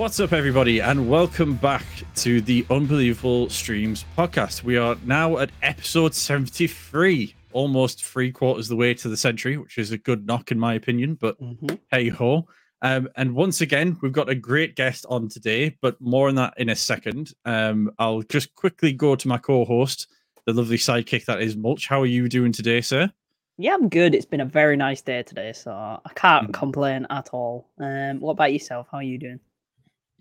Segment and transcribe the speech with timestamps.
[0.00, 1.84] What's up, everybody, and welcome back
[2.16, 4.62] to the Unbelievable Streams podcast.
[4.62, 9.58] We are now at episode 73, almost three quarters of the way to the century,
[9.58, 11.78] which is a good knock, in my opinion, but Mhm.
[11.90, 12.48] hey ho.
[12.80, 16.54] Um, and once again, we've got a great guest on today, but more on that
[16.56, 17.34] in a second.
[17.44, 20.08] Um, I'll just quickly go to my co host,
[20.46, 21.88] the lovely sidekick that is Mulch.
[21.88, 23.12] How are you doing today, sir?
[23.58, 24.14] Yeah, I'm good.
[24.14, 26.54] It's been a very nice day today, so I can't Mhm.
[26.54, 27.68] complain at all.
[27.78, 28.86] Um, what about yourself?
[28.90, 29.40] How are you doing?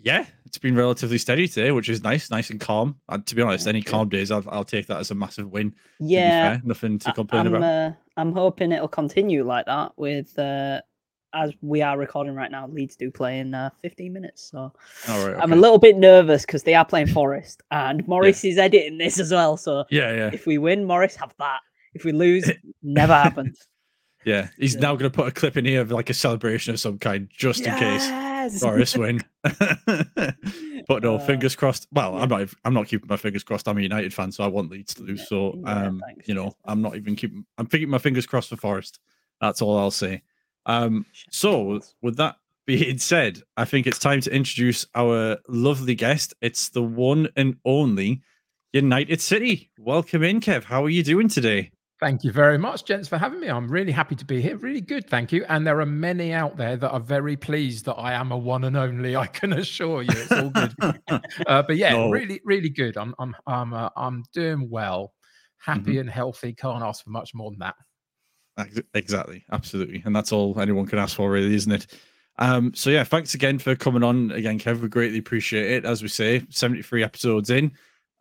[0.01, 2.99] Yeah, it's been relatively steady today, which is nice, nice and calm.
[3.09, 5.71] And to be honest, any calm days, I'll, I'll take that as a massive win.
[5.71, 6.61] to Yeah, fair.
[6.63, 7.55] nothing to complain I'm.
[7.55, 7.63] about.
[7.63, 9.91] Uh, I'm hoping it'll continue like that.
[9.97, 10.81] With uh,
[11.33, 14.73] as we are recording right now, Leeds do play in uh, 15 minutes, so
[15.07, 18.57] All right, I'm a little bit nervous because they are playing Forest, and Morris is
[18.57, 19.57] editing this as well.
[19.57, 21.59] So Yeah, yeah, if we win, Morris have that.
[21.93, 22.49] If we lose,
[22.83, 23.67] never happens.
[24.29, 24.47] Yeah.
[24.57, 24.81] He's Yeah.
[24.81, 27.27] now going to put a clip in here of like a celebration of some kind,
[27.35, 28.59] just in case Yes!
[28.65, 29.21] Forest win.
[30.87, 31.87] but no, Uh, fingers crossed.
[31.91, 32.21] Well, yeah.
[32.23, 32.49] I'm not.
[32.65, 33.67] I'm not keeping my fingers crossed.
[33.67, 35.27] I'm a United fan, so I want Leeds to lose.
[35.27, 36.53] So, um, you know.
[36.65, 37.45] I'm not even keeping.
[37.57, 38.99] I'm keeping my fingers crossed for Forest.
[39.41, 40.21] That's all I'll say.
[40.65, 46.33] Um, so, with that being said, I think it's time to introduce our lovely guest.
[46.41, 48.21] It's the one and only
[48.73, 49.69] United City.
[49.79, 50.63] Welcome in, Kev.
[50.63, 51.71] How are you doing today?
[51.99, 53.49] Thank you very much, gents, for having me.
[53.49, 54.55] I'm really happy to be here.
[54.55, 55.43] Really good, thank you.
[55.49, 58.63] And there are many out there that are very pleased that I am a one
[58.63, 59.17] and only.
[59.17, 60.73] I can assure you, it's all good.
[61.47, 62.09] uh, but yeah, No.
[62.09, 62.95] really, really good.
[62.95, 65.13] I'm, I'm, I'm, uh, I'm doing well,
[65.57, 65.99] happy Mm-hmm.
[65.99, 66.53] and healthy.
[66.53, 67.75] Can't ask for much more than that.
[68.93, 71.87] Exactly, absolutely, and that's all anyone can ask for, really, isn't it?
[72.39, 74.79] Um, so yeah, thanks again for coming on again, Kev.
[74.81, 75.85] We greatly appreciate it.
[75.85, 77.71] As we say, seventy-three episodes in,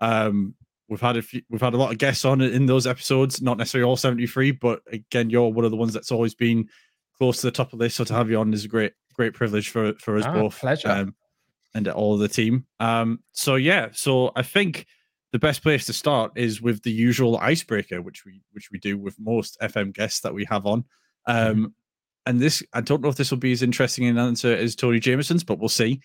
[0.00, 0.54] um,
[0.88, 3.40] we've had a few, we've had a lot of guests on in those episodes.
[3.42, 6.68] Not necessarily all seventy-three, but again, you're one of the ones that's always been
[7.18, 7.94] close to the top of this.
[7.94, 10.58] So to have you on is a great, great privilege for for us Ah, both.
[10.60, 10.88] pleasure.
[10.88, 11.14] um,
[11.74, 12.64] and all of the team.
[12.80, 14.86] Um, so yeah, so I think
[15.32, 18.96] the best place to start is with the usual icebreaker, which we which we do
[18.96, 20.84] with most FM guests that we have on.
[21.26, 21.74] Um,
[22.24, 24.98] and this, I don't know if this will be as interesting an answer as Tony
[25.00, 26.00] Jameson's, but we'll see.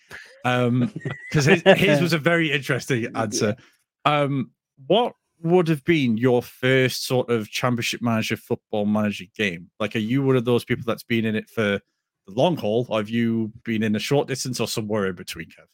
[0.46, 0.90] Um,
[1.30, 3.56] because his, his was a very interesting answer.
[4.06, 4.50] Um,
[4.86, 9.70] what would have been your first sort of championship manager, football manager game?
[9.80, 11.80] Like, are you one of those people that's been in it for
[12.26, 12.86] the long haul?
[12.88, 15.66] Or have you been in a short distance or somewhere in between, Kev?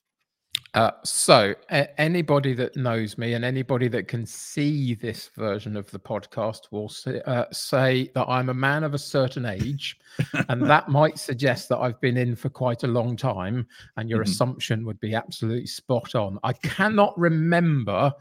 [0.74, 5.90] Uh, so, a- anybody that knows me and anybody that can see this version of
[5.90, 9.98] the podcast will say, uh, say that I'm a man of a certain age,
[10.48, 13.66] and that might suggest that I've been in for quite a long time.
[13.96, 14.28] And your Mhm.
[14.28, 16.38] assumption would be absolutely spot on.
[16.44, 18.12] I cannot remember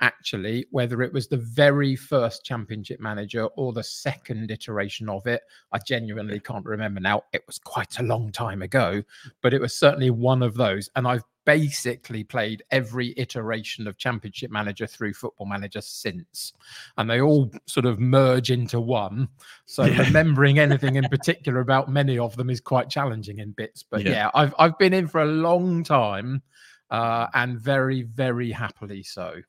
[0.00, 5.42] actually whether it was the very first championship manager or the second iteration of it.
[5.72, 7.22] I genuinely can't remember now.
[7.32, 9.02] It was quite a long time ago,
[9.42, 10.88] but it was certainly one of those.
[10.96, 16.52] And I've basically played every iteration of championship manager through football manager since
[16.98, 19.26] and they all sort of merge into one
[19.64, 20.02] so Yeah.
[20.08, 24.10] remembering anything in particular about many of them is quite challenging in bits but Yeah.
[24.10, 26.42] yeah, i've i've been in for a long time
[26.90, 29.40] uh and very very happily so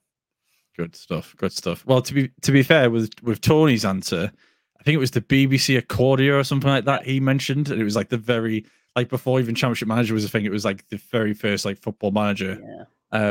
[0.79, 1.35] Good stuff.
[1.37, 1.85] Good stuff.
[1.85, 4.31] Well, to be to be fair with with Tony's answer,
[4.79, 7.83] I think it was the BBC Accordia or something like that he mentioned, and it
[7.83, 10.45] was like the very like before even Championship Manager was a thing.
[10.45, 12.83] It was like the very first like football manager Yeah.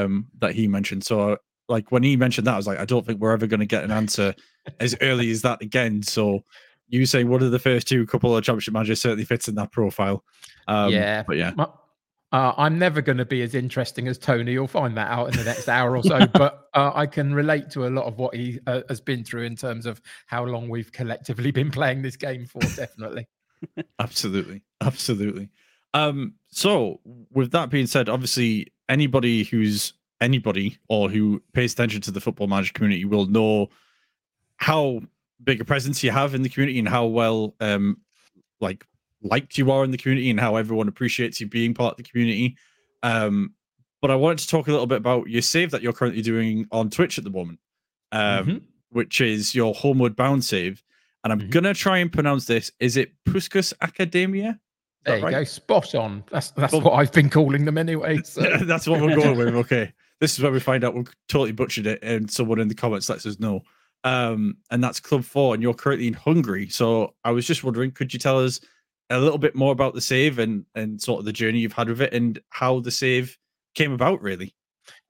[0.02, 1.04] um that he mentioned.
[1.04, 1.38] So
[1.70, 3.66] like when he mentioned that, I was like, I don't think we're ever going to
[3.66, 4.34] get an answer
[4.78, 6.02] as early as that again.
[6.02, 6.44] So
[6.90, 9.72] you say one of the first two couple of Championship managers certainly fits in that
[9.72, 10.22] profile.
[10.66, 11.68] Um, yeah but yeah, My-
[12.32, 14.52] uh, I'm never going to be as interesting as Tony.
[14.52, 16.26] You'll find that out in the next hour or so.
[16.26, 19.44] But uh, I can relate to a lot of what he uh, has been through
[19.44, 22.60] in terms of how long we've collectively been playing this game for.
[22.60, 23.26] Definitely.
[23.98, 25.48] Absolutely, absolutely.
[25.92, 27.00] Um, so
[27.32, 32.46] with that being said, obviously anybody who's anybody or who pays attention to the football
[32.46, 33.68] manager community will know
[34.58, 35.00] how
[35.42, 37.96] big a presence you have in the community and how well um
[38.60, 38.86] like
[39.22, 42.02] liked you are in the community and how everyone appreciates you being part of the
[42.04, 42.56] community.
[43.02, 43.54] Um,
[44.00, 46.66] but I wanted to talk a little bit about your save that you're currently doing
[46.70, 47.58] on Twitch at the moment,
[48.12, 48.62] um, Mhm.
[48.90, 50.82] which is your homeward bound save.
[51.24, 51.50] And I'm Mhm.
[51.50, 52.70] gonna try and pronounce this.
[52.78, 54.60] Is it Puskas Academia?
[55.04, 55.30] There you right?
[55.32, 55.44] go.
[55.44, 56.22] Spot on.
[56.30, 58.18] That's that's what I've been calling them anyway.
[58.24, 58.40] So.
[58.66, 59.54] That's what we're going with.
[59.56, 59.92] Okay.
[60.20, 63.08] This is where we find out we totally butchered it, and someone in the comments
[63.08, 63.62] lets us know.
[64.04, 66.68] Um, and that's Club Four, and you're currently in Hungary.
[66.68, 68.60] So I was just wondering, could you tell us
[69.10, 71.88] a little bit more about the save and and sort of the journey you've had
[71.88, 73.36] with it, and how the save
[73.74, 74.54] came about, really?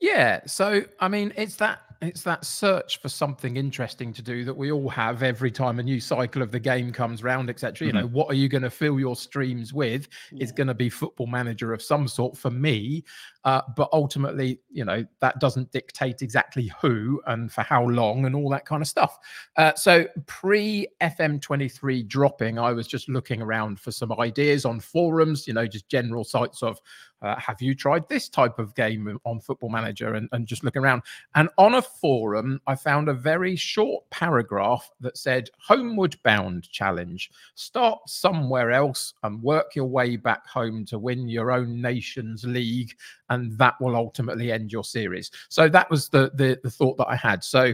[0.01, 0.41] Yeah.
[0.47, 4.71] So, I mean, it's that it's that search for something interesting to do that we
[4.71, 7.89] all have every time a new cycle of the game comes round, etc.
[7.89, 8.15] You know, Mm-hmm.
[8.15, 10.07] what are you going to fill your streams with?
[10.39, 10.55] Is Yeah.
[10.55, 13.03] going to be football manager of some sort for me,
[13.45, 18.35] uh, but ultimately, you know, that doesn't dictate exactly who and for how long and
[18.35, 19.19] all that kind of stuff.
[19.57, 25.47] Uh, so pre FM23 dropping, I was just looking around for some ideas on forums,
[25.47, 26.81] you know, just general sites of
[27.23, 30.83] uh, have you tried this type of game on Football Manager and, and just looking
[30.83, 31.03] around.
[31.35, 37.31] And on a forum, I found a very short paragraph that said Homeward Bound Challenge.
[37.55, 42.95] Start somewhere else and work your way back home to win your own nation's league,
[43.31, 45.31] and that will ultimately end your series.
[45.49, 47.45] So that was the the, the thought that I had.
[47.45, 47.73] So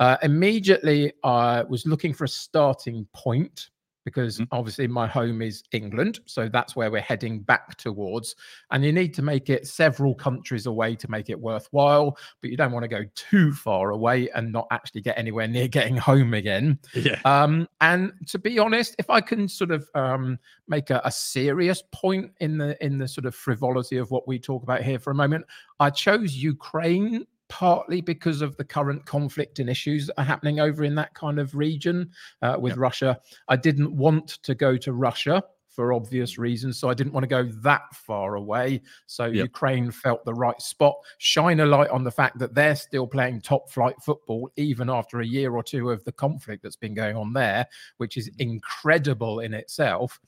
[0.00, 3.70] uh, immediately I was looking for a starting point
[4.04, 4.48] because Mhm.
[4.52, 6.20] obviously my home is England.
[6.26, 8.36] So that's where we're heading back towards.
[8.70, 12.56] And you need to make it several countries away to make it worthwhile, but you
[12.56, 16.34] don't want to go too far away and not actually get anywhere near getting home
[16.34, 16.78] again.
[16.94, 17.20] Yeah.
[17.24, 21.82] Um, and to be honest, if I can sort of um, make a, a serious
[21.92, 25.10] point in the in the sort of frivolity of what we talk about here for
[25.10, 25.44] a moment,
[25.80, 30.84] I chose Ukraine partly because of the current conflict and issues that are happening over
[30.84, 32.10] in that kind of region
[32.42, 32.78] uh, with Yep.
[32.78, 33.20] Russia.
[33.48, 37.28] I didn't want to go to Russia for obvious reasons, so I didn't want to
[37.28, 38.80] go that far away.
[39.06, 39.34] So Yep.
[39.34, 40.94] Ukraine felt the right spot.
[41.18, 45.20] Shine a light on the fact that they're still playing top flight football even after
[45.20, 49.40] a year or two of the conflict that's been going on there, which is incredible
[49.40, 50.20] in itself.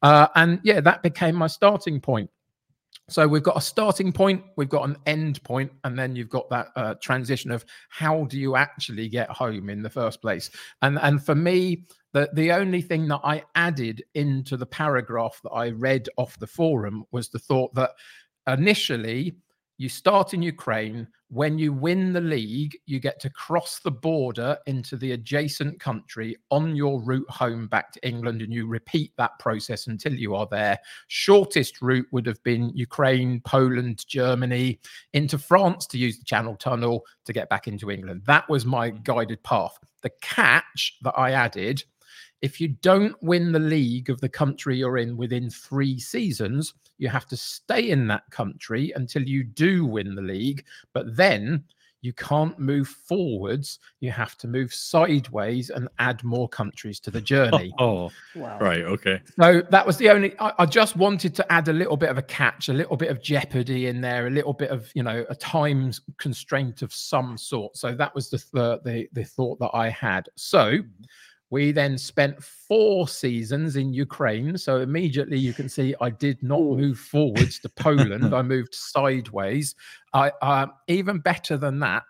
[0.00, 2.30] Uh, and yeah, that became my starting point.
[3.08, 6.48] So we've got a starting point, we've got an end point, and then you've got
[6.48, 10.50] that uh, transition of how do you actually get home in the first place?
[10.80, 11.84] And and for me,
[12.14, 16.46] the the only thing that I added into the paragraph that I read off the
[16.46, 17.90] forum was the thought that
[18.46, 19.36] initially
[19.76, 21.08] you start in Ukraine.
[21.28, 26.36] When you win the league, you get to cross the border into the adjacent country
[26.50, 30.46] on your route home back to England, and you repeat that process until you are
[30.48, 30.78] there.
[31.08, 34.78] Shortest route would have been Ukraine, Poland, Germany,
[35.12, 38.22] into France to use the Channel Tunnel to get back into England.
[38.26, 39.76] That was my guided path.
[40.02, 41.82] The catch that I added
[42.42, 47.08] if you don't win the league of the country you're in within three seasons, you
[47.08, 50.64] have to stay in that country until you do win the league.
[50.92, 51.64] But then
[52.02, 53.78] you can't move forwards.
[54.00, 57.72] You have to move sideways and add more countries to the journey.
[57.78, 58.58] Oh, Wow.
[58.60, 58.82] right.
[58.82, 59.22] Okay.
[59.40, 60.38] So that was the only.
[60.38, 63.10] I, I just wanted to add a little bit of a catch, a little bit
[63.10, 67.38] of jeopardy in there, a little bit of you know a time constraint of some
[67.38, 67.74] sort.
[67.78, 70.28] So that was the th- the the thought that I had.
[70.36, 71.04] So hmm.
[71.54, 74.58] We then spent four seasons in Ukraine.
[74.58, 76.76] So immediately you can see I did not Ooh.
[76.76, 78.34] move forwards to Poland.
[78.34, 79.76] I moved sideways.
[80.12, 82.02] I uh, even better than that.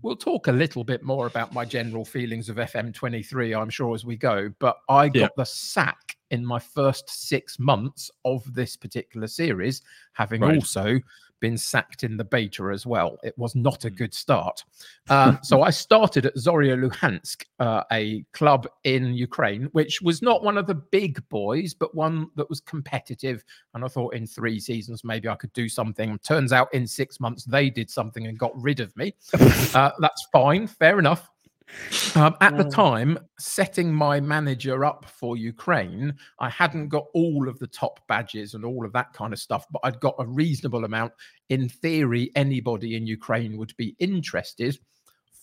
[0.00, 4.06] We'll talk a little bit more about my general feelings of FM23, I'm sure, as
[4.06, 4.50] we go.
[4.58, 5.28] But I got Yeah.
[5.36, 9.82] the sack in my first six months of this particular series,
[10.14, 10.56] having Right.
[10.56, 10.98] also
[11.40, 13.18] been sacked in the beta as well.
[13.22, 13.96] It was not a Mm.
[13.96, 14.64] good start.
[15.08, 20.42] Um, so I started at Zorya Luhansk, uh, a club in Ukraine, which was not
[20.44, 23.42] one of the big boys, but one that was competitive.
[23.74, 26.18] And I thought in three seasons, maybe I could do something.
[26.18, 29.14] Turns out in six months, they did something and got rid of me.
[29.74, 31.30] uh, that's fine, fair enough.
[32.14, 37.58] Um, at the time, setting my manager up for Ukraine, I hadn't got all of
[37.58, 40.84] the top badges and all of that kind of stuff, but I'd got a reasonable
[40.84, 41.12] amount.
[41.48, 44.78] In theory, anybody in Ukraine would be interested.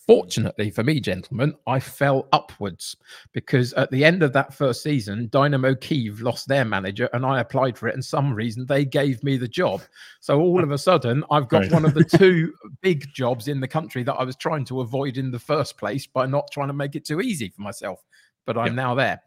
[0.08, 2.96] Fortunately for me, gentlemen, I fell upwards
[3.34, 7.40] because at the end of that first season, Dynamo Kiev lost their manager and I
[7.40, 7.94] applied for it.
[7.94, 9.82] And some reason they gave me the job.
[10.20, 11.72] So all of a sudden, I've got Right.
[11.72, 15.18] one of the two big jobs in the country that I was trying to avoid
[15.18, 18.02] in the first place by not trying to make it too easy for myself.
[18.46, 18.72] But I'm Yeah.
[18.72, 19.20] now there.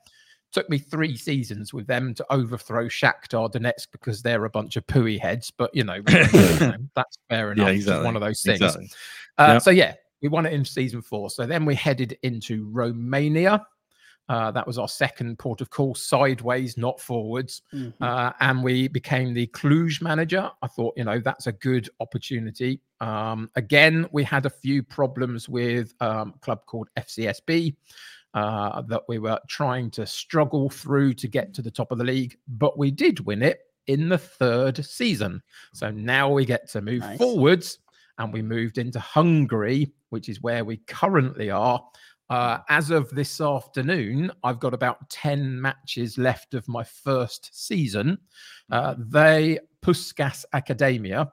[0.52, 4.88] Took me three seasons with them to overthrow Shakhtar Donetsk because they're a bunch of
[4.88, 5.52] pooey heads.
[5.52, 7.68] But you know, that's fair enough.
[7.68, 8.06] Yeah, It's exactly.
[8.06, 8.62] one of those things.
[8.62, 8.90] Exactly.
[9.38, 9.62] Uh, Yep.
[9.62, 11.30] So yeah, we won it in season four.
[11.30, 13.66] So then we headed into Romania.
[14.30, 17.64] Uh, that was our second port of call, sideways, not forwards.
[17.74, 17.94] Mhm.
[18.00, 20.50] Uh, and we became the Cluj manager.
[20.62, 22.80] I thought, you know, that's a good opportunity.
[23.02, 27.76] Um, again, we had a few problems with um, a club called FCSB
[28.34, 32.04] uh, that we were trying to struggle through to get to the top of the
[32.06, 35.42] league, but we did win it in the third season.
[35.74, 37.18] So now we get to move Nice.
[37.18, 37.80] forwards
[38.18, 41.84] and we moved into Hungary, which is where we currently are.
[42.30, 48.18] Uh, as of this afternoon, I've got about 10 matches left of my first season.
[48.72, 51.30] Uh, they, Puskas Academia,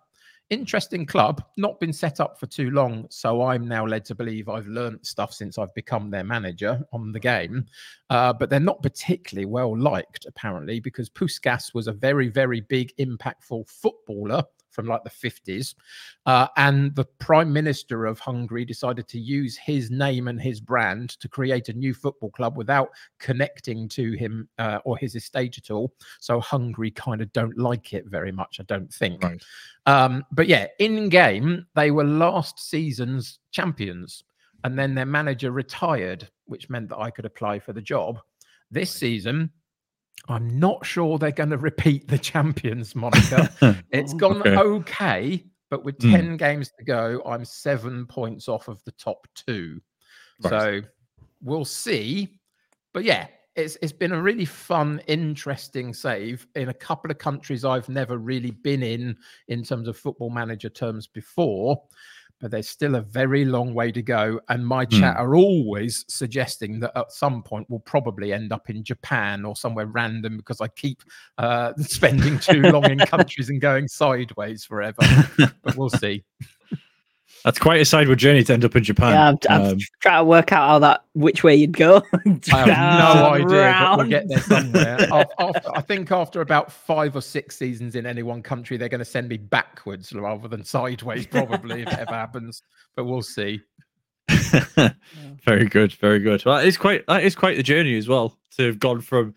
[0.51, 3.07] interesting club, not been set up for too long.
[3.11, 7.13] So I'm now led to believe I've learnt stuff since I've become their manager on
[7.13, 7.67] the game.
[8.11, 12.93] Uh, but they're not particularly well liked, apparently, because Puskas was a very, very big,
[12.97, 14.43] impactful footballer
[14.79, 15.75] from like the 50s.
[16.25, 21.11] Uh, and the prime minister of Hungary decided to use his name and his brand
[21.19, 25.73] to create a new football club without connecting to him uh, or his estate at
[25.73, 25.93] all.
[26.21, 29.25] So Hungary kind of don't like it very much, I don't think.
[29.25, 29.43] Right.
[29.87, 34.23] Um, but yeah, in game, they were last season's champions.
[34.63, 38.21] And then their manager retired, which meant that I could apply for the job.
[38.71, 39.51] This season,
[40.29, 43.49] I'm not sure they're going to repeat the champions moniker.
[43.91, 44.57] it's gone Okay.
[44.57, 45.45] okay.
[45.71, 46.13] but with Mm.
[46.13, 49.81] 10 games to go, I'm seven points off of the top two.
[50.43, 50.51] Right.
[50.51, 50.83] So
[51.43, 52.41] we'll see.
[52.93, 57.65] But yeah, it's it's been a really fun, interesting save in a couple of countries
[57.65, 59.17] I've never really been in
[59.49, 61.83] in terms of football manager terms before.
[62.41, 64.41] But there's still a very long way to go.
[64.49, 65.01] And my Hmm.
[65.01, 69.57] chat are always suggesting that at some point we'll probably end up in Japan or
[69.57, 71.03] somewhere random because I keep
[71.39, 75.03] uh, spending too long in countries and going sideways forever.
[75.63, 76.25] But we'll see.
[77.45, 79.13] That's quite a sideward journey to end up in Japan.
[79.13, 82.03] Yeah, I'm, I'm Um, trying to work out how that which way you'd go.
[82.13, 84.99] I have no Down, idea, but we'll get there somewhere.
[85.39, 88.99] After, I think after about five or six seasons in any one country, they're going
[88.99, 92.63] to send me backwards rather than sideways, probably, if it ever happens.
[92.97, 93.61] But we'll see.
[95.45, 96.45] very good, very good.
[96.45, 99.35] Well, it's quite that is quite the journey as well to have gone from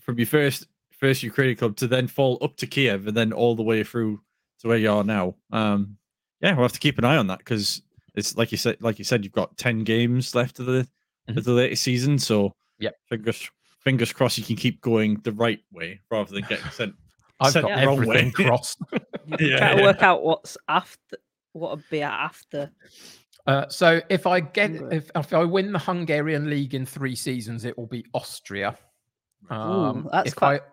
[0.00, 0.66] from your first
[0.98, 4.20] first Ukrainian club to then fall up to Kiev and then all the way through
[4.60, 5.34] to where you are now.
[5.50, 5.96] Um,
[6.40, 7.82] yeah, we'll have to keep an eye on that because
[8.14, 10.86] it's like you said, like you said, you've got ten games left of the
[11.28, 11.36] Mhm.
[11.36, 12.18] of the latest season.
[12.18, 12.94] So Yep.
[13.08, 13.50] fingers
[13.84, 16.94] fingers crossed you can keep going the right way rather than getting sent.
[17.40, 18.30] I've Sent got the wrong everything way.
[18.46, 18.78] crossed.
[18.92, 18.98] Yeah,
[19.58, 19.82] trying to yeah.
[19.82, 21.16] work out what's after,
[21.52, 22.70] what would be after.
[23.46, 27.64] Uh, so if I get if, if I win the Hungarian league in three seasons,
[27.64, 28.76] it will be Austria.
[29.48, 30.64] Um, that's if quite- I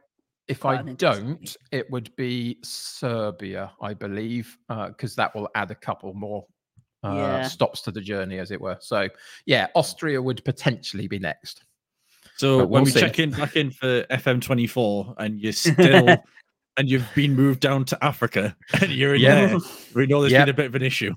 [0.48, 6.14] if I don't, it would be Serbia, I believe, because that will add a couple
[6.14, 6.46] more
[7.04, 7.42] uh, Yeah.
[7.44, 8.78] stops to the journey, as it were.
[8.80, 9.08] So
[9.46, 11.64] yeah, Austria would potentially be next.
[12.38, 13.00] So when we'll we see.
[13.02, 16.24] check in back in for FM24 and you're still
[16.78, 19.48] and you've been moved down to Africa and you're in Yeah.
[19.48, 19.58] there,
[19.96, 20.46] we know there's Yep.
[20.46, 21.14] been a bit of an issue.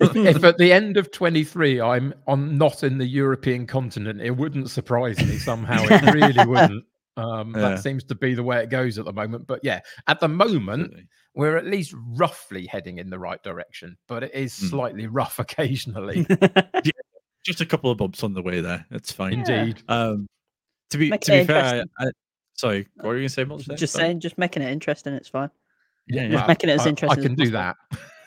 [0.00, 4.30] if, if at the end of 23 I'm on not in the European continent, it
[4.32, 5.84] wouldn't surprise me somehow.
[5.86, 6.84] It really wouldn't.
[7.18, 7.60] Um, Yeah.
[7.70, 9.46] That seems to be the way it goes at the moment.
[9.46, 11.08] But yeah, at the moment, Absolutely.
[11.34, 14.70] we're at least roughly heading in the right direction, but it is Mm.
[14.70, 16.26] slightly rough occasionally.
[17.44, 18.84] Just a couple of bumps on the way there.
[18.90, 19.44] It's fine.
[19.46, 19.60] Yeah.
[19.62, 19.82] Indeed.
[19.88, 20.26] Um,
[20.90, 22.04] to be Make to be fair, I.
[22.06, 22.10] I,
[22.54, 23.44] sorry, what were you gonna say?
[23.44, 23.76] Mulch, there?
[23.76, 24.04] just Sorry?
[24.06, 25.14] saying, just making it interesting.
[25.14, 25.50] It's fine.
[26.06, 26.46] Yeah, just yeah.
[26.46, 27.76] making it as I- interesting I as can do that.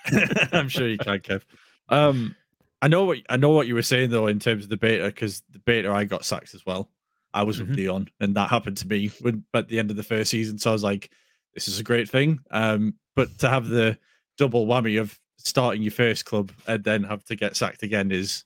[0.53, 1.41] I'm sure you can, Kev.
[1.89, 2.35] Um,
[2.81, 5.05] I know what I know what you were saying though in terms of the beta
[5.05, 6.89] because the beta I got sacked as well.
[7.33, 7.67] I was Mhm.
[7.69, 10.57] with Leon, and that happened to me when at the end of the first season.
[10.57, 11.11] So I was like,
[11.53, 13.97] "This is a great thing." Um, but to have the
[14.37, 18.43] double whammy of starting your first club and then have to get sacked again is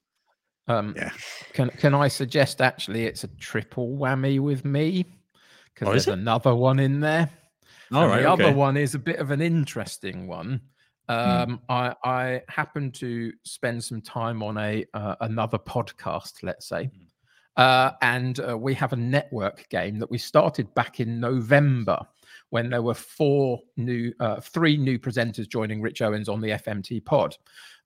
[0.67, 1.11] Um, Yeah.
[1.53, 5.05] Can can I suggest actually it's a triple whammy with me
[5.73, 7.29] because Oh, there's another one in there.
[7.91, 8.23] all And right.
[8.23, 8.43] the okay.
[8.45, 10.61] other one is a bit of an interesting one.
[11.07, 16.85] Um, I I happened to spend some time on a uh, another podcast, let's say,
[16.85, 17.07] Mm.
[17.57, 21.99] Uh, and uh, we have a network game that we started back in November
[22.49, 27.03] when there were four new, uh, three new presenters joining Rich Owens on the FMT
[27.05, 27.37] pod.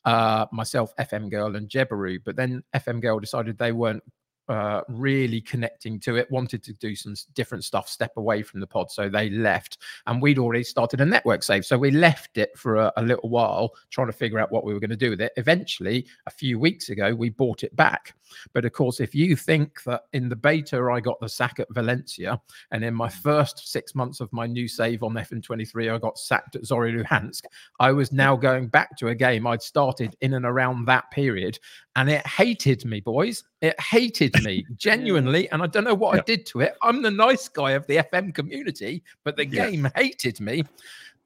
[0.05, 2.19] Uh, myself, FM Girl, and Jebaru.
[2.23, 4.01] But then FM Girl decided they weren't
[4.50, 8.68] uh, really connecting to it, wanted to do some different stuff, step away from the
[8.68, 8.91] pod.
[8.91, 9.77] So they left.
[10.08, 11.65] And we'd already started a network save.
[11.65, 14.74] So we left it for a, a little while, trying to figure out what we
[14.74, 15.34] were going to do with it.
[15.38, 18.15] Eventually, a few weeks ago, we bought it back.
[18.53, 21.68] But of course, if you think that in the beta, I got the sack at
[21.72, 22.39] Valencia,
[22.72, 26.56] and in my first six months of my new save on FM23, I got sacked
[26.56, 27.44] at Zorya Luhansk,
[27.79, 31.60] I was now going back to a game I'd started in and around that period.
[31.96, 33.44] And it hated me, boys.
[33.62, 35.50] It hated me genuinely.
[35.51, 36.75] And I don't know what I did to it.
[36.82, 39.70] I'm the nice guy of the FM community, but the Yeah.
[39.70, 40.63] game hated me.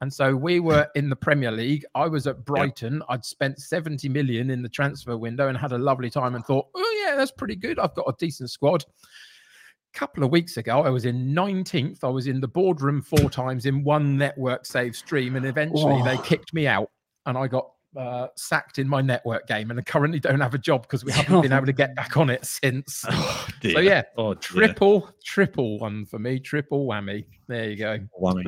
[0.00, 1.84] And so we were in the Premier League.
[1.94, 3.02] I was at Brighton.
[3.08, 6.66] I'd spent 70 million in the transfer window and had a lovely time and thought,
[6.74, 7.78] oh, yeah, that's pretty good.
[7.78, 8.84] I've got a decent squad.
[9.94, 12.02] A couple of weeks ago, I was in 19th.
[12.02, 15.36] I was in the boardroom four times in one network save stream.
[15.36, 16.22] And eventually they Oh.
[16.22, 16.90] kicked me out
[17.26, 19.70] and I got uh, sacked in my network game.
[19.70, 22.16] And I currently don't have a job because we haven't been able to get back
[22.16, 23.04] on it since.
[23.08, 24.40] Oh, So, yeah, Oh, dear.
[24.42, 27.24] triple, triple one for me, triple whammy.
[27.48, 27.98] There you go.
[28.20, 28.44] whammy.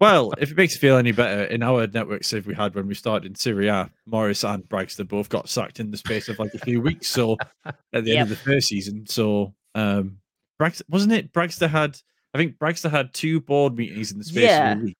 [0.00, 2.86] Well, if it makes you feel any better, in our network save we had when
[2.86, 6.54] we started in Syria, Morris and Bragster both got sacked in the space of like
[6.54, 7.08] a few weeks.
[7.08, 8.22] So at the end Yep.
[8.22, 10.18] of the first season, so um,
[10.60, 11.30] Bragster wasn't it?
[11.32, 11.98] Bragster had,
[12.32, 14.72] I think Bragster had two board meetings in the space Yeah.
[14.72, 14.96] of a week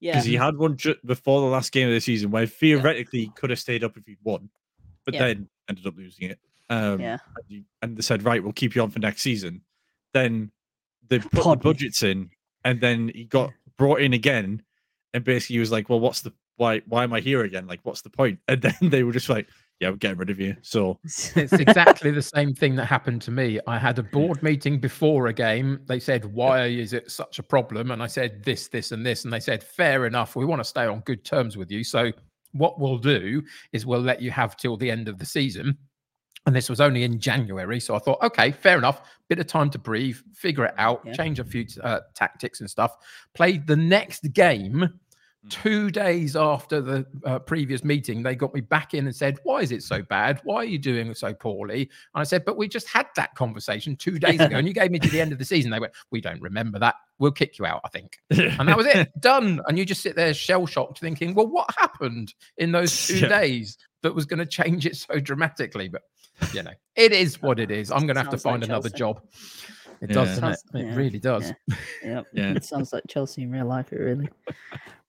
[0.00, 0.12] Yeah.
[0.12, 3.28] because he had one ju- before the last game of the season where theoretically he
[3.36, 4.48] could have stayed up if he'd won,
[5.04, 5.20] but Yeah.
[5.26, 6.38] then ended up losing it.
[6.70, 7.18] Um, Yeah.
[7.36, 9.62] and, you- and they said, right, we'll keep you on for next season.
[10.12, 10.50] Then
[11.08, 12.30] they put Pardon the budgets in,
[12.64, 14.62] and then he got brought in again,
[15.12, 16.80] and basically he was like, well, what's the why?
[16.86, 17.66] Why am I here again?
[17.66, 18.38] Like, what's the point?
[18.46, 19.48] And then they were just like,
[19.80, 20.54] yeah, we're getting rid of you.
[20.62, 23.58] So It's exactly the same thing that happened to me.
[23.66, 25.80] I had a board meeting before a game.
[25.86, 27.90] They said, Why is it such a problem?
[27.90, 29.24] And I said, This, this, and this.
[29.24, 30.36] And they said, Fair enough.
[30.36, 31.82] We want to stay on good terms with you.
[31.82, 32.12] So,
[32.52, 35.78] what we'll do is we'll let you have till the end of the season.
[36.46, 37.78] And this was only in January.
[37.78, 39.02] So I thought, okay, fair enough.
[39.28, 41.12] Bit of time to breathe, figure it out, Yeah.
[41.12, 42.96] change a few uh, tactics and stuff.
[43.34, 44.88] Played the next game
[45.48, 49.60] two days after the uh, previous meeting, they got me back in and said, Why
[49.60, 50.40] is it so bad?
[50.44, 51.82] Why are you doing so poorly?
[52.14, 54.90] And I said, But we just had that conversation two days ago and you gave
[54.90, 55.70] me to the end of the season.
[55.70, 56.96] They went, We don't remember that.
[57.18, 58.18] We'll kick you out, I think.
[58.30, 59.60] And that was it, done.
[59.66, 63.28] And you just sit there shell shocked, thinking, Well, what happened in those two Yeah.
[63.28, 65.88] days that was going to change it so dramatically?
[65.88, 66.02] But,
[66.52, 67.90] you know, it is what it is.
[67.90, 69.22] I'm going to have to Sounds like find another job.
[70.02, 70.14] It Yeah.
[70.14, 70.58] does, doesn't it?
[70.58, 71.52] Sounds- It yeah, really does.
[72.02, 72.26] Yep.
[72.32, 72.52] Yeah.
[72.52, 73.92] It sounds like Chelsea in real life.
[73.92, 74.28] It really,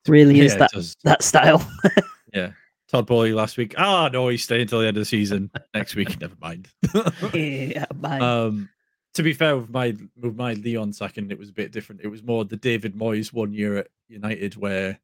[0.08, 0.98] really is yeah, it that does.
[1.04, 1.68] that style.
[2.34, 2.52] Yeah.
[2.88, 3.76] Todd Boehly last week.
[3.78, 5.52] Ah, no, he's staying until the end of the season.
[5.74, 6.70] Next week, never mind.
[7.34, 8.22] yeah, man.
[8.22, 8.70] um,
[9.14, 12.02] to be fair, with my with my Leon second, it was a bit different.
[12.04, 15.00] It was more the David Moyes one year at United, where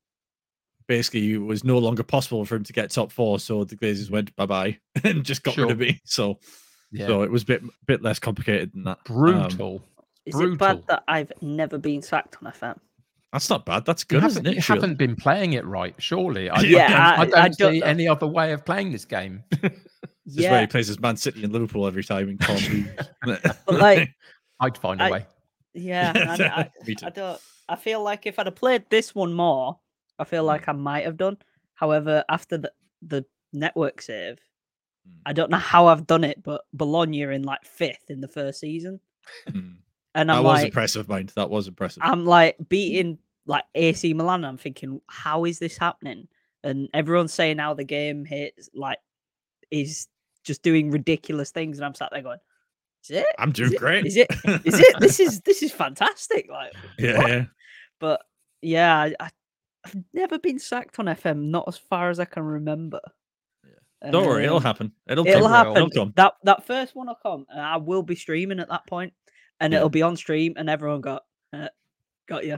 [0.88, 3.40] basically it was no longer possible for him to get top four.
[3.40, 6.00] So the Glazers went bye bye and just got rid of me.
[6.06, 6.40] So
[6.92, 7.08] Yeah.
[7.08, 9.00] so it was a bit bit less complicated than that.
[9.10, 9.84] Um, Brutal.
[10.26, 12.80] is it bad that I've never been sacked on FM?
[13.38, 13.86] That's not bad.
[13.86, 14.56] That's good, haven't, isn't it?
[14.56, 14.82] you Shield?
[14.82, 16.50] haven't been playing it right, surely.
[16.50, 17.86] I, Yeah, I, I- don't, I I don't don't see know.
[17.86, 19.44] any other way of playing this game.
[20.30, 22.88] This is where he plays as Man City and Liverpool every time and can't lose.
[23.26, 24.10] But like,
[24.60, 25.26] I'd find a I- way.
[25.74, 26.70] yeah, and I,
[27.04, 27.40] I don't.
[27.70, 29.80] I feel like if I'd have played this one more,
[30.20, 31.38] I feel like I might have done.
[31.76, 32.72] However, after the
[33.04, 34.40] the network save,
[35.08, 35.12] Mm.
[35.26, 38.28] I don't know how I've done it, but Bologna are in like fifth in the
[38.28, 39.00] first season,
[39.48, 39.76] Mm.
[40.14, 41.32] and that I'm was like, impressive, mind.
[41.38, 42.04] That was impressive.
[42.04, 44.46] I'm like beating like AC Milan.
[44.46, 46.28] I'm thinking, how is this happening?
[46.64, 49.00] And everyone's saying how the game hits like
[49.72, 50.08] is
[50.44, 52.40] just doing ridiculous things, and I'm sat there going,
[53.04, 53.26] "Is it?
[53.40, 54.06] I'm Is doing it- great.
[54.06, 54.28] Is it?
[54.66, 54.96] Is it?
[55.00, 57.46] This is this is fantastic!" Like, yeah, yeah.
[58.00, 58.22] but
[58.62, 59.32] yeah, I, I-
[59.86, 63.00] I've never been sacked on FM, not as far as I can remember.
[64.12, 64.92] Don't worry, it'll Um, happen.
[65.10, 65.76] It'll, It'll happen.
[65.78, 66.14] It'll come.
[66.18, 69.14] That that first one will come, and I will be streaming at that point,
[69.60, 69.78] and Yeah.
[69.80, 71.70] it'll be on stream, and everyone got uh,
[72.28, 72.58] got you.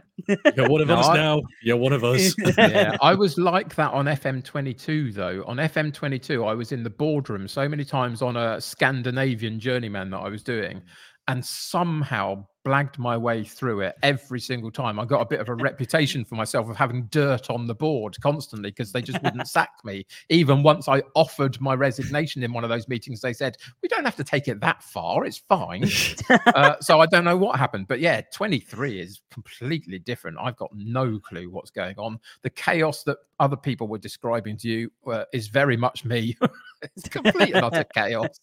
[0.56, 1.42] You're one of No, us I- now.
[1.64, 2.36] You're one of us.
[2.58, 5.44] yeah, I was like that on FM22 though.
[5.48, 10.20] On FM22, I was in the boardroom so many times on a Scandinavian journeyman that
[10.20, 10.82] I was doing,
[11.28, 15.00] and somehow blagged my way through it every single time.
[15.00, 18.16] I got a bit of a reputation for myself of having dirt on the board
[18.22, 20.06] constantly because they just wouldn't sack me.
[20.30, 24.06] Even once I offered my resignation in one of those meetings, they said, "We don't
[24.06, 25.26] have to take it that far.
[25.26, 25.86] It's fine."
[26.46, 30.38] uh, so I don't know what happened, but yeah, 23 is completely different.
[30.40, 32.20] I've got no clue what's going on.
[32.44, 36.38] The chaos that other people were describing to you uh, is very much me.
[36.82, 38.40] it's complete and utter chaos.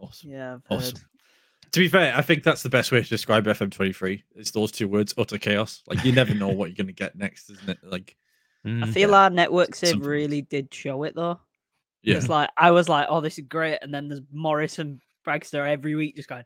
[0.00, 0.30] awesome.
[0.30, 0.98] yeah, I've Awesome.
[1.70, 1.72] Heard.
[1.72, 4.22] To be fair, I think that's the best way to describe FM23.
[4.36, 5.82] It's those two words, utter chaos.
[5.86, 7.78] Like you never know what you're going to get next, isn't it?
[7.82, 8.16] Like,
[8.64, 8.92] I mm.
[8.92, 9.16] feel Yeah.
[9.22, 10.06] our network save Sometimes.
[10.08, 11.40] really did show it though.
[12.02, 15.00] yeah, It's like I was like, "Oh, this is great," and then there's Morris and
[15.26, 16.44] Bragster every week just going,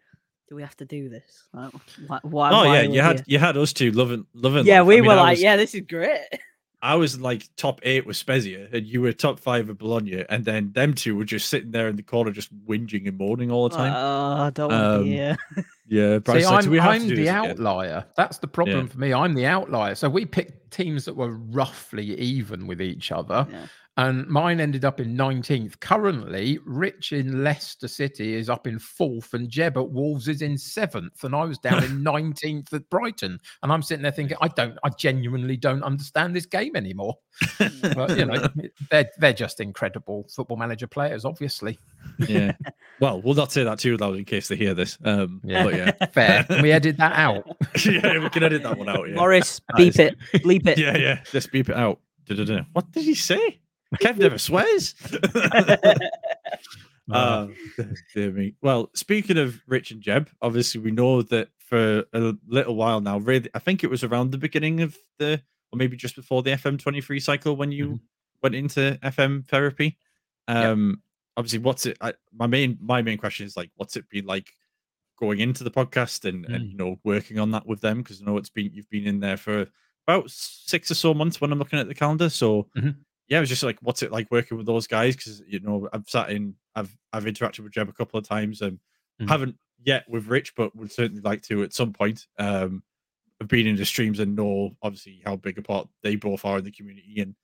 [0.49, 1.45] "Do we have to do this?
[1.53, 1.73] Like,
[2.07, 2.21] why?
[2.23, 4.67] why oh why yeah, you had here?" you had us two loving loving.
[4.67, 4.85] Yeah, life.
[4.85, 6.21] I we mean, were I like, was- "Yeah, this is great."
[6.85, 10.45] I was like top eight with Spezia, and you were top five with Bologna, and
[10.45, 13.69] then them two were just sitting there in the corner, just whinging and moaning all
[13.71, 13.95] the time.
[13.97, 15.37] Oh, I don't want to Um, be here.
[15.89, 18.05] yeah, See, Bryce, like, I'm, we I'm the this again?" outlier.
[18.17, 18.93] That's the problem Yeah.
[18.93, 19.15] for me.
[19.15, 19.95] I'm the outlier.
[19.95, 23.47] So we picked teams that were roughly even with each other.
[23.51, 23.67] Yeah.
[23.97, 25.79] And mine ended up in 19th.
[25.81, 30.59] Currently, Rich in Leicester City is up in fourth, and Jeb at Wolves is in
[30.59, 33.39] seventh, and I was down in 19th at Brighton.
[33.63, 37.15] And I'm sitting there thinking, I don't, I genuinely don't understand this game anymore.
[37.59, 38.47] But you know,
[38.91, 41.79] they're they're just incredible football manager players, obviously.
[42.29, 42.53] yeah.
[43.01, 44.97] Well, we'll not say that too loud in case they hear this.
[45.05, 45.65] Um, Yeah.
[45.65, 46.45] but yeah, Fair.
[46.45, 47.45] Can we edit that out?
[47.85, 49.09] yeah, we can edit that one out.
[49.09, 50.79] Yeah, Morris, beep it, bleep it.
[50.79, 51.21] yeah, yeah.
[51.33, 51.99] Just beep it out.
[52.73, 53.59] What did he say?
[54.01, 54.95] Kev never swears.
[58.17, 58.55] Me.
[58.63, 63.19] Well, speaking of Rich and Jeb, obviously we know that for a little while now,
[63.19, 66.53] really, I think it was around the beginning of the, or maybe just before the
[66.53, 68.01] FM23 cycle when you Mhm.
[68.43, 69.99] went into FM therapy.
[70.49, 70.57] Yep.
[70.67, 71.03] Um,
[71.37, 71.97] obviously, what's it?
[72.01, 74.51] I, my main my main question is like, what's it been like
[75.19, 76.71] going into the podcast and and Mm.
[76.71, 77.99] you know working on that with them?
[78.03, 79.67] Because I know it's been you've been in there for
[80.07, 82.29] about six or so months when I'm looking at the calendar.
[82.31, 82.97] So Mhm.
[83.29, 85.17] Yeah, it was just like, what's it like working with those guys?
[85.17, 88.61] Because you know, I've sat in, I've I've interacted with Jeb a couple of times,
[88.63, 88.79] and
[89.21, 89.29] Mhm.
[89.29, 92.27] haven't yet with Rich, but would certainly like to at some point.
[92.39, 92.83] Um,
[93.41, 96.59] I've been in the streams and know obviously how big a part they both are
[96.59, 97.35] in the community, and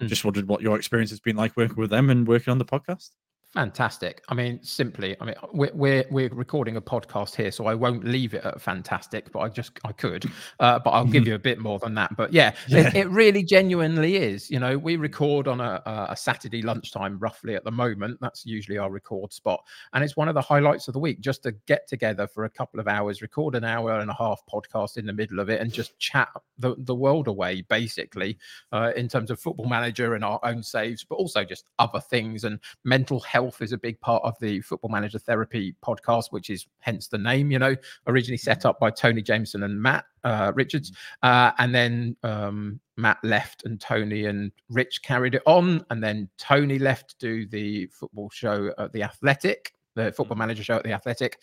[0.00, 0.08] I Mm.
[0.08, 2.64] just wondered what your experience has been like working with them and working on the
[2.64, 3.10] podcast.
[3.54, 4.20] Fantastic.
[4.28, 8.02] I mean, simply, I mean, we're, we're we're recording a podcast here, so I won't
[8.02, 10.24] leave it at fantastic, but I just I could,
[10.58, 12.16] uh, but I'll give you a bit more than that.
[12.16, 12.88] But yeah, Yeah.
[12.88, 14.50] It, it really genuinely is.
[14.50, 18.18] You know, we record on a, a a Saturday lunchtime, roughly at the moment.
[18.20, 19.62] That's usually our record spot,
[19.92, 22.50] and it's one of the highlights of the week just to get together for a
[22.50, 25.60] couple of hours, record an hour and a half podcast in the middle of it,
[25.60, 28.36] and just chat the the world away, basically,
[28.72, 32.42] uh, in terms of Football Manager and our own saves, but also just other things
[32.42, 36.66] and mental health is a big part of the football manager therapy podcast which is
[36.80, 37.74] hence the name you know
[38.06, 43.18] originally set up by tony jameson and matt uh, richards uh, and then um, matt
[43.22, 47.86] left and tony and rich carried it on and then tony left to do the
[47.86, 50.40] football show at the athletic the football mm.
[50.40, 51.38] manager show at the athletic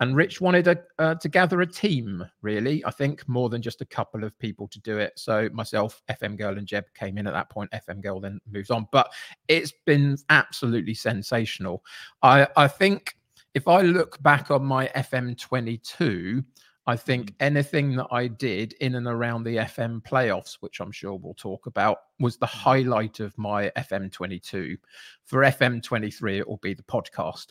[0.00, 3.80] and rich wanted a, uh, to gather a team really i think more than just
[3.80, 7.26] a couple of people to do it so myself fm girl and jeb came in
[7.26, 9.12] at that point fm girl then moves on but
[9.48, 11.84] it's been absolutely sensational.
[12.22, 13.16] I I think
[13.54, 16.44] if I look back on my FM 22,
[16.86, 17.34] I think mm.
[17.40, 21.66] anything that I did in and around the FM playoffs, which I'm sure we'll talk
[21.66, 22.50] about, was the mm.
[22.50, 24.76] highlight of my FM 22.
[25.24, 27.48] For FM 23, it will be the podcast.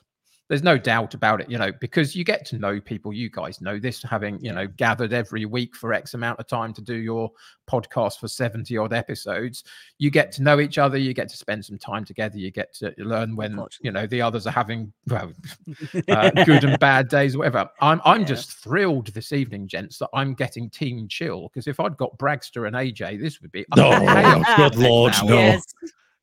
[0.47, 3.11] There's no doubt about it, you know, because you get to know people.
[3.11, 6.71] You guys know this, having, you know, gathered every week for X amount of time
[6.75, 7.31] to do your
[7.67, 9.63] podcast for 70 odd episodes.
[9.97, 10.99] You get to know each other.
[10.99, 12.37] You get to spend some time together.
[12.37, 15.33] You get to learn when, you know, the others are having well,
[16.09, 17.67] uh, good and bad days, whatever.
[17.81, 18.27] I'm I'm Yeah.
[18.27, 22.67] just thrilled this evening, gents, that I'm getting team chill because if I'd got Bragster
[22.67, 25.35] and AJ, this would be No, chaos good lord, now, no.
[25.39, 25.63] Yes.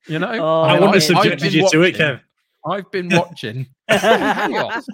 [0.07, 2.21] You know, Oh, I I've wouldn't have subjected been you to it, watching- Kev.
[2.65, 3.67] I've been watching chaos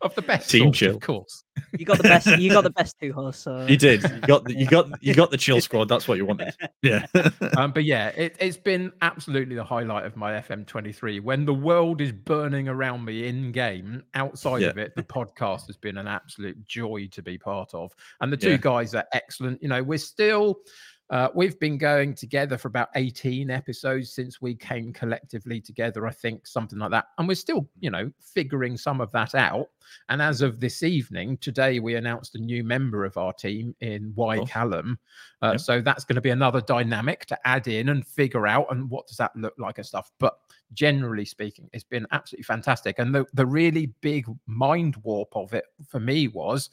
[0.00, 0.94] of the best Team sort, chill.
[0.96, 1.44] of course.
[1.78, 2.26] You got the best.
[2.38, 3.42] You got the best two hosts.
[3.42, 4.02] So You did.
[4.02, 5.88] You got the, you got you got the chill squad.
[5.88, 6.54] That's what you wanted.
[6.82, 7.06] Yeah.
[7.56, 11.20] Um, but yeah, it, it's been absolutely the highlight of my FM23.
[11.22, 14.68] When the world is burning around me in game, outside Yeah.
[14.68, 17.92] of it, the podcast has been an absolute joy to be part of.
[18.20, 18.56] And the two Yeah.
[18.58, 19.62] guys are excellent.
[19.62, 20.56] You know, we're still.
[21.12, 26.10] Uh, we've been going together for about 18 episodes since we came collectively together, I
[26.10, 27.08] think, something like that.
[27.18, 29.68] And we're still, you know, figuring some of that out.
[30.08, 34.14] And as of this evening, today we announced a new member of our team in
[34.16, 34.42] Y.
[34.46, 34.98] Callum.
[35.42, 35.58] Uh.
[35.58, 39.06] So that's going to be another dynamic to add in and figure out and what
[39.06, 40.10] does that look like and stuff.
[40.18, 40.38] But
[40.72, 42.98] generally speaking, it's been absolutely fantastic.
[42.98, 46.70] And the, the really big mind warp of it for me was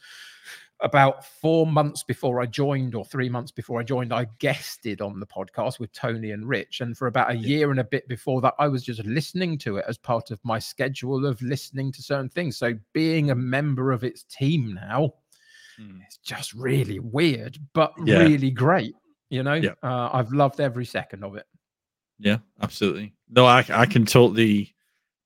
[0.82, 5.20] about four months before I joined, or three months before I joined, I guested on
[5.20, 6.82] the podcast with Tony and Rich.
[6.82, 9.78] And for about a year and a bit before that, I was just listening to
[9.78, 12.58] it as part of my schedule of listening to certain things.
[12.58, 15.14] So being a member of its team now,
[15.80, 16.02] Mm.
[16.06, 18.20] it's just really weird, but Yeah.
[18.20, 18.96] really great.
[19.30, 19.76] You know, Yeah.
[19.84, 21.46] uh, I've loved every second of it.
[22.20, 23.14] Yeah, absolutely.
[23.30, 24.76] No, I I can totally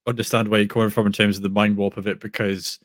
[0.06, 2.80] understand where you're coming from in terms of the mind warp of it because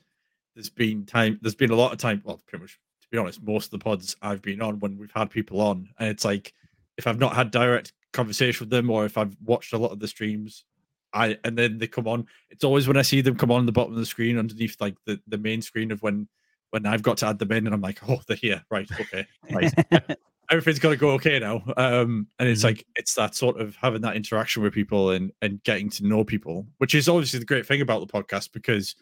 [0.59, 3.41] there's been time there's been a lot of time well pretty much to be honest
[3.45, 6.53] most of the pods I've been on when we've had people on and it's like
[6.97, 10.01] if I've not had direct conversation with them or if I've watched a lot of
[10.01, 10.65] the streams
[11.13, 13.73] I and then they come on it's always when I see them come on the
[13.73, 16.27] bottom of the screen underneath like the the main screen of when
[16.71, 19.27] when I've got to add them in and I'm like oh they're here right okay
[19.53, 19.73] right
[20.51, 21.63] everything's got to go okay now.
[21.77, 22.65] Um, and it's Mhm.
[22.65, 26.25] like it's that sort of having that interaction with people and and getting to know
[26.25, 28.95] people, which is obviously the great thing about the podcast because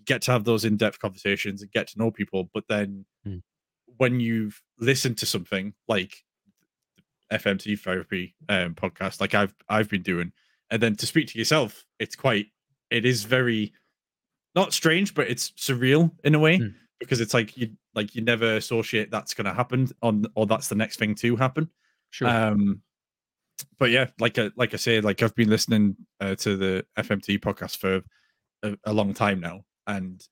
[0.00, 2.50] you get to have those in depth conversations and get to know people.
[2.52, 3.42] But then Mm.
[3.98, 6.24] when you've listened to something like
[7.32, 10.32] FMT therapy um, podcast, like I've I've been doing,
[10.70, 12.46] and then to speak to yourself, it's quite
[12.90, 13.72] it is very
[14.54, 16.74] not strange, but it's surreal in a way Mm.
[16.98, 20.68] because it's like you like you never associate that's going to happen on or that's
[20.68, 21.70] the next thing to happen.
[22.10, 22.28] Sure.
[22.28, 22.82] Um,
[23.78, 27.38] but yeah, like I, like I say, like I've been listening uh, to the FMT
[27.40, 28.02] podcast for
[28.62, 29.64] a, a long time now,
[29.96, 30.26] and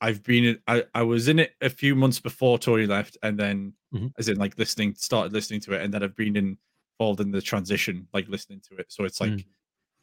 [0.00, 3.72] I've been I I was in it a few months before Tony left, and then
[3.92, 4.12] Mhm.
[4.18, 7.42] as in like listening, started listening to it, and then I've been involved in the
[7.42, 8.92] transition, like listening to it.
[8.92, 9.44] So it's like, Mm.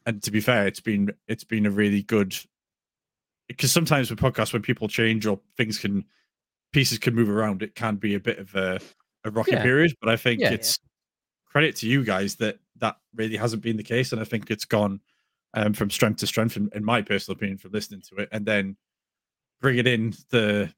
[0.06, 2.34] and to be fair, it's been it's been a really good
[3.48, 6.04] because sometimes with podcasts when people change or things can
[6.72, 8.78] pieces can move around, it can be a bit of a,
[9.24, 9.62] a rocky Yeah.
[9.62, 9.94] period.
[10.00, 10.52] But I think Yeah.
[10.52, 10.78] it's
[11.46, 14.64] credit to you guys that that really hasn't been the case, and I think it's
[14.66, 15.00] gone
[15.54, 18.44] um, from strength to strength, in, in my personal opinion, from listening to it, and
[18.44, 18.76] then
[19.66, 20.72] bringing in the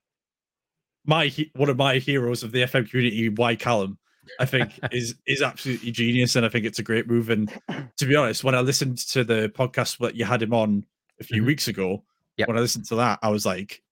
[1.04, 3.98] my one of my heroes of the FM community, Y Callum.
[4.40, 7.28] I think is is absolutely genius, and I think it's a great move.
[7.28, 7.52] And
[7.98, 10.86] to be honest, when I listened to the podcast that you had him on
[11.20, 11.46] a few Mhm.
[11.46, 12.02] weeks ago,
[12.38, 12.48] Yep.
[12.48, 13.82] when I listened to that, I was like,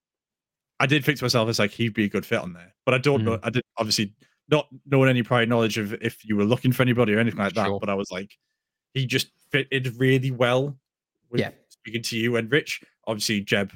[0.81, 2.75] I did think to myself, it's like he'd be a good fit on there.
[2.87, 3.25] But I don't Mm.
[3.25, 3.39] know.
[3.43, 4.15] I did obviously
[4.49, 7.53] not knowing any prior knowledge of if you were looking for anybody or anything like
[7.55, 7.69] that.
[7.81, 8.39] But I was like,
[8.95, 10.79] he just fitted really well
[11.29, 11.51] with Yeah.
[11.69, 12.83] speaking to you and Rich.
[13.07, 13.73] Obviously, Jeb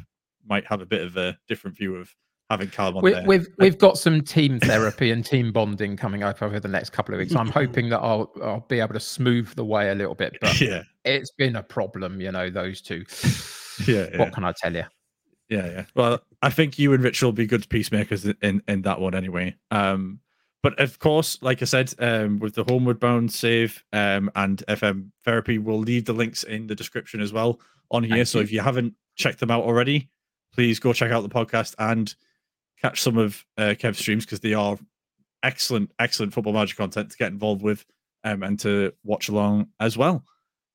[0.47, 2.15] might have a bit of a different view of
[2.51, 3.25] having Callum on We, there.
[3.27, 7.15] we've we've got some team therapy and team bonding coming up over the next couple
[7.15, 7.35] of weeks.
[7.35, 10.61] I'm hoping that I'll I'll be able to smooth the way a little bit, but
[10.61, 13.05] yeah, it's been a problem, you know, those two.
[13.87, 14.19] yeah, yeah.
[14.19, 14.85] What can I tell you?
[15.49, 15.85] Yeah, yeah.
[15.95, 19.15] Well, I think you and Rich will be good peacemakers in- in in that one
[19.15, 19.55] anyway.
[19.71, 20.21] Um,
[20.63, 25.11] but of course, like I said, um, with the Homeward Bound save um, and FM
[25.25, 28.17] therapy, we'll leave the links in the description as well on here.
[28.17, 28.45] Thank so you.
[28.45, 30.11] if you haven't checked them out already,
[30.53, 32.15] please go check out the podcast and
[32.81, 34.79] catch some of uh, Kev's streams because they are
[35.43, 37.85] excellent, excellent football magic content to get involved with
[38.25, 40.25] um, and to watch along as well.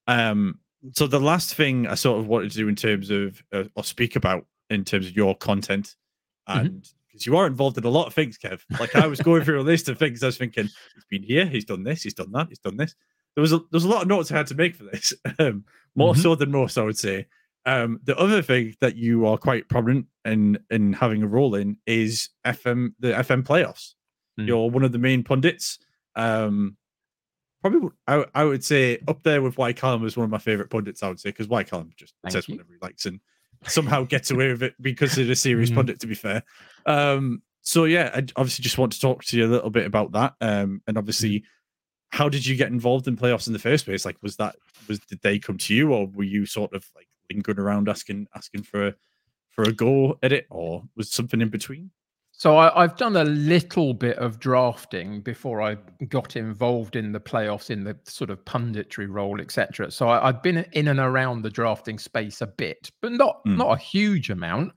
[0.08, 0.60] Um,
[0.94, 3.84] so the last thing I sort of wanted to do in terms of uh, or
[3.84, 5.96] speak about in terms of your content,
[6.48, 6.60] Mhm.
[6.60, 8.62] and because you are involved in a lot of things, Kev.
[8.80, 11.46] Like I was going through a list of things, I was thinking he's been here,
[11.46, 12.94] he's done this, he's done that, he's done this.
[13.36, 15.14] There was a there was a lot of notes I had to make for this,
[15.40, 16.22] um, more Mhm.
[16.22, 17.26] so than most, I would say.
[17.66, 21.78] Um, the other thing that you are quite prominent in in having a role in
[21.88, 23.94] is FM the FM playoffs.
[24.40, 24.48] Mm.
[24.48, 25.80] You're one of the main pundits.
[26.16, 26.78] Um,
[27.62, 30.70] probably I, I would say up there with White Callum is one of my favorite
[30.70, 31.02] pundits.
[31.02, 32.56] I would say because White Callum just Thank says you.
[32.56, 33.20] whatever he likes and
[33.68, 35.76] somehow gets away with it because he's a serious Mhm.
[35.76, 36.00] pundit.
[36.02, 36.44] To be fair,
[36.86, 40.12] um, so yeah, I obviously just want to talk to you a little bit about
[40.12, 40.36] that.
[40.40, 41.44] Um, and obviously,
[42.10, 44.06] how did you get involved in playoffs in the first place?
[44.06, 44.56] Like, was that
[44.88, 48.28] was did they come to you, or were you sort of like lingering around asking
[48.36, 48.96] asking for a
[49.50, 51.92] for a go at it, or was something in between?
[52.38, 55.78] So I, I've done a little bit of drafting before I
[56.10, 59.90] got involved in the playoffs in the sort of punditry role, etc.
[59.90, 63.58] So I, I've been in and around the drafting space a bit, but not Mm.
[63.58, 64.74] not a huge amount.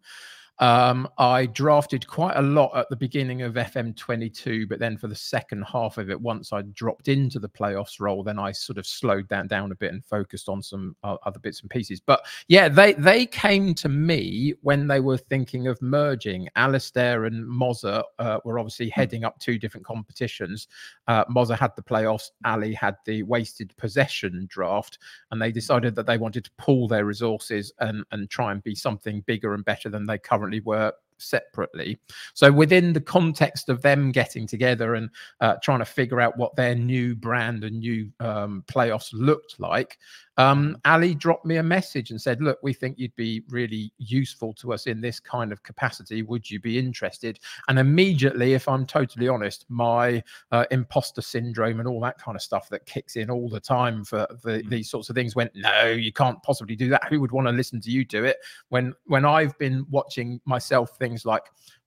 [0.60, 5.14] Um, I drafted quite a lot at the beginning of FM22, but then for the
[5.14, 8.86] second half of it, once I dropped into the playoffs role, then I sort of
[8.86, 12.00] slowed that down a bit and focused on some uh, other bits and pieces.
[12.00, 16.48] But yeah, they they came to me when they were thinking of merging.
[16.56, 20.66] Alistair and Moza uh, were obviously heading up two different competitions.
[21.06, 24.98] Uh, Moza had the playoffs, Ali had the wasted possession draft,
[25.30, 28.74] and they decided that they wanted to pool their resources and and try and be
[28.74, 31.98] something bigger and better than they currently were separately.
[32.34, 36.56] So within the context of them getting together and uh, trying to figure out what
[36.56, 39.98] their new brand and new um, playoffs looked like,
[40.36, 44.52] um, Ali dropped me a message and said, "Look, we think you'd be really useful
[44.54, 46.22] to us in this kind of capacity.
[46.22, 51.88] Would you be interested?" And immediately, if I'm totally honest, my uh, imposter syndrome and
[51.88, 54.68] all that kind of stuff that kicks in all the time for the, Mm.
[54.70, 57.08] these sorts of things went, "No, you can't possibly do that.
[57.08, 58.36] Who would want to listen to you do it?"
[58.68, 61.42] When when I've been watching myself things like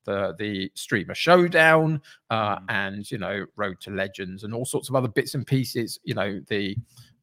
[0.05, 2.65] the the streamer showdown uh, Mm.
[2.69, 6.13] and you know road to legends and all sorts of other bits and pieces you
[6.15, 6.75] know the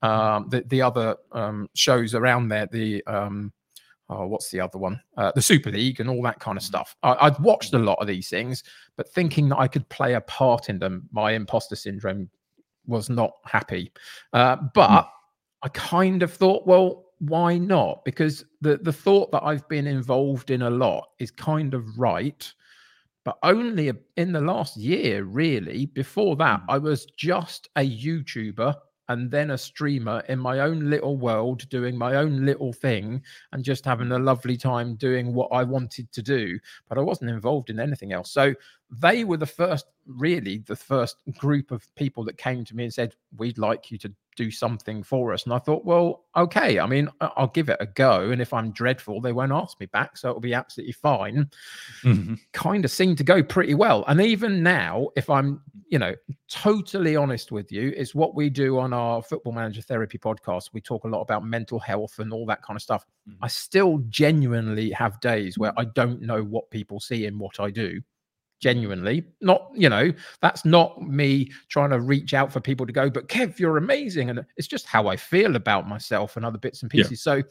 [0.03, 3.53] um the, the other um shows around there the um
[4.11, 4.99] oh what's the other one?
[5.19, 6.67] Uh, the super league and all that kind of Mm.
[6.67, 6.97] stuff.
[7.03, 8.63] I, i'd watched a lot of these things
[8.97, 12.31] but thinking that i could play a part in them my imposter syndrome
[12.87, 13.93] was not happy.
[14.33, 15.11] Uh, but
[15.63, 20.51] i kind of thought well why not because the the thought that i've been involved
[20.51, 22.55] in a lot is kind of right
[23.25, 25.85] but only in the last year, really.
[25.85, 26.65] Before that, Mm.
[26.71, 28.75] I was just a YouTuber
[29.11, 33.63] and then a streamer in my own little world, doing my own little thing and
[33.63, 36.59] just having a lovely time doing what I wanted to do.
[36.89, 38.31] But I wasn't involved in anything else.
[38.31, 38.55] So
[38.91, 42.95] they were the first, really, the first group of people that came to me and
[42.95, 45.45] said, We'd like you to do something for us.
[45.45, 46.79] And I thought, well, okay.
[46.79, 48.31] I mean, I'll give it a go.
[48.31, 50.17] And if I'm dreadful, they won't ask me back.
[50.17, 51.51] So it'll be absolutely fine
[52.05, 52.39] Mhm.
[52.53, 54.05] kind of seemed to go pretty well.
[54.07, 56.15] And even now, if I'm, you know,
[56.49, 60.71] totally honest with you, it's what we do on our football manager therapy podcast.
[60.73, 63.05] We talk a lot about mental health and all that kind of stuff.
[63.29, 63.37] Mhm.
[63.43, 67.71] I still genuinely have days where I don't know what people see in what I
[67.71, 68.01] do.
[68.61, 69.25] Genuinely.
[69.41, 73.29] Not you know that's not me trying to reach out for people to go but
[73.29, 76.91] kev you're amazing and it's just how i feel about myself and other bits and
[76.93, 77.05] Yeah.
[77.05, 77.23] pieces.
[77.23, 77.43] So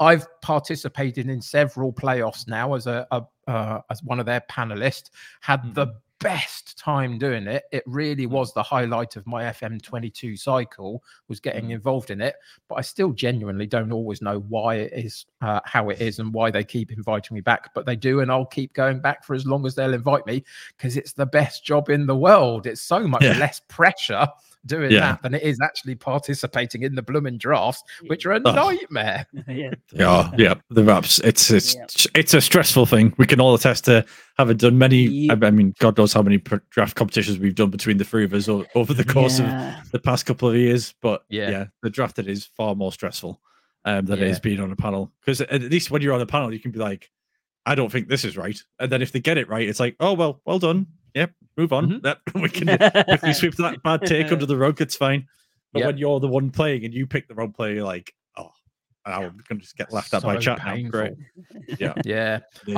[0.00, 5.10] i've participated in several playoffs now as a, a uh, as one of their panelists.
[5.40, 5.88] Had the
[6.22, 11.66] best time doing it it really was the highlight of my fm22 cycle was getting
[11.68, 11.72] Mhm.
[11.74, 12.34] involved in it
[12.68, 16.32] but i still genuinely don't always know why it is uh, how it is and
[16.32, 19.34] why they keep inviting me back but they do and i'll keep going back for
[19.34, 20.44] as long as they'll invite me
[20.76, 23.34] because it's the best job in the world it's so much Yeah.
[23.38, 24.26] less pressure
[24.66, 25.00] doing Yeah.
[25.12, 28.52] that than it is actually participating in the blooming drafts which are a Oh.
[28.52, 29.70] nightmare yeah.
[29.92, 31.18] Yeah, yeah, the wraps.
[31.20, 31.90] It's it's Yep.
[32.14, 33.12] it's a stressful thing.
[33.18, 34.04] We can all attest to
[34.38, 35.02] having done many.
[35.02, 35.42] Yep.
[35.42, 36.38] I, I mean, God knows how many
[36.70, 39.46] draft competitions we've done between the three of us over the course of
[39.92, 40.94] the past couple of years.
[41.02, 41.50] But Yeah.
[41.50, 43.40] yeah, the drafted is far more stressful
[43.84, 44.28] um, than it Yeah.
[44.32, 45.12] is being on a panel.
[45.20, 47.10] Because at least when you're on a panel, you can be like,
[47.66, 48.60] I don't think this is right.
[48.78, 50.86] And then if they get it right, it's like, oh well, well done.
[51.14, 51.88] Yep, move on.
[51.90, 52.02] Mhm.
[52.02, 52.66] That we can
[53.08, 54.80] quickly sweep that bad take under the rug.
[54.80, 55.26] It's fine.
[55.72, 55.86] But Yep.
[55.86, 58.50] when you're the one playing and you pick the wrong player, you're like, oh,
[59.06, 60.76] I'm gonna just get laughed at by So chat now.
[60.90, 61.14] Great.
[61.78, 61.94] Yeah.
[62.04, 62.76] yeah it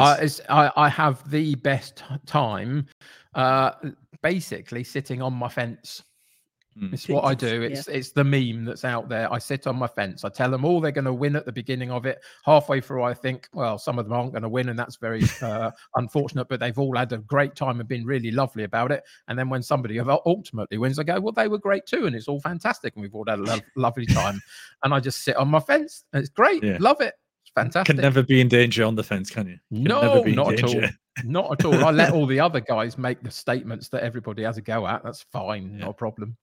[0.49, 2.87] I, I, I have the best time
[3.35, 3.73] uh
[4.23, 6.03] basically sitting on my fence.
[6.93, 7.69] It's what i Yes, do yeah.
[7.69, 10.65] it's it's the meme that's out there i sit on my fence i tell them
[10.65, 13.79] all they're going to win at the beginning of it halfway through i think well
[13.79, 16.97] some of them aren't going to win and that's very uh, unfortunate but they've all
[16.97, 20.77] had a great time and been really lovely about it and then when somebody ultimately
[20.79, 23.25] wins i go well they were great too and it's all fantastic and we've all
[23.29, 24.41] had a lo- lovely time
[24.83, 26.79] and i just sit on my fence and it's great Yeah.
[26.81, 29.59] love it it's fantastic Can never be in danger on the fence, can you?
[29.71, 30.83] Can no, never be in not at all.
[31.25, 31.85] Not at all.
[31.85, 35.05] I let all the other guys make the statements that everybody has a go at.
[35.05, 35.85] That's fine, Yeah.
[35.85, 36.39] no problem.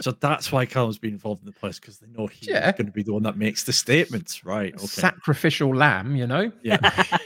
[0.00, 2.72] So that's why Callum's been involved in the place because they know he's Yeah.
[2.72, 4.74] going to be the one that makes the statements, right?
[4.74, 4.86] Okay.
[4.86, 6.50] Sacrificial lamb, you know.
[6.62, 6.78] yeah.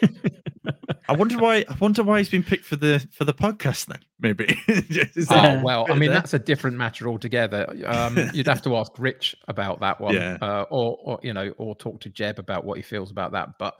[1.10, 1.64] I wonder why.
[1.66, 4.00] I wonder why he's been picked for the for the podcast then.
[4.20, 4.58] Maybe.
[5.30, 7.66] Oh well, I mean that's a different matter altogether.
[7.86, 10.36] Um, you'd have to ask Rich about that one, Yeah.
[10.42, 13.50] uh, or or you know, or talk to Jeb about what he feels about that.
[13.58, 13.76] But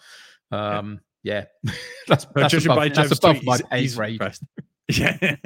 [0.51, 1.45] um, yeah,
[2.07, 4.21] that's But that's above, by that's above tweet, my he's- pay grade.
[4.91, 5.37] Yeah.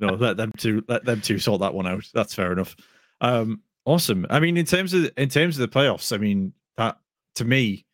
[0.00, 2.04] No, let them two let them two sort that one out.
[2.14, 2.76] That's fair enough.
[3.20, 4.26] Um, awesome.
[4.30, 6.98] I mean, in terms of in terms of the playoffs, I mean that
[7.36, 7.86] to me,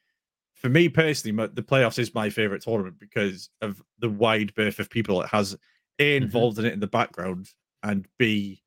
[0.55, 4.79] for me personally, my, the playoffs is my favorite tournament because of the wide berth
[4.79, 5.57] of people it has.
[6.01, 7.51] A involved in it in the background,
[7.83, 8.63] and B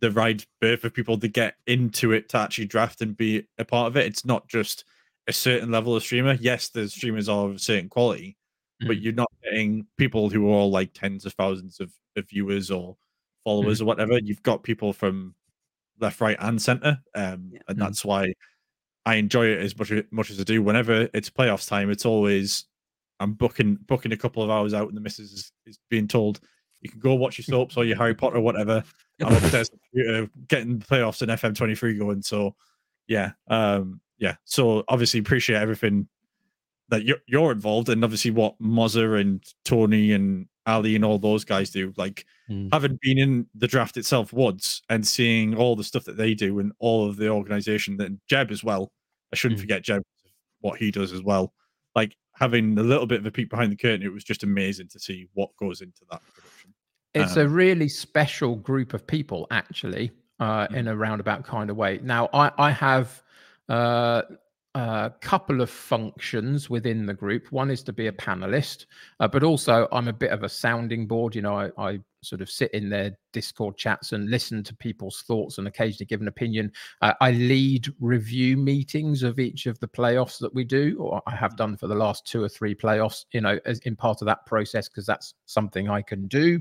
[0.00, 3.64] the right berth of people to get into it to actually draft and be a
[3.64, 4.04] part of it.
[4.04, 4.84] It's not just
[5.28, 6.34] a certain level of streamer.
[6.40, 8.36] Yes, the streamers are of a certain quality,
[8.80, 9.02] but Mm.
[9.02, 12.96] you're not getting people who are all like tens of thousands of viewers or
[13.44, 14.18] followers or whatever.
[14.18, 15.34] You've got people from
[15.98, 17.60] left, right, and center, um, Yeah.
[17.68, 17.80] and Mm.
[17.80, 18.34] that's why
[19.06, 20.62] I enjoy it as much much as I do.
[20.62, 22.66] Whenever it's playoffs time, it's always
[23.20, 26.40] I'm booking booking a couple of hours out, and the missus is, is being told
[26.82, 28.82] you can go watch your soaps or your Harry Potter or whatever.
[29.22, 32.22] I'm upstairs computer getting the playoffs and FM23 going.
[32.22, 32.56] So
[33.06, 34.34] yeah, um, yeah.
[34.44, 36.08] So obviously appreciate everything
[36.92, 38.04] that you're, you're involved in.
[38.04, 41.92] Obviously what Mozza and Tony and Ali and all those guys do.
[41.96, 42.68] Like Mm.
[42.72, 46.58] having been in the draft itself once and seeing all the stuff that they do
[46.58, 48.90] and all of the organization that Jeb as well.
[49.32, 49.62] I shouldn't Mm.
[49.62, 50.02] forget Jeb
[50.60, 51.54] what he does as well.
[51.94, 54.88] Like having a little bit of a peek behind the curtain, it was just amazing
[54.88, 56.74] to see what goes into that production.
[57.14, 60.76] It's Um, a really special group of people, actually, uh, Mm.
[60.76, 62.00] in a roundabout kind of way.
[62.02, 63.22] Now, I, I have
[63.68, 64.22] uh,
[64.74, 67.52] a couple of functions within the group.
[67.52, 68.86] One is to be a panelist,
[69.20, 71.34] uh, but also I'm a bit of a sounding board.
[71.34, 75.22] You know, I, I sort of sit in their Discord chats and listen to people's
[75.22, 76.72] thoughts and occasionally give an opinion.
[77.02, 81.36] Uh, I lead review meetings of each of the playoffs that we do, or I
[81.36, 84.26] have done for the last two or three playoffs, you know, as in part of
[84.26, 86.60] that process, because that's something I can do.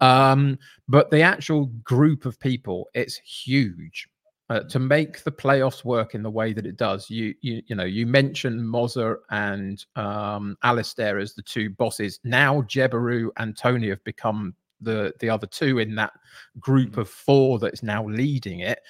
[0.00, 4.08] Um, but the actual group of people, it's huge.
[4.50, 7.76] Uh, to make the playoffs work in the way that it does, you you you
[7.76, 12.18] know you mentioned Mozza and um, Alistair as the two bosses.
[12.24, 16.12] Now Jebaru and Tony have become the the other two in that
[16.58, 18.80] group of four that's now leading it.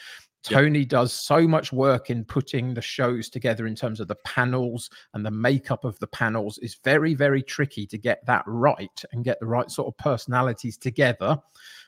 [0.50, 0.60] Yep.
[0.60, 4.88] Tony does so much work in putting the shows together in terms of the panels
[5.14, 9.24] and the makeup of the panels is very very tricky to get that right and
[9.24, 11.36] get the right sort of personalities together.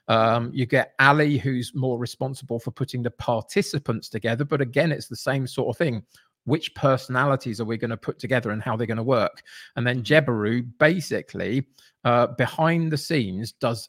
[0.09, 4.45] Um, you get Ali, who's more responsible for putting the participants together.
[4.45, 6.03] But again, it's the same sort of thing.
[6.45, 9.43] Which personalities are we going to put together and how they're going to work?
[9.77, 11.66] And then Jebaru basically
[12.05, 13.89] uh, behind the scenes does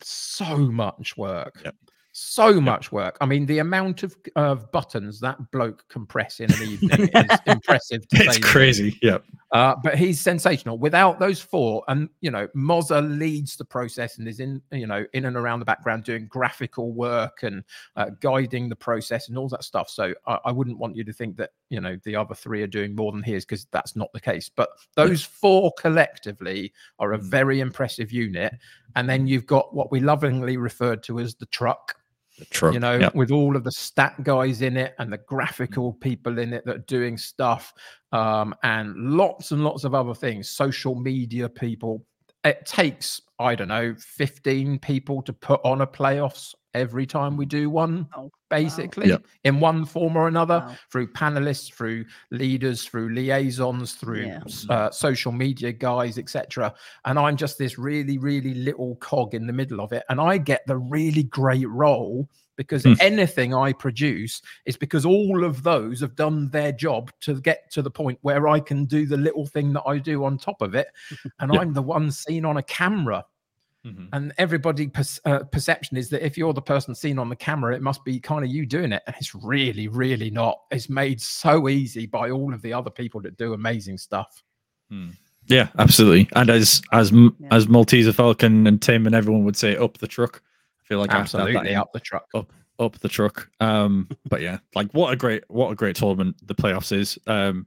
[0.00, 1.60] so much work.
[1.64, 1.76] Yep.
[2.22, 3.16] So much work.
[3.20, 7.38] I mean, the amount of, of buttons that bloke can press in an evening is
[7.46, 8.06] impressive.
[8.08, 8.98] To It's crazy.
[9.00, 9.18] Yeah.
[9.52, 10.78] Uh, but he's sensational.
[10.78, 15.04] Without those four, and you know, Mozza leads the process and is in, you know,
[15.12, 17.64] in and around the background doing graphical work and
[17.96, 19.88] uh, guiding the process and all that stuff.
[19.88, 22.68] So I, I, wouldn't want you to think that you know the other three are
[22.68, 24.48] doing more than he is because that's not the case.
[24.48, 27.24] But those four collectively are a Mm.
[27.30, 28.54] very impressive unit.
[28.96, 31.94] And then you've got what we lovingly referred to as the truck
[32.50, 32.74] Truck.
[32.74, 33.10] you know, yeah.
[33.14, 36.76] with all of the stat guys in it and the graphical people in it that
[36.76, 37.72] are doing stuff,
[38.12, 42.04] um, and lots and lots of other things, social media people.
[42.44, 47.46] It takes, I don't know, 15 people to put on a playoffs every time we
[47.46, 48.30] do one, Oh, wow.
[48.50, 49.24] basically, Yep.
[49.44, 50.76] in one form or another, Wow.
[50.92, 54.42] through panelists, through leaders, through liaisons, through Yeah.
[54.68, 56.72] uh, social media guys, etc.
[57.06, 60.04] And I'm just this really, really little cog in the middle of it.
[60.10, 62.94] And I get the really great role because Hmm.
[63.00, 67.82] anything I produce is because all of those have done their job to get to
[67.82, 70.74] the point where I can do the little thing that I do on top of
[70.74, 70.88] it.
[71.40, 71.60] And Yeah.
[71.60, 73.24] I'm the one seen on a camera.
[73.86, 74.08] Mhm.
[74.12, 77.74] And everybody perce- uh, perception is that if you're the person seen on the camera,
[77.74, 79.02] it must be kind of you doing it.
[79.06, 80.58] And it's really, really not.
[80.70, 84.42] It's made so easy by all of the other people that do amazing stuff.
[85.46, 86.28] Yeah, absolutely.
[86.36, 87.30] And as as Yeah.
[87.50, 90.42] as Malteser Falcon and Tim and everyone would say, up the truck.
[90.90, 92.26] Feel like I have to that Absolutely up the truck.
[92.80, 93.48] up the truck.
[93.60, 97.16] Um, but yeah, like what a great what a great tournament the playoffs is.
[97.28, 97.66] Um,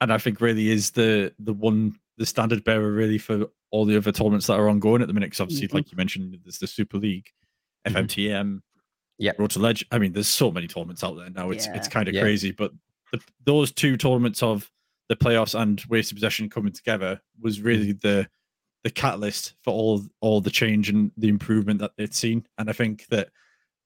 [0.00, 3.96] and I think really is the the one the standard bearer really for all the
[3.96, 5.26] other tournaments that are ongoing at the minute.
[5.26, 5.74] Because obviously, Mhm.
[5.74, 7.26] like you mentioned, there's the Super League,
[7.84, 8.60] FMTM,
[9.18, 9.32] Yeah.
[9.38, 9.84] Road to Ledge.
[9.90, 11.50] I mean, there's so many tournaments out there now.
[11.50, 12.20] It's it's kind of Yeah.
[12.22, 12.52] crazy.
[12.52, 12.72] But
[13.12, 14.70] the, those two tournaments of
[15.08, 18.28] the playoffs and waste of possession coming together was really the
[18.84, 22.46] the catalyst for all all the change and the improvement that it's seen.
[22.58, 23.28] And I think that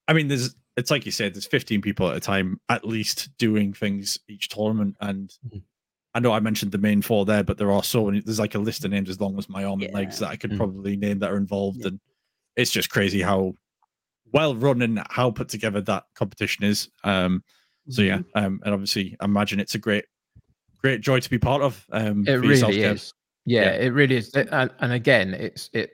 [0.09, 3.31] I mean there's it's like you said, there's 15 people at a time at least
[3.39, 4.97] doing things each tournament.
[5.01, 5.63] And Mhm.
[6.15, 8.55] I know I mentioned the main four there, but there are so many there's like
[8.55, 10.57] a list of names as long as my arm and legs that I could Mhm.
[10.57, 11.81] probably name that are involved.
[11.81, 11.89] Yeah.
[11.89, 12.01] And
[12.57, 13.55] it's just crazy how
[14.33, 16.89] well run and how put together that competition is.
[17.05, 17.43] Um
[17.89, 18.39] so yeah, Mm-hmm.
[18.45, 20.07] um, and obviously, I imagine it's a great,
[20.83, 21.87] great joy to be part of.
[21.93, 22.95] Um, It yourself, really Kev.
[22.95, 23.15] is.
[23.47, 23.87] Yeah, Yeah.
[23.87, 24.35] it really is.
[24.35, 25.93] And, and again, it's it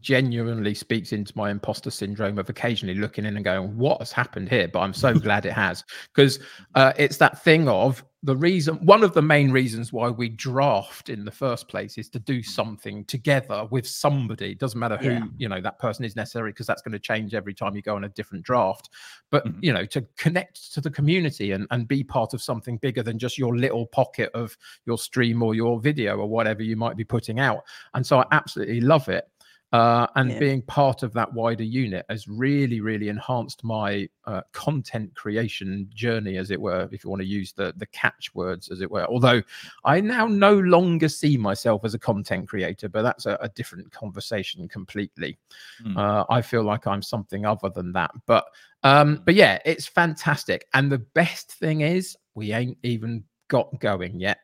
[0.00, 4.48] genuinely speaks into my imposter syndrome of occasionally looking in and going, "What has happened
[4.48, 5.82] here?" But I'm so glad it has
[6.14, 6.38] because
[6.76, 8.74] uh, it's that thing of the reason.
[8.84, 12.42] One of the main reasons why we draft in the first place is to do
[12.42, 14.52] something together with somebody.
[14.52, 15.24] It doesn't matter who Yeah.
[15.38, 17.96] you know that person is necessary because that's going to change every time you go
[17.96, 18.90] on a different draft.
[19.30, 19.58] But Mhm.
[19.62, 23.18] you know, to connect to the community and and be part of something bigger than
[23.18, 24.54] just your little pocket of
[24.84, 27.62] your stream or your video or whatever you might be putting out.
[27.94, 29.28] And so I absolutely love it.
[29.72, 30.38] Uh, and Yeah.
[30.40, 36.38] being part of that wider unit has really, really enhanced my uh, content creation journey,
[36.38, 39.06] as it were, if you want to use the the catchwords, as it were.
[39.06, 39.40] Although
[39.84, 43.92] I now no longer see myself as a content creator, but that's a, a different
[43.92, 45.38] conversation completely.
[45.84, 45.96] Mm.
[45.96, 48.10] Uh, I feel like I'm something other than that.
[48.26, 48.46] But
[48.82, 50.66] um, but yeah, it's fantastic.
[50.74, 54.38] And the best thing is we ain't even got going yet.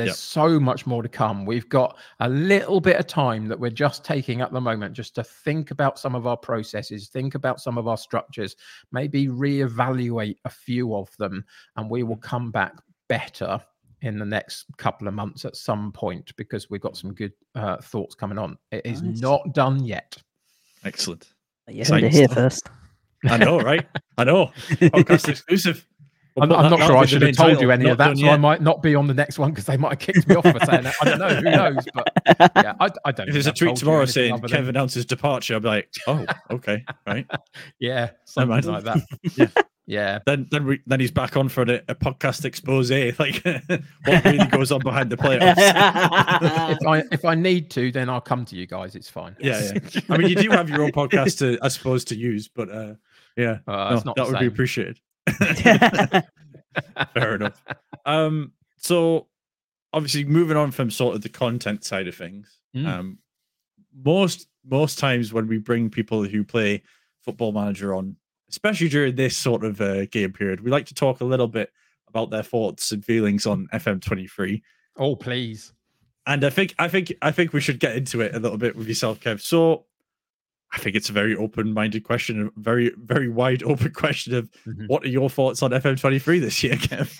[0.00, 0.16] There's Yep.
[0.16, 1.44] so much more to come.
[1.44, 5.14] We've got a little bit of time that we're just taking at the moment just
[5.16, 8.56] to think about some of our processes, think about some of our structures,
[8.92, 11.44] maybe reevaluate a few of them,
[11.76, 12.74] and we will come back
[13.08, 13.60] better
[14.02, 17.76] in the next couple of months at some point because we've got some good uh,
[17.82, 18.56] thoughts coming on.
[18.72, 19.20] It is Nice.
[19.20, 20.16] not done yet.
[20.84, 21.28] Excellent.
[21.68, 22.68] You heard it Exciting here first.
[23.26, 23.86] I know, right?
[24.16, 24.46] I know.
[24.70, 25.86] Podcast exclusive.
[26.36, 28.16] We'll I'm, I'm that- not sure I should have told you any of that, done
[28.16, 30.36] so I might not be on the next one because they might have kicked me
[30.36, 30.94] off for saying that.
[31.00, 31.28] I don't know.
[31.28, 31.84] Who knows?
[31.92, 32.12] But
[32.56, 33.28] yeah, I, I don't.
[33.28, 35.88] If there's a I've tweet tomorrow saying other Kev than- announces departure, I'll be like,
[36.06, 37.26] oh, okay, right.
[37.80, 38.98] yeah, something like that.
[39.36, 39.46] Yeah.
[39.86, 40.18] yeah.
[40.24, 43.42] Then then we then he's back on for a, a podcast expose, like
[44.04, 45.54] what really goes on behind the playoffs.
[46.80, 48.94] If I if I need to, then I'll come to you guys.
[48.94, 49.34] It's fine.
[49.40, 50.00] Yeah, yeah.
[50.08, 52.94] I mean, you do have your own podcast to, I suppose, to use, but uh,
[53.36, 55.00] yeah, Uh, no, not that the would be appreciated.
[57.14, 57.62] Fair enough.
[58.06, 59.26] Um, so
[59.92, 62.86] obviously, moving on from sort of the content side of things, Mm.
[62.86, 63.18] um,
[64.04, 66.82] most most times when we bring people who play
[67.24, 68.14] Football Manager on,
[68.48, 71.72] especially during this sort of uh, game period, we like to talk a little bit
[72.06, 74.62] about their thoughts and feelings on FM23.
[74.96, 75.72] Oh, please.
[76.26, 78.76] And I think I think I think we should get into it a little bit
[78.76, 79.40] with yourself, Kev.
[79.40, 79.86] So
[80.72, 84.88] I think it's a very open-minded question, a very very wide open question of Mhm.
[84.88, 87.12] what are your thoughts on FM23 this year, Kev?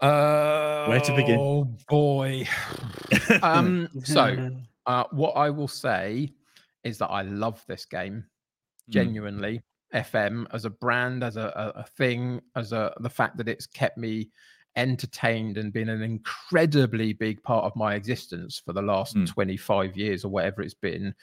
[0.00, 1.38] Uh, Where to begin?
[1.38, 2.46] Oh boy.
[3.42, 3.88] um.
[4.04, 4.50] So,
[4.86, 6.32] uh, what I will say
[6.82, 8.24] is that I love this game.
[8.90, 8.92] Mm.
[8.94, 9.62] genuinely
[9.94, 13.64] fm as a brand as a, a, a thing as a the fact that it's
[13.64, 14.28] kept me
[14.74, 19.28] entertained and been an incredibly big part of my existence for the last Mm.
[19.28, 21.14] 25 years or whatever it's been.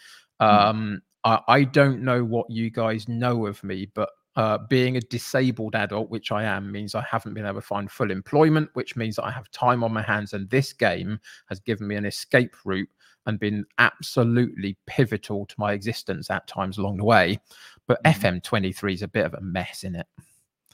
[0.41, 0.99] Mm.
[1.23, 5.75] Um, I, don't know what you guys know of me, but uh, being a disabled
[5.75, 9.17] adult, which I am, means I haven't been able to find full employment, which means
[9.17, 10.33] that I have time on my hands.
[10.33, 12.89] And this game has given me an escape route
[13.25, 17.39] and been absolutely pivotal to my existence at times along the way.
[17.87, 18.11] But Mhm.
[18.11, 20.07] FM23 is a bit of a mess in it.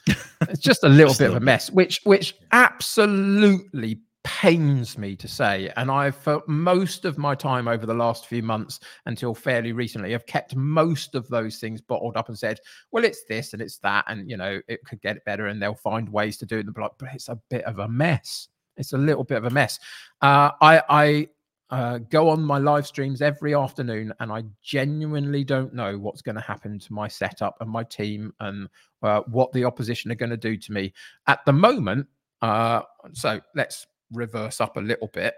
[0.49, 5.27] It's just a little Just bit of a mess, which which absolutely pains me to
[5.27, 5.71] say.
[5.77, 10.11] And I've for most of my time over the last few months until fairly recently,
[10.11, 12.59] have kept most of those things bottled up and said,
[12.91, 15.75] well, it's this and it's that, and you know, it could get better and they'll
[15.75, 16.65] find ways to do it.
[16.73, 18.49] But it's a bit of a mess.
[18.77, 19.79] It's a little bit of a mess.
[20.21, 21.29] Uh, I I
[21.69, 26.35] uh, go on my live streams every afternoon, and I genuinely don't know what's going
[26.35, 28.67] to happen to my setup and my team and
[29.03, 30.93] uh, what the opposition are going to do to me
[31.27, 32.07] at the moment.
[32.41, 32.81] Uh,
[33.13, 35.33] so let's reverse up a little bit.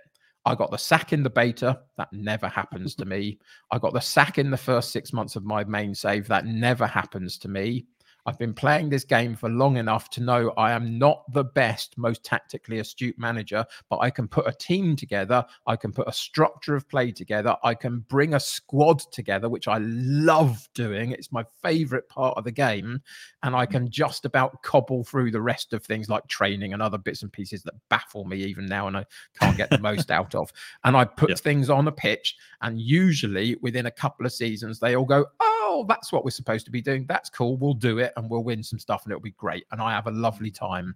[0.46, 1.82] I got the sack in the beta.
[1.98, 3.38] That never happens to me.
[3.72, 6.28] I got the sack in the first six months of my main save.
[6.28, 7.86] That never happens to me.
[8.28, 11.98] I've been playing this game for long enough to know I am not the best,
[11.98, 15.46] most tactically astute manager, but I can put a team together.
[15.66, 17.56] I can put a structure of play together.
[17.64, 21.14] I can bring a squad together, which I love doing.
[21.14, 23.02] It's my favorite part of the game.
[23.44, 26.98] And I can just about cobble through the rest of things like training and other
[26.98, 29.06] bits and pieces that baffle me even now and I
[29.40, 30.52] can't get the most out of.
[30.84, 31.36] And I put Yeah.
[31.38, 35.47] things on a pitch, and usually within a couple of seasons, they all go, Oh,
[35.78, 37.06] Oh, that's what we're supposed to be doing.
[37.08, 37.56] That's cool.
[37.56, 39.66] We'll do it and we'll win some stuff and it'll be great.
[39.72, 40.56] And I have a lovely mm.
[40.58, 40.96] time.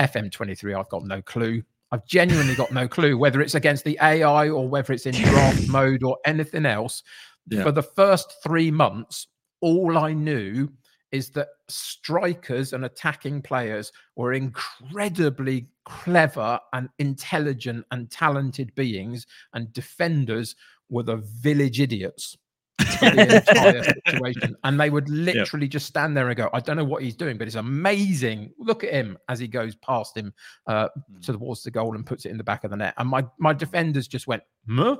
[0.00, 1.62] FM23, I've got no clue.
[1.92, 5.68] I've genuinely got no clue whether it's against the AI or whether it's in draft
[5.68, 7.04] mode or anything else.
[7.48, 7.62] Yeah.
[7.62, 9.28] For the first three months,
[9.60, 10.68] all I knew
[11.12, 19.72] is that strikers and attacking players were incredibly clever and intelligent and talented beings, and
[19.72, 20.56] defenders
[20.90, 22.36] were the village idiots
[22.78, 24.56] the entire situation.
[24.64, 27.38] And they would literally just stand there and go, I don't know what he's doing,
[27.38, 28.52] but it's amazing.
[28.58, 30.32] Look at him as he goes past him
[30.66, 30.88] uh,
[31.22, 32.94] towards the goal and puts it in the back of the net.
[32.98, 34.96] And my, my defenders just went, Muh?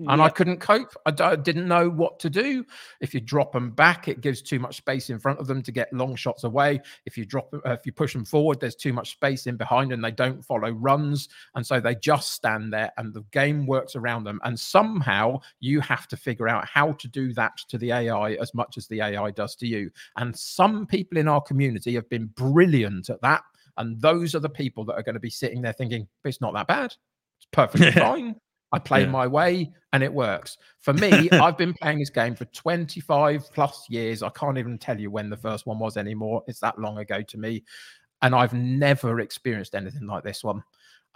[0.00, 0.92] And I couldn't cope.
[1.06, 2.64] I d- I didn't know what to do.
[3.00, 5.72] If you drop them back, it gives too much space in front of them to
[5.72, 6.80] get long shots away.
[7.06, 9.92] If you drop, uh, if you push them forward, there's too much space in behind,
[9.92, 13.94] and they don't follow runs, and so they just stand there, and the game works
[13.94, 14.40] around them.
[14.44, 18.52] And somehow you have to figure out how to do that to the AI as
[18.54, 19.90] much as the AI does to you.
[20.16, 23.42] And some people in our community have been brilliant at that.
[23.76, 26.54] And those are the people that are going to be sitting there thinking, it's not
[26.54, 26.94] that bad.
[27.38, 28.36] It's perfectly fine.
[28.74, 29.10] I play Yeah.
[29.10, 30.58] my way and it works.
[30.80, 34.22] For me, I've been playing this game for 25 plus years.
[34.22, 36.42] I can't even tell you when the first one was anymore.
[36.46, 37.64] It's that long ago to me.
[38.22, 40.62] And I've never experienced anything like this one.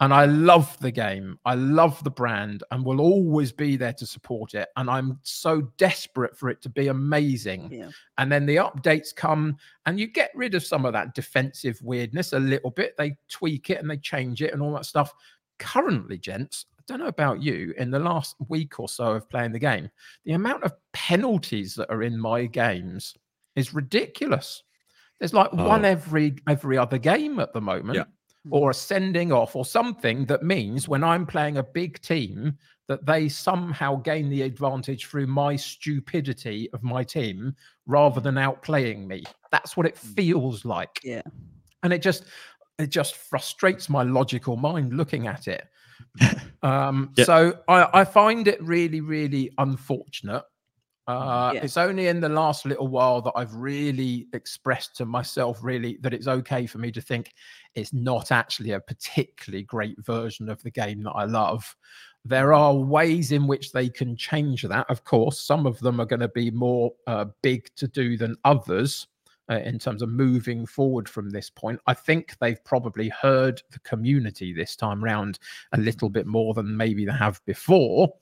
[0.01, 1.37] And I love the game.
[1.43, 4.69] I love the brand and will always be there to support it.
[4.77, 7.69] And I'm so desperate for it to be amazing.
[7.69, 7.89] Yeah.
[8.17, 12.31] And then the updates come and you get rid of some of that defensive weirdness
[12.31, 12.95] a little bit.
[12.97, 15.13] They tweak it and they change it and all that stuff.
[15.57, 19.59] Currently, gents, don't know about you, in the last week or so of playing the
[19.59, 19.89] game,
[20.25, 23.15] the amount of penalties that are in my games
[23.55, 24.63] is ridiculous.
[25.19, 25.67] There's like oh.
[25.67, 25.89] one Oh.
[25.89, 28.05] every every other game at the moment Yeah.
[28.49, 33.05] or a sending off or something that means when I'm playing a big team that
[33.05, 39.23] they somehow gain the advantage through my stupidity of my team rather than outplaying me.
[39.51, 40.13] That's what it hmm.
[40.13, 40.99] feels like.
[41.03, 41.21] Yeah.
[41.83, 42.23] And it just
[42.79, 45.67] it just frustrates my logical mind looking at it.
[46.61, 47.23] Um, Yeah.
[47.23, 50.43] so I, I find it really, really unfortunate.
[51.07, 51.63] Uh, Yeah.
[51.63, 56.13] It's only in the last little while that I've really expressed to myself, really, that
[56.13, 57.33] it's okay for me to think
[57.75, 61.75] it's not actually a particularly great version of the game that I love.
[62.25, 64.85] There are ways in which they can change that.
[64.89, 68.35] Of course, some of them are going to be more uh, big to do than
[68.43, 69.07] others
[69.49, 71.79] uh, in terms of moving forward from this point.
[71.87, 75.39] I think they've probably heard the community this time round
[75.73, 78.13] a little bit more than maybe they have before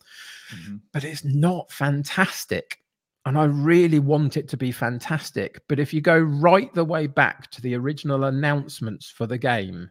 [0.53, 0.81] Mhm.
[0.93, 2.79] but it's not fantastic.
[3.25, 5.61] And I really want it to be fantastic.
[5.67, 9.89] But if you go right the way back to the original announcements for the game,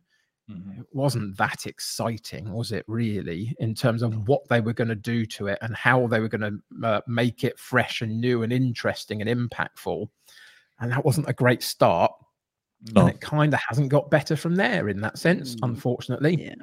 [0.51, 0.81] Mhm.
[0.81, 4.95] it wasn't that exciting, was it really, in terms of what they were going to
[4.95, 6.41] do to it and how they were going
[6.81, 10.09] to uh, make it fresh and new and interesting and impactful?
[10.81, 12.13] And that wasn't a great start.
[12.93, 13.03] No.
[13.03, 15.69] And it kind of hasn't got better from there in that sense, Mm.
[15.71, 16.37] unfortunately.
[16.45, 16.55] Yeah.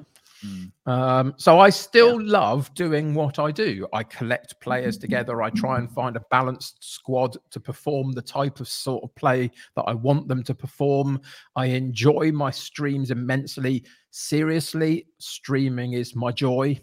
[0.45, 0.71] Mm.
[0.85, 3.87] Um, so I still love doing what I do.
[3.93, 5.41] I collect players together.
[5.41, 9.49] I try and find a balanced squad to perform the type of sort of play
[9.75, 11.21] that I want them to perform.
[11.55, 13.83] I enjoy my streams immensely.
[14.11, 16.79] Seriously, streaming is my joy.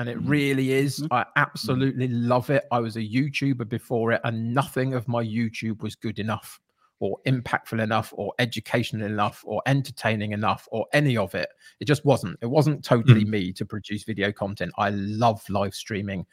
[0.00, 0.28] And it Mhm.
[0.28, 1.00] really is.
[1.00, 1.08] Mhm.
[1.12, 2.64] I absolutely love it.
[2.72, 6.58] I was a YouTuber before it, and nothing of my YouTube was good enough
[7.04, 11.50] or impactful enough or educational enough or entertaining enough or any of it.
[11.80, 12.38] It just wasn't.
[12.40, 14.72] It wasn't totally me to produce video content.
[14.78, 16.26] I love live streaming.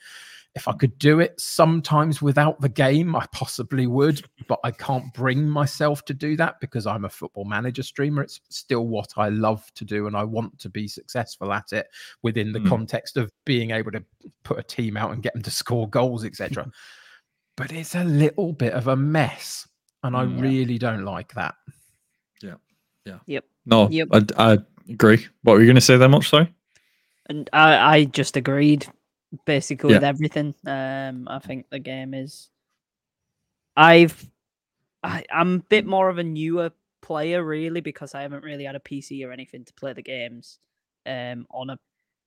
[0.53, 5.13] If I could do it sometimes without the game, I possibly would, but I can't
[5.13, 8.21] bring myself to do that because I'm a football manager streamer.
[8.21, 11.87] It's still what I love to do and I want to be successful at it
[12.21, 12.67] within the Mm.
[12.67, 14.03] context of being able to
[14.43, 16.69] put a team out and get them to score goals, etc.
[17.55, 19.67] but it's a little bit of a mess
[20.03, 20.35] and I Mm.
[20.35, 20.41] Yeah.
[20.41, 21.55] really don't like that.
[22.41, 22.55] Yeah,
[23.05, 23.45] yeah, yep.
[23.65, 24.07] No, Yep.
[24.11, 24.57] I, I
[24.89, 25.27] agree.
[25.43, 26.29] What were you going to say there, Mulch?
[26.29, 26.53] Sorry.
[27.29, 28.87] And I, I just agreed
[29.45, 29.97] basically Yeah.
[29.97, 30.55] with everything.
[30.65, 32.49] Um, I think the game is.
[33.77, 34.27] I've,
[35.03, 36.71] I, I'm a bit more of a newer
[37.01, 40.59] player really because I haven't really had a PC or anything to play the games.
[41.05, 41.79] Um, on a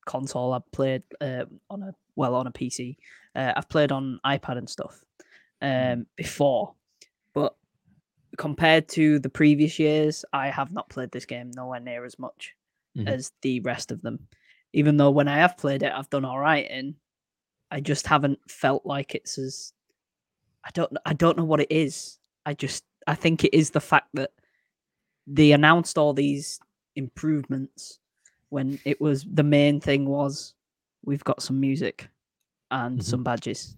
[0.06, 2.96] console, I've played uh, on a well on a PC.
[3.36, 5.02] Uh, I've played on iPad and stuff
[5.62, 6.74] um, before, but
[8.36, 12.54] compared to the previous years, I have not played this game nowhere near as much
[12.96, 13.08] Mhm.
[13.08, 14.26] as the rest of them.
[14.72, 16.96] Even though when I have played it, I've done all right in.
[17.70, 19.72] I just haven't felt like it's as.
[20.64, 20.96] I don't.
[21.04, 22.18] I don't know what it is.
[22.46, 22.84] I just.
[23.06, 24.32] I think it is the fact that
[25.26, 26.58] they announced all these
[26.96, 27.98] improvements
[28.50, 30.54] when it was the main thing was
[31.04, 32.08] we've got some music
[32.70, 33.02] and Mhm.
[33.04, 33.76] some badges.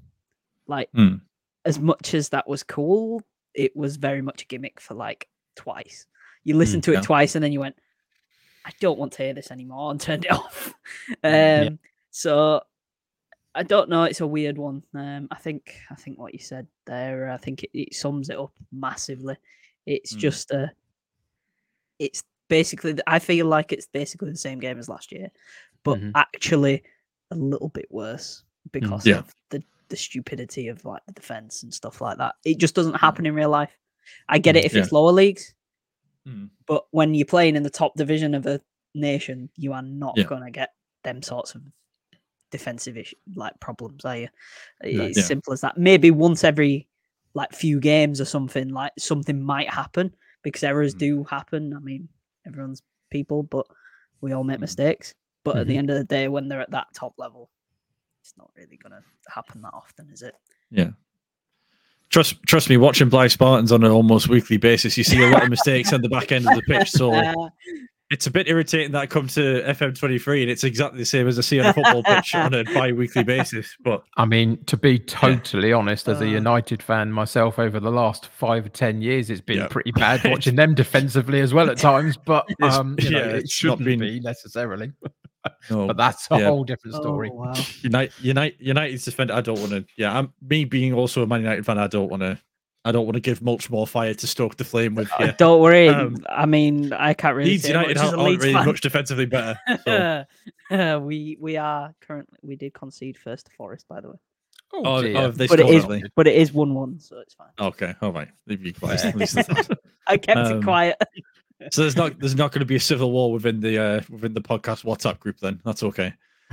[0.66, 1.20] Like Mm.
[1.64, 3.22] as much as that was cool,
[3.56, 6.06] it was very much a gimmick for like twice.
[6.44, 7.00] You listened to it yeah.
[7.00, 7.76] twice and then you went,
[8.64, 10.74] I don't want to hear this anymore and turned it off.
[11.24, 11.68] Um, Yeah.
[12.10, 12.62] So
[13.54, 14.04] I don't know.
[14.04, 14.82] It's a weird one.
[14.94, 17.30] Um, I think I think what you said there.
[17.30, 19.36] I think it, it sums it up massively.
[19.86, 20.18] It's Mm.
[20.18, 20.70] just a.
[21.98, 22.96] It's basically.
[23.06, 25.30] I feel like it's basically the same game as last year,
[25.84, 26.12] but Mhm.
[26.14, 26.82] actually
[27.30, 29.18] a little bit worse because Yeah.
[29.18, 32.34] of the the stupidity of like the defense and stuff like that.
[32.44, 33.70] It just doesn't happen in real life.
[34.28, 34.82] I get it if Yeah.
[34.82, 35.54] it's lower leagues,
[36.26, 36.50] Mm.
[36.66, 38.60] but when you're playing in the top division of a
[38.94, 40.24] nation, you are not Yeah.
[40.24, 40.74] going to get
[41.04, 41.62] them sorts of
[42.50, 44.28] defensive issue, like problems, are you?
[44.80, 45.24] It's Yeah.
[45.24, 45.76] simple as that.
[45.78, 46.88] Maybe once every
[47.34, 50.98] like few games or something, like something might happen because errors Mm.
[50.98, 51.74] do happen.
[51.74, 52.08] I mean,
[52.46, 53.66] everyone's people, but
[54.22, 54.62] we all make Mm.
[54.62, 55.14] mistakes.
[55.44, 55.78] But at the Mhm.
[55.78, 57.50] end of the day, when they're at that top level,
[58.26, 60.34] it's not really going to happen that often, is it?
[60.72, 60.90] Yeah.
[62.10, 65.44] Trust trust me, watching Blyth Spartans on an almost weekly basis, you see a lot
[65.44, 66.90] of mistakes on the back end of the pitch.
[66.90, 67.48] So Uh,
[68.10, 71.38] it's a bit irritating that I come to FM23 and it's exactly the same as
[71.38, 73.76] I see on a football pitch on a bi-weekly basis.
[73.84, 76.30] But I mean, to be totally honest, as a Uh.
[76.30, 79.68] United fan myself, over the last five or ten years, it's been Yeah.
[79.68, 82.16] pretty bad watching them defensively as well at times.
[82.16, 84.92] But um, you know, yeah, it it's not shouldn't been- be necessarily.
[85.70, 86.48] No, But that's a Yeah.
[86.48, 87.30] whole different story.
[87.32, 87.54] Oh, wow.
[87.82, 89.34] United, United, United's defender.
[89.34, 89.84] I don't want to.
[89.96, 91.78] Yeah, I'm me being also a Man United fan.
[91.78, 92.38] I don't want to.
[92.84, 95.10] I don't want to give much more fire to stoke the flame with.
[95.12, 95.32] Uh, Yeah.
[95.38, 95.88] Don't worry.
[95.88, 98.80] Um, I mean, I can't really Leeds say United much as a aren't really much
[98.80, 99.58] defensively better.
[99.84, 100.24] So.
[100.70, 104.16] Uh, we we are currently we did concede first to Forest, by the way,
[104.72, 105.16] Oh, Oh, dear.
[105.16, 106.02] oh, have they but it scored, is have they?
[106.14, 107.48] but it is one one, so it's fine.
[107.58, 108.28] Okay, all right.
[108.46, 109.04] Leave you quiet.
[109.04, 109.78] At least there's that.
[110.06, 110.96] I kept Um, it quiet.
[111.72, 114.34] So there's not there's not going to be a civil war within the uh within
[114.34, 115.38] the podcast WhatsApp group.
[115.40, 116.12] Then that's okay.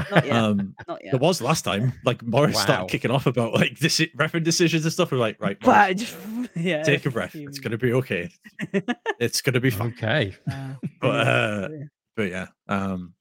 [0.10, 0.36] Not yet.
[0.36, 1.93] Um, not there was last time.
[2.06, 2.62] Like Morris Wow.
[2.64, 5.12] started kicking off about like this reference decisions and stuff.
[5.12, 6.18] We're like, right, But Morris, I just,
[6.56, 6.84] yeah.
[6.84, 7.36] take a breath.
[7.36, 8.30] It's gonna be okay.
[9.20, 9.93] It's gonna be fine.
[9.97, 10.36] Okay.
[10.49, 11.70] Uh, But uh,
[12.16, 12.47] but yeah.
[12.68, 13.14] Um,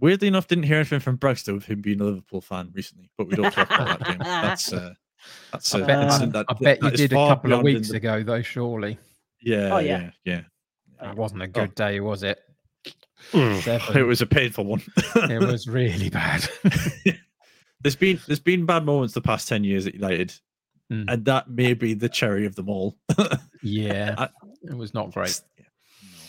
[0.00, 3.10] weirdly enough, didn't hear anything from Bragster with him being a Liverpool fan recently.
[3.18, 4.18] But we don't talk about that game.
[4.20, 4.94] That's uh,
[5.52, 7.96] that's I uh, bet, Uh, that, I bet you did a couple of weeks the-
[7.98, 8.42] ago, though.
[8.42, 8.98] Surely
[9.42, 10.10] Yeah, Oh, yeah, yeah.
[10.24, 10.40] yeah.
[11.02, 11.48] It wasn't a Oh.
[11.48, 12.38] good day, was it?
[13.32, 14.82] It was a painful one.
[15.14, 16.48] it was really bad.
[17.82, 20.34] there's been there's been bad moments the past ten years at United,
[20.90, 21.04] Mm.
[21.06, 22.96] and that may be the cherry of them all.
[23.62, 24.28] yeah, I-
[24.64, 25.40] it was not great.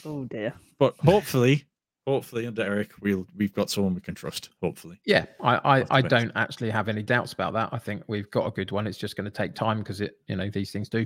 [0.06, 0.54] Oh dear.
[0.78, 1.66] But hopefully,
[2.06, 4.50] hopefully under Eric, we'll we've got someone we can trust.
[4.62, 7.70] Hopefully, Yeah, I, I, I don't actually have any doubts about that.
[7.72, 8.86] I think we've got a good one.
[8.86, 11.06] It's just going to take time because it, you know, these things do.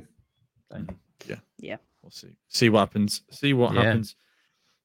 [0.72, 0.86] So,
[2.06, 3.22] we'll see see what happens.
[3.32, 3.82] See what Yeah.
[3.84, 4.16] happens.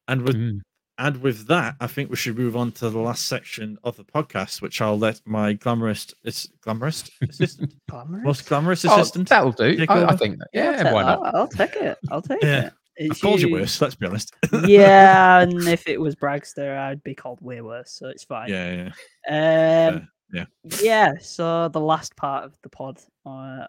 [0.09, 0.61] And with mm.
[0.99, 4.05] and with that, I think we should move on to the last section of the
[4.05, 8.25] podcast, which I'll let my glamorous it's glamorous assistant, glamorous?
[8.25, 9.29] most glamorous Oh, assistant.
[9.29, 9.85] that'll do.
[9.89, 10.49] I, I think that.
[10.55, 11.27] I'll Yeah, why not?
[11.27, 11.99] I'll, I'll take it.
[12.11, 12.67] I'll take Yeah.
[12.67, 12.73] it.
[13.01, 13.81] I've It's called you you- worse.
[13.81, 14.35] Let's be honest.
[14.67, 18.49] yeah, and if it was Bragster, I'd be called way worse, so it's fine.
[18.51, 18.91] yeah,
[19.29, 19.89] yeah.
[19.89, 20.45] Um, yeah.
[20.83, 21.13] yeah.
[21.21, 23.67] So the last part of the pod, uh,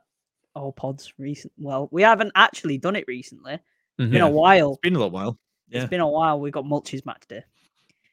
[0.55, 1.53] all pods recent.
[1.57, 3.59] Well, we haven't actually done it recently.
[3.97, 4.71] It's been a while.
[4.71, 5.37] It's been a little while.
[5.69, 5.81] Yeah.
[5.81, 6.39] It's been a while.
[6.39, 7.43] We got Mulch's match day.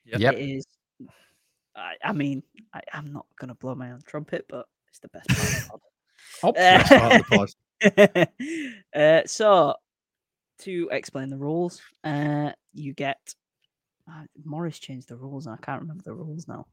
[0.04, 0.20] Yep.
[0.20, 0.34] Yep.
[0.34, 0.66] It is.
[1.74, 2.42] I, I mean,
[2.74, 5.68] I, I'm not gonna blow my own trumpet, but it's the best part of the
[5.70, 5.80] pod.
[6.42, 6.96] Obviously.
[6.96, 8.28] Uh, Part of the
[8.94, 8.94] pod.
[9.00, 9.74] uh, so,
[10.60, 13.34] to explain the rules, uh, you get.
[14.10, 16.66] Uh, Morris changed the rules, and I can't remember the rules now.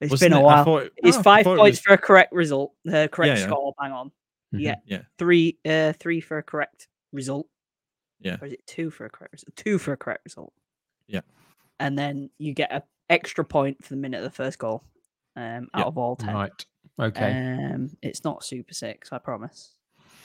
[0.00, 0.64] It's Wasn't been a it- while.
[0.64, 3.38] thought- It's oh, I five thought it points was- for a correct result, uh, correct
[3.40, 3.46] yeah.
[3.46, 3.74] score.
[3.80, 4.10] Bang on.
[4.54, 4.60] Mhm.
[4.60, 5.02] Yeah, Yeah.
[5.18, 7.48] three, uh, three for a correct result.
[8.20, 8.36] Yeah.
[8.40, 9.56] Or is it two for a correct result?
[9.56, 10.52] Two for a correct result.
[11.06, 11.20] Yeah.
[11.80, 14.82] And then you get an extra point for the minute of the first goal.
[15.36, 15.84] Um, out Yeah.
[15.86, 16.34] of all ten.
[16.34, 16.66] Right.
[17.00, 17.32] Okay.
[17.32, 19.74] Um, it's not Super Six, I promise.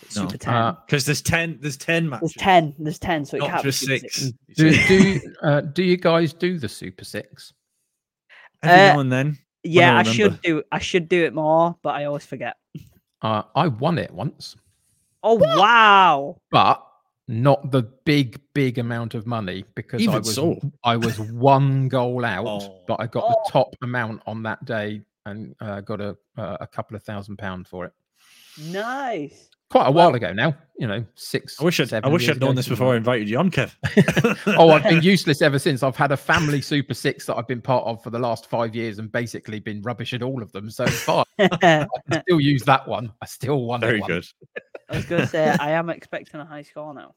[0.03, 0.23] It's No.
[0.27, 0.53] Super Ten.
[0.53, 1.57] Uh, Because there's ten.
[1.59, 2.33] There's ten matches.
[2.35, 2.75] there's ten.
[2.79, 4.15] There's ten, so it Not can't just Super six.
[4.17, 4.33] Six.
[4.55, 7.53] do do uh, do you guys do the Super Six?
[8.63, 9.37] Every Uh, now and then.
[9.63, 10.63] Yeah, I I should do.
[10.71, 12.55] I should do it more, but I always forget.
[13.21, 14.55] Uh, I won it once,
[15.23, 16.37] Oh wow!
[16.51, 16.85] but
[17.27, 20.59] not the big big amount of money because I was so.
[20.83, 22.81] I was one goal out, Oh.
[22.87, 23.29] but I got Oh.
[23.45, 27.37] the top amount on that day and uh, got a uh, a couple of thousand
[27.37, 27.93] pound for it.
[28.71, 29.48] Nice.
[29.69, 31.61] Quite a while ago now, you know, six.
[31.61, 33.75] I wish I'd, I wish I'd known this before I invited you on, Kev.
[34.57, 35.83] oh, I've been useless ever since.
[35.83, 38.73] I've had a family Super Six that I've been part of for the last five
[38.73, 40.71] years and basically been rubbish at all of them.
[40.71, 41.23] So far.
[41.39, 43.13] I I still use that one.
[43.21, 43.81] I still won.
[43.81, 44.07] Very that one.
[44.07, 44.25] good.
[44.89, 47.13] I was going to say I am expecting a high score now.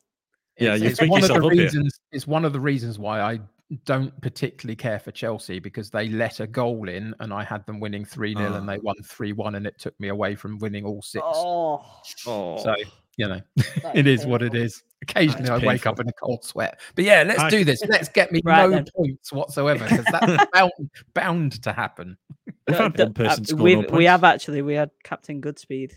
[0.59, 1.63] Yeah, It's, you it's think one of the yourself up here.
[1.65, 2.01] reasons.
[2.11, 3.41] It's one of the reasons why I
[3.85, 7.81] don't particularly care for Chelsea because they let a goal in and I had them
[7.81, 8.73] winning three 0 and Ah.
[8.73, 11.23] they won three one and it took me away from winning all six.
[11.27, 11.85] Oh,
[12.27, 12.75] Oh, So
[13.19, 14.83] you know, that it is what it is.
[15.07, 15.33] painful.
[15.33, 15.35] is.
[15.35, 16.81] Occasionally, I wake up in a cold sweat.
[16.95, 17.83] But yeah, let's I- do this.
[17.89, 18.85] Let's get me Right no then.
[18.97, 20.73] points whatsoever because that's bound,
[21.15, 22.17] bound to happen.
[22.69, 24.63] we've had one person uh, we've- we have actually.
[24.63, 25.93] We had Captain Goodspeed.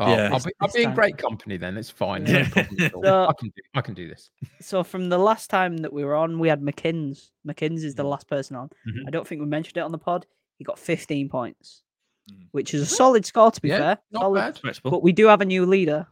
[0.00, 0.30] Oh, Yeah.
[0.32, 1.76] I'll be, I'll be in great company then.
[1.76, 2.24] It's fine.
[2.24, 3.02] No problem at all.
[3.02, 3.62] So- I can do.
[3.74, 4.30] I can do this.
[4.60, 7.30] So from the last time that we were on, we had McKins.
[7.46, 8.10] McKins is the Mhm.
[8.10, 8.68] last person on.
[8.86, 9.06] Mhm.
[9.06, 10.24] I don't think we mentioned it on the pod.
[10.56, 11.82] He got 15 points,
[12.30, 12.46] Mm.
[12.52, 13.98] which is a solid score to be Yeah, fair.
[14.12, 14.60] not solid.
[14.62, 14.78] bad.
[14.84, 16.06] But we do have a new leader,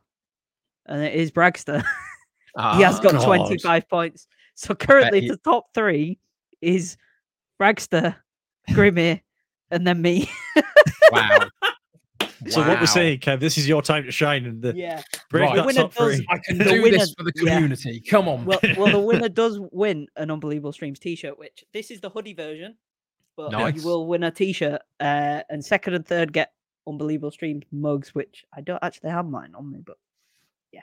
[0.86, 1.84] and it is Bragster.
[2.56, 3.24] Ah, he has got God.
[3.24, 4.26] 25 points.
[4.54, 6.18] So currently, he- the top three
[6.60, 6.96] is
[7.60, 8.16] Bragster,
[8.70, 9.20] Grimmy,
[9.70, 10.28] and then me.
[11.12, 11.38] Wow.
[12.48, 15.02] So what we're saying, Kev, this is your time to shine and the yeah.
[15.30, 15.56] break Right.
[15.56, 16.26] The winner top does- three.
[16.30, 17.54] I can The do winner- this for the yeah.
[17.54, 18.00] community.
[18.00, 18.44] Come on.
[18.44, 22.34] Well, well, the winner does win an Unbelievable Streams T-shirt, which this is the hoodie
[22.34, 22.76] version,
[23.36, 23.76] but Nice.
[23.76, 24.80] you will win a T-shirt.
[25.00, 26.52] Uh, and second and third get
[26.88, 29.96] Unbelievable Streams mugs, which I don't actually have mine on me, but
[30.72, 30.82] yeah.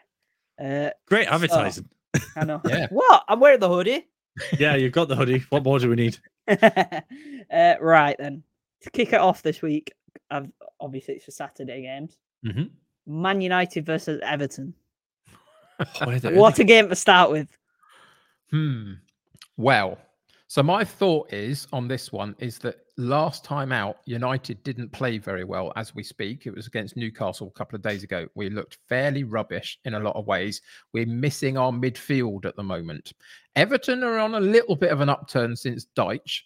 [0.87, 1.87] Uh, Great advertising.
[2.35, 2.61] I know.
[2.67, 2.87] Yeah.
[2.89, 3.23] What?
[3.27, 4.07] I'm wearing the hoodie.
[4.59, 5.43] Yeah, you've got the hoodie.
[5.49, 6.17] What more do we need?
[6.47, 8.43] uh, right then,
[8.81, 9.91] to kick it off this week,
[10.31, 12.17] I've, obviously it's for Saturday games.
[12.45, 12.69] Mhm.
[13.05, 14.73] Man United versus Everton.
[16.35, 17.47] What a game to start with.
[18.51, 18.93] Hmm.
[19.57, 19.97] Well,
[20.47, 25.17] so my thought is on this one is that last time out, United didn't play
[25.17, 26.45] very well as we speak.
[26.45, 28.27] It was against Newcastle a couple of days ago.
[28.35, 30.61] We looked fairly rubbish in a lot of ways.
[30.93, 33.13] We're missing our midfield at the moment.
[33.55, 36.41] Everton are on a little bit of an upturn since Dyche,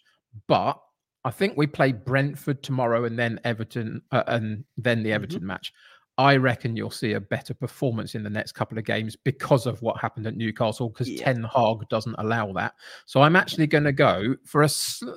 [0.46, 0.80] but
[1.28, 5.74] I think we play Brentford tomorrow and then Everton uh, and then the Everton match.
[6.16, 9.82] I reckon you'll see a better performance in the next couple of games because of
[9.82, 11.24] what happened at Newcastle, because Yeah.
[11.24, 12.72] Ten Hag doesn't allow that.
[13.04, 14.70] So I'm actually going to go for a,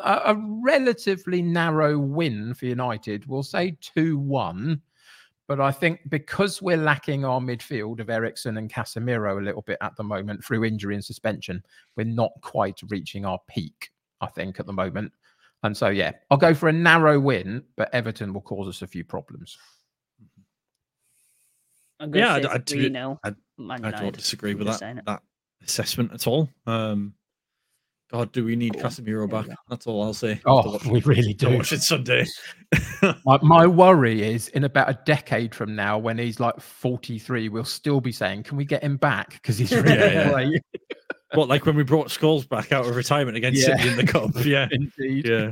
[0.04, 3.26] a a relatively narrow win for United.
[3.26, 4.82] We'll say 2 1.
[5.48, 9.78] But I think because we're lacking our midfield of Eriksen and Casemiro a little bit
[9.80, 11.64] at the moment through injury and suspension,
[11.96, 15.14] we're not quite reaching our peak, I think, at the moment.
[15.64, 18.88] And so, yeah, I'll go for a narrow win, but Everton will cause us a
[18.88, 19.58] few problems.
[22.00, 23.20] I'm Yeah, I'd- I'd do 3 it- 0.
[23.24, 24.02] I'd- Man I United.
[24.04, 25.22] don't disagree I'm with that that
[25.64, 26.50] assessment at all.
[26.66, 27.14] Um,
[28.10, 28.86] God, do we need Go on.
[28.86, 29.46] Casemiro back?
[29.48, 29.54] go.
[29.70, 30.42] That's all I'll say.
[30.46, 31.56] Oh, we really do.
[31.58, 32.26] watch it Sunday.
[33.26, 37.64] My, my worry is in about a decade from now, when he's like 43, we'll
[37.64, 39.34] still be saying, Can we get him back?
[39.34, 40.58] Because he's really Yeah, yeah.
[41.32, 41.38] great.
[41.40, 43.78] what, like when we brought Scholes back out of retirement against Yeah.
[43.78, 44.32] City in the cup?
[44.46, 45.26] Yeah, Indeed.
[45.28, 45.52] yeah,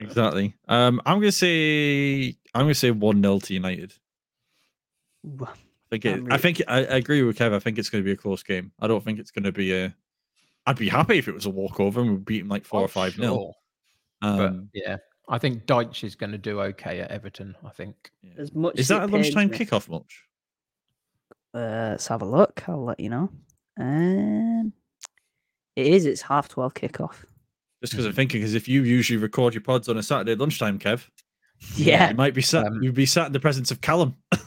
[0.00, 0.54] exactly.
[0.68, 3.94] Um, I'm gonna say I'm gonna say one 0 to United.
[5.26, 5.48] Ooh, I
[5.90, 7.52] think it, I'm I think I, I agree with Kev.
[7.52, 8.72] I think it's going to be a close game.
[8.80, 9.94] I don't think it's going to be a.
[10.66, 12.84] I'd be happy if it was a walkover and we beat them like four Oh,
[12.84, 13.54] or five nil.
[14.22, 14.36] Um,
[14.72, 14.96] But yeah,
[15.28, 17.54] I think Dyche is going to do okay at Everton.
[17.64, 18.10] I think.
[18.22, 18.32] yeah.
[18.38, 20.22] As much Is as that a lunchtime pains me- kickoff much?
[21.54, 22.64] Uh, let's have a look.
[22.68, 23.30] I'll let you know.
[23.78, 24.72] Um,
[25.76, 26.06] it is.
[26.06, 27.14] It's half twelve kickoff.
[27.82, 30.38] Just because I'm thinking, because if you usually record your pods on a Saturday at
[30.38, 31.06] lunchtime, Kev,
[31.76, 32.08] Yeah.
[32.10, 32.66] you might be sat.
[32.66, 34.16] Um, you'd be sat in the presence of Callum.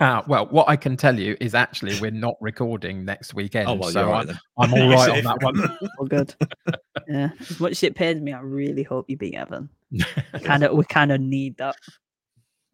[0.00, 3.90] well, what I can tell you is actually we're not recording next weekend, oh well,
[3.90, 4.38] so you're I, right then.
[4.58, 5.78] I'm all right on that one.
[5.98, 6.34] All good.
[7.08, 7.30] yeah.
[7.40, 9.68] As much as it pains me, I really hope you beat Evan.
[10.42, 11.76] Kind of, we kind of need that.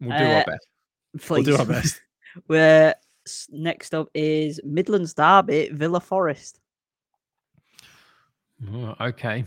[0.01, 1.29] We'll do Uh, our best.
[1.29, 2.01] We'll do our best.
[2.47, 2.95] Where
[3.27, 6.59] s- next up is Midlands Derby, Villa Forest.
[8.71, 9.45] Oh, okay.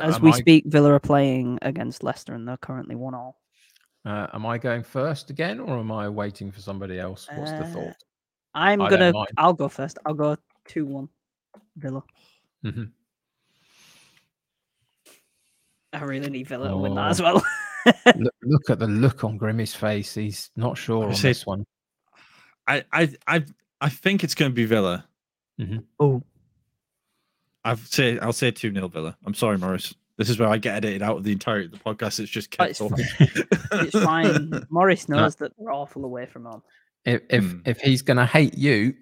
[0.00, 3.40] As am we I, speak, Villa are playing against Leicester, and they're currently one all.
[4.06, 7.28] uh, am I going first again, or am I waiting for somebody else?
[7.34, 7.96] What's the Uh, thought?
[8.54, 9.26] I'm I don't gonna.
[9.36, 9.98] I'll go first.
[10.06, 11.08] I'll go two one,
[11.76, 12.02] Villa.
[12.64, 12.90] Mhm.
[15.92, 17.24] I really need Villa to win that as Oh.
[17.24, 17.44] well.
[18.16, 20.14] look, look at the look on Grimmy's face.
[20.14, 21.64] He's not sure on say- this one.
[22.66, 23.44] I, I, I,
[23.80, 25.04] I think it's going to be Villa.
[25.98, 26.22] oh,
[27.64, 29.16] I've say I'll say two 0 Villa.
[29.24, 29.94] I'm sorry, Morris.
[30.18, 32.20] This is where I get edited out of the entire the podcast.
[32.20, 33.04] It's just kept it's talking.
[33.72, 34.66] it's fine.
[34.70, 35.16] Morris No.
[35.20, 36.62] knows that they're awful away from home.
[37.04, 37.58] If if, Hmm.
[37.64, 38.94] if he's going to hate you,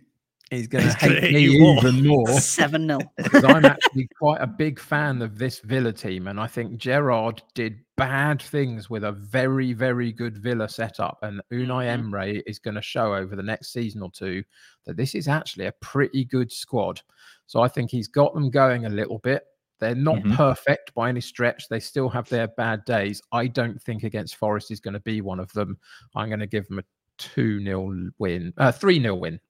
[0.51, 1.77] he's going to He's hate hate me you more.
[1.79, 2.29] even more.
[2.41, 6.47] Seven 0 because I'm actually quite a big fan of this Villa team, and I
[6.47, 11.19] think Gerrard did bad things with a very, very good Villa setup.
[11.23, 11.89] And Unai Mhm.
[11.89, 14.43] Emery is going to show over the next season or two
[14.87, 17.01] that this is actually a pretty good squad.
[17.47, 19.45] So I think he's got them going a little bit.
[19.81, 20.35] They're not Mhm.
[20.37, 21.69] perfect by any stretch.
[21.69, 23.21] They still have their bad days.
[23.33, 25.79] I don't think against Forest is going to be one of them.
[26.15, 26.85] I'm going to give them a
[27.19, 29.41] 2 0 win, uh, 3 0 win.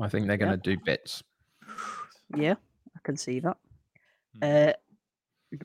[0.00, 1.22] I think they're going to do bits.
[2.36, 2.54] Yeah,
[2.96, 3.56] I can see that.
[4.42, 4.72] Hmm.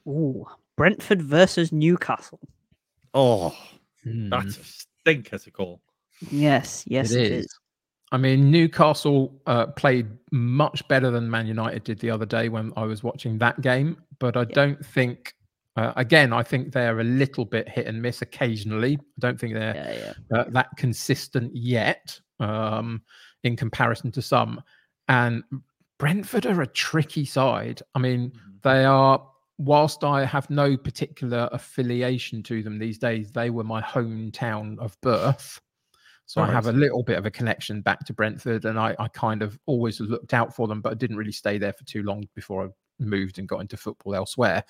[0.08, 0.46] Uh, ooh,
[0.78, 2.40] Brentford versus Newcastle.
[3.14, 3.56] Oh,
[4.04, 4.30] Hmm.
[4.30, 5.82] that's a stinker to call.
[6.32, 7.60] Yes, yes, it is.
[8.12, 12.72] I mean, Newcastle uh, played much better than Man United did the other day when
[12.78, 13.98] I was watching that game.
[14.20, 15.34] But I don't think,
[15.78, 19.00] uh, again, I think they're a little bit hit and miss occasionally.
[19.02, 20.38] I don't think they're Yeah, yeah.
[20.40, 23.02] uh, that consistent yet um,
[23.44, 24.62] in comparison to some.
[25.08, 25.44] And
[25.98, 27.82] Brentford are a tricky side.
[27.96, 29.26] I mean, they are,
[29.58, 35.00] whilst I have no particular affiliation to them these days, they were my hometown of
[35.02, 35.62] birth.
[36.26, 39.10] So I have a little bit of a connection back to Brentford, and I, I
[39.10, 42.02] kind of always looked out for them, but I didn't really stay there for too
[42.02, 44.64] long before I moved and got into football elsewhere.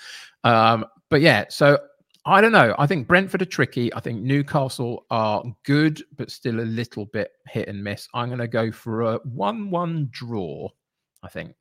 [0.43, 1.77] Um, but yeah, so
[2.25, 2.73] I don't know.
[2.79, 3.93] I think Brentford are tricky.
[3.93, 8.07] I think Newcastle are good, but still a little bit hit and miss.
[8.13, 10.69] I'm going to go for a 1 1 draw,
[11.21, 11.53] I think.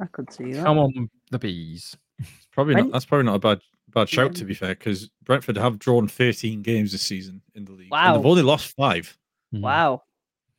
[0.00, 0.64] I could see that.
[0.64, 1.96] Come on, the bees.
[2.18, 2.90] It's probably not.
[2.92, 3.60] That's probably not a bad
[3.92, 4.38] bad shout Yeah.
[4.40, 7.82] to be fair, because Brentford have drawn 13 games this season in the league.
[7.82, 8.16] and Wow.
[8.16, 9.16] they've only lost five.
[9.54, 9.60] Mm.
[9.62, 10.02] Wow.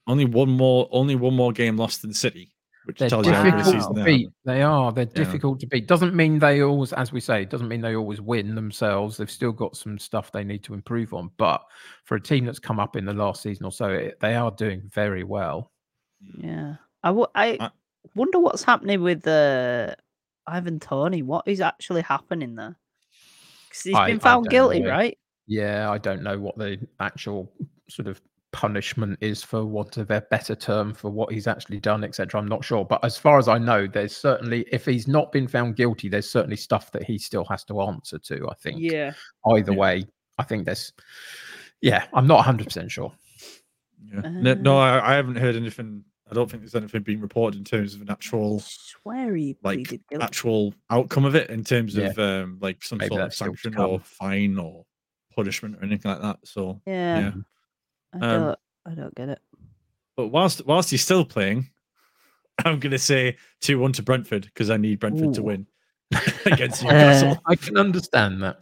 [0.07, 0.87] Only one more.
[0.91, 2.51] Only one more game lost in City,
[2.91, 4.29] which They're tells you how good difficult season to they beat.
[4.45, 4.91] They are.
[4.91, 5.11] They're Yeah.
[5.13, 5.87] difficult to beat.
[5.87, 9.17] Doesn't mean they always, as we say, doesn't mean they always win themselves.
[9.17, 11.31] They've still got some stuff they need to improve on.
[11.37, 11.63] But
[12.03, 14.51] for a team that's come up in the last season or so, it, they are
[14.51, 15.71] doing very well.
[16.37, 16.75] Yeah.
[17.03, 17.71] I, w- I I-
[18.15, 19.95] wonder what's happening with uh,
[20.47, 21.21] Ivan Toney.
[21.23, 22.77] What is actually happening there?
[23.69, 24.89] Because he's I- been I found don't guilty, know.
[24.89, 25.17] right?
[25.47, 27.51] Yeah, I don't know what the actual
[27.89, 28.21] sort of
[28.51, 32.39] punishment is for want of a better term for what he's actually done, etc.
[32.39, 32.85] I'm not sure.
[32.85, 36.29] But as far as I know, there's certainly if he's not been found guilty, there's
[36.29, 38.47] certainly stuff that he still has to answer to.
[38.49, 38.79] I think.
[38.81, 39.13] Yeah.
[39.47, 39.77] Either Yeah.
[39.77, 40.05] way,
[40.37, 40.91] I think there's.
[41.81, 43.11] Yeah, I'm not 100 percent sure.
[44.13, 44.21] Yeah.
[44.21, 46.03] No, Uh, no I, I haven't heard anything.
[46.29, 49.99] I don't think there's anything being reported in terms of an actual swear he like
[50.21, 52.05] actual outcome of it in terms Yeah.
[52.07, 54.85] of um like some Maybe sort of that's still to sanction or fine or
[55.35, 56.39] punishment or anything like that.
[56.45, 57.19] So yeah.
[57.19, 57.31] yeah.
[58.13, 58.59] I Um, don't.
[58.85, 59.39] I don't get it.
[60.17, 61.69] But whilst whilst he's still playing,
[62.65, 65.45] I'm gonna say two one to Brentford because I need Brentford to Ooh.
[65.45, 65.67] win
[66.45, 67.37] against Uh, Newcastle.
[67.45, 68.57] I can understand that.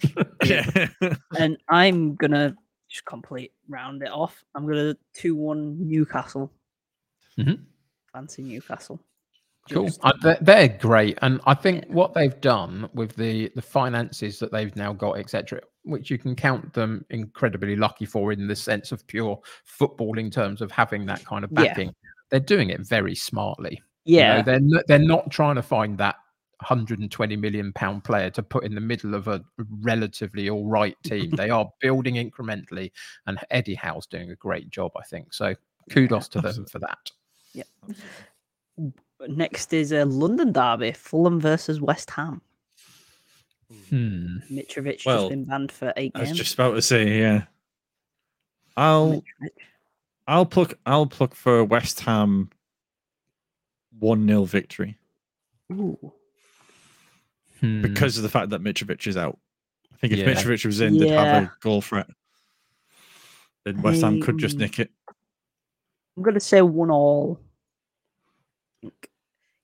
[0.45, 1.09] yeah.
[1.37, 2.55] and I'm gonna
[2.89, 4.43] just complete round it off.
[4.55, 6.51] I'm gonna two one Newcastle.
[7.37, 7.63] Mhm.
[8.13, 8.99] Fancy Newcastle.
[9.71, 9.85] Cool.
[9.85, 11.93] Just- Uh, they're, they're great, and I think Yeah.
[11.93, 16.35] what they've done with the the finances that they've now got, etc., which you can
[16.35, 19.39] count them incredibly lucky for in the sense of pure
[19.79, 21.63] footballing terms of having that kind of Yeah.
[21.65, 21.95] backing.
[22.29, 23.81] They're doing it very smartly.
[24.05, 24.41] You know, Yeah.
[24.43, 26.15] they're n- they're not trying to find that
[26.61, 29.43] 120 million pound player to put in the middle of a
[29.81, 31.29] relatively all right team.
[31.31, 32.91] they are building incrementally,
[33.27, 35.33] and Eddie Howe's doing a great job, I think.
[35.33, 35.55] So
[35.89, 37.11] kudos to them for that.
[37.53, 37.63] Yeah.
[39.27, 42.41] Next is a London derby: Fulham versus West Ham.
[43.89, 44.37] Hmm.
[44.49, 46.27] Mitrovic Well, just been banned for eight games.
[46.27, 47.43] I was just about to say, yeah.
[48.75, 49.49] I'll Mitrovic.
[50.27, 52.49] I'll pluck I'll pluck for West Ham
[53.99, 54.97] 1 0 victory
[55.71, 56.13] Ooh.
[57.59, 57.81] Hmm.
[57.81, 59.37] because of the fact that Mitrovic is out.
[59.93, 60.33] I think if Yeah.
[60.33, 62.07] Mitrovic was in, they'd have a goal threat.
[63.65, 64.89] Then West Ham could just nick it.
[66.15, 67.39] I'm gonna say one all.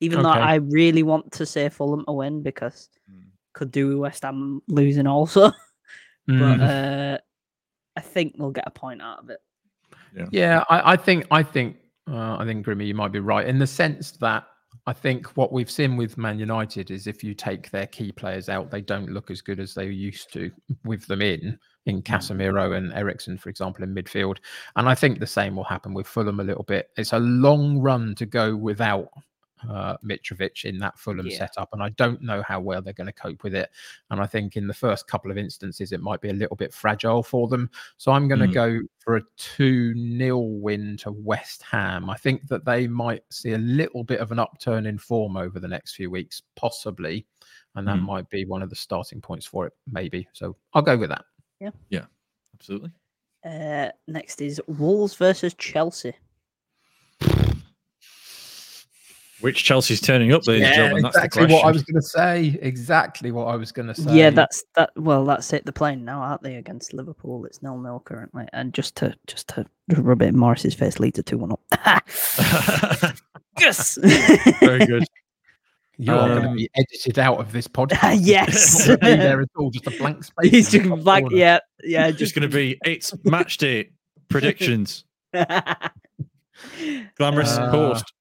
[0.01, 3.24] Even though I really want to say Fulham to win because Mm.
[3.56, 5.49] Could do with West Ham losing also.
[6.28, 7.16] but Mm.
[7.16, 7.18] uh,
[7.95, 9.39] I think we'll get a point out of it.
[10.32, 11.78] Yeah, I, I think I think
[12.10, 14.45] uh, I think Grimmy, you might be right in the sense that
[14.88, 18.49] I think what we've seen with Man United is if you take their key players
[18.49, 20.51] out, they don't look as good as they used to
[20.84, 24.38] with them in in Casemiro and Eriksen, for example, in midfield.
[24.76, 26.89] And I think the same will happen with Fulham a little bit.
[26.97, 29.10] It's a long run to go without
[29.70, 31.38] uh, Mitrovic in that Fulham Yeah.
[31.38, 33.70] setup, and I don't know how well they're going to cope with it.
[34.10, 36.74] And I think in the first couple of instances, it might be a little bit
[36.74, 37.70] fragile for them.
[37.97, 38.53] So I'm going to Mm.
[38.53, 42.10] go for a 2 0 win to West Ham.
[42.10, 45.60] I think that they might see a little bit of an upturn in form over
[45.60, 47.26] the next few weeks, possibly.
[47.76, 48.03] And that Mm.
[48.03, 50.28] might be one of the starting points for it, maybe.
[50.34, 51.26] So I'll go with that.
[51.60, 51.72] Yeah.
[51.89, 52.06] Yeah,
[52.53, 52.91] absolutely.
[53.43, 56.14] Uh, next is Wolves versus Chelsea.
[59.42, 61.04] Which Chelsea's turning up, ladies and gentlemen?
[61.04, 62.58] That's exactly the what I was going to say.
[62.62, 64.16] Exactly what I was going to say.
[64.16, 64.92] Yeah, that's that.
[64.96, 65.66] Well, that's it.
[65.66, 67.44] They're playing now, aren't they, against Liverpool?
[67.46, 71.16] It's nil nil currently, and just to just to rub it in Morris's face, Leeds
[71.18, 71.60] to two one up.
[73.60, 73.98] yes.
[74.62, 75.04] Very good.
[75.98, 78.20] You're going to Um, be edited out of this podcast.
[78.22, 78.88] yes.
[78.88, 79.70] Not be there at all.
[79.70, 80.52] Just a blank space.
[80.52, 81.38] He's just top like, corner.
[81.38, 83.92] yeah, yeah, Just going to be it's match day
[84.30, 85.04] predictions,
[87.18, 88.14] glamorous Uh, post.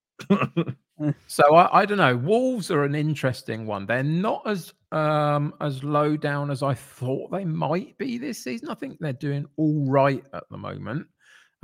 [1.27, 2.17] So I, I don't know.
[2.17, 3.87] Wolves are an interesting one.
[3.87, 8.69] They're not as um as low down as I thought they might be this season.
[8.69, 11.07] I think they're doing all right at the moment.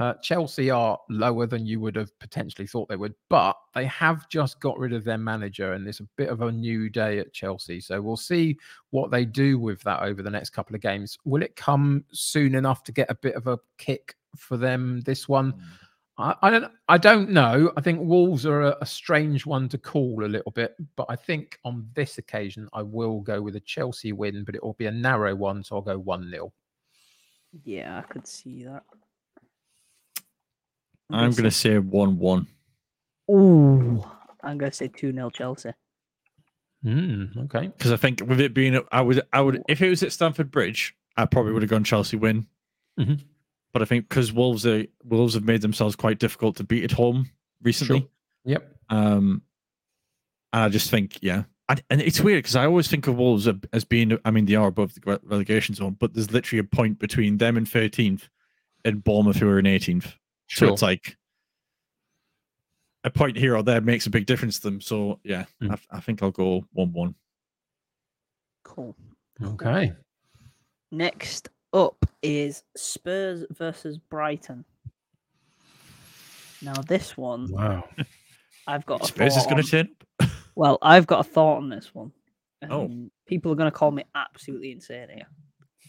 [0.01, 4.27] Uh, Chelsea are lower than you would have potentially thought they would, but they have
[4.31, 7.35] just got rid of their manager, and it's a bit of a new day at
[7.35, 7.81] Chelsea.
[7.81, 8.57] So we'll see
[8.93, 11.19] what they do with that over the next couple of games.
[11.27, 15.03] Will it come soon enough to get a bit of a kick for them?
[15.03, 15.53] This one,
[16.21, 17.73] I, I don't I don't know.
[17.77, 21.17] I think Wolves are a, a strange one to call a little bit, but I
[21.17, 24.87] think on this occasion I will go with a Chelsea win, but it will be
[24.87, 26.53] a narrow one, so I'll go one 0
[27.65, 28.85] yeah, I could see that.
[31.11, 32.47] I'm going to say 1 1.
[33.31, 34.05] Ooh,
[34.43, 35.71] I'm gonna say two 0 Chelsea.
[36.85, 37.69] Mm, okay.
[37.69, 40.51] Because I think with it being, I would, I would, if it was at Stamford
[40.51, 42.47] Bridge, I probably would have gone Chelsea win.
[42.99, 43.21] Mhm.
[43.73, 46.93] But I think because Wolves are Wolves have made themselves quite difficult to beat at
[46.93, 47.31] home
[47.63, 48.09] recently.
[48.45, 48.69] Yep.
[48.89, 49.43] Um,
[50.53, 53.47] and I just think, yeah, and, and it's weird because I always think of Wolves
[53.47, 56.65] a- as being, I mean, they are above the relegation zone, but there's literally a
[56.65, 58.29] point between them and 13th,
[58.85, 60.15] and Bournemouth who are in 18th.
[60.49, 60.69] Sure.
[60.69, 61.17] So it's like
[63.05, 64.81] a point here or there makes a big difference to them.
[64.81, 65.79] So yeah, Mm.
[65.93, 67.15] I, I think I'll go one-one.
[68.65, 68.97] Cool.
[69.41, 69.93] Okay.
[70.91, 74.65] Next up is Spurs versus Brighton.
[76.63, 77.89] Now this one, Wow.
[78.67, 79.89] I've got a Spurs is going to turn.
[80.57, 82.13] Well, I've got a thought on this one.
[82.69, 82.85] Oh.
[82.85, 85.27] Um, people are going to call me absolutely insane here.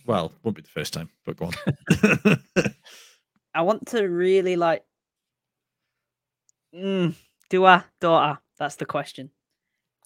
[0.06, 2.44] Well, won't be the first time, but go on.
[3.54, 4.84] I want to really like.
[6.74, 7.16] Mm,
[7.50, 7.84] do I?
[8.00, 8.38] Don't I?
[8.58, 9.30] That's the question.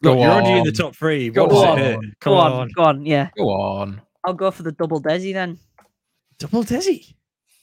[0.01, 1.29] Look, Go you're already in the top three.
[1.29, 1.77] Go What is on.
[1.79, 1.95] it here?
[1.97, 2.69] Go Come on, on.
[2.75, 3.05] go on.
[3.05, 4.01] Yeah, Go on.
[4.25, 5.59] I'll go for the double Desi then.
[6.39, 7.13] Double Desi.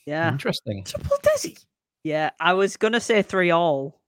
[0.05, 0.85] Yeah, Interesting.
[0.89, 1.63] Double Desi.
[2.03, 2.31] yeah.
[2.39, 4.01] I was gonna say three all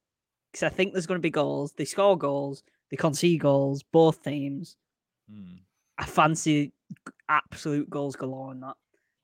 [0.52, 1.72] because I think there's going to be goals.
[1.76, 2.62] They score goals.
[2.90, 3.82] They concede goals.
[3.82, 4.76] Both teams.
[5.30, 5.56] Hmm.
[5.98, 6.72] I fancy
[7.28, 8.74] absolute goals galore in that.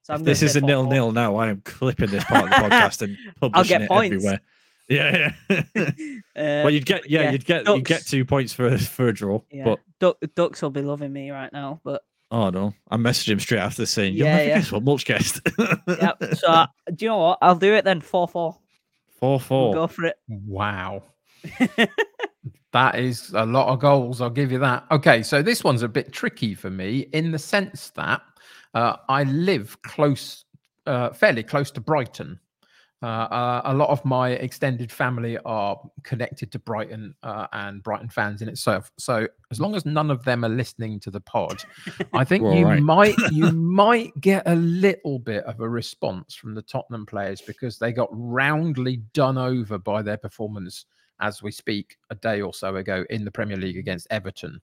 [0.02, 0.66] So I'm gonna This is a 4-4.
[0.66, 1.36] nil-nil now.
[1.36, 4.14] I am clipping this part of the podcast and publishing get it points.
[4.16, 4.40] everywhere.
[4.88, 5.60] Yeah, yeah.
[5.76, 5.92] Uh,
[6.36, 9.40] well, you'd get yeah, yeah, you'd get you get two points for for a draw.
[9.50, 9.64] yeah.
[9.64, 12.02] But Duck, Ducks will be loving me right now, but
[12.32, 14.58] oh no, I messaged him straight after saying, "You'll Yeah, never yeah.
[14.58, 15.40] guess what mulch guessed."
[15.86, 16.12] yeah.
[16.34, 17.38] So uh, do you know what?
[17.40, 18.00] I'll do it then.
[18.00, 18.58] Four four.
[19.20, 20.16] four We'll go for it.
[20.28, 21.04] Wow.
[22.72, 24.20] That is a lot of goals.
[24.22, 24.86] I'll give you that.
[24.90, 28.22] Okay, so this one's a bit tricky for me in the sense that
[28.72, 30.46] uh, I live close,
[30.86, 32.40] uh, fairly close to Brighton.
[33.02, 38.08] Uh, uh, a lot of my extended family are connected to Brighton uh, and Brighton
[38.08, 38.92] fans in itself.
[38.96, 41.64] So as long as none of them are listening to the pod,
[42.12, 42.82] I think you right.
[42.82, 47.78] might you might get a little bit of a response from the Tottenham players because
[47.78, 50.86] they got roundly done over by their performance
[51.20, 54.60] as we speak a day or so ago in the Premier League against Everton.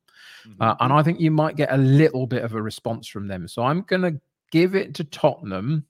[0.48, 0.62] Mm-hmm.
[0.62, 3.48] Uh, and I think you might get a little bit of a response from them.
[3.48, 4.20] So I'm going to
[4.52, 5.86] give it to Tottenham.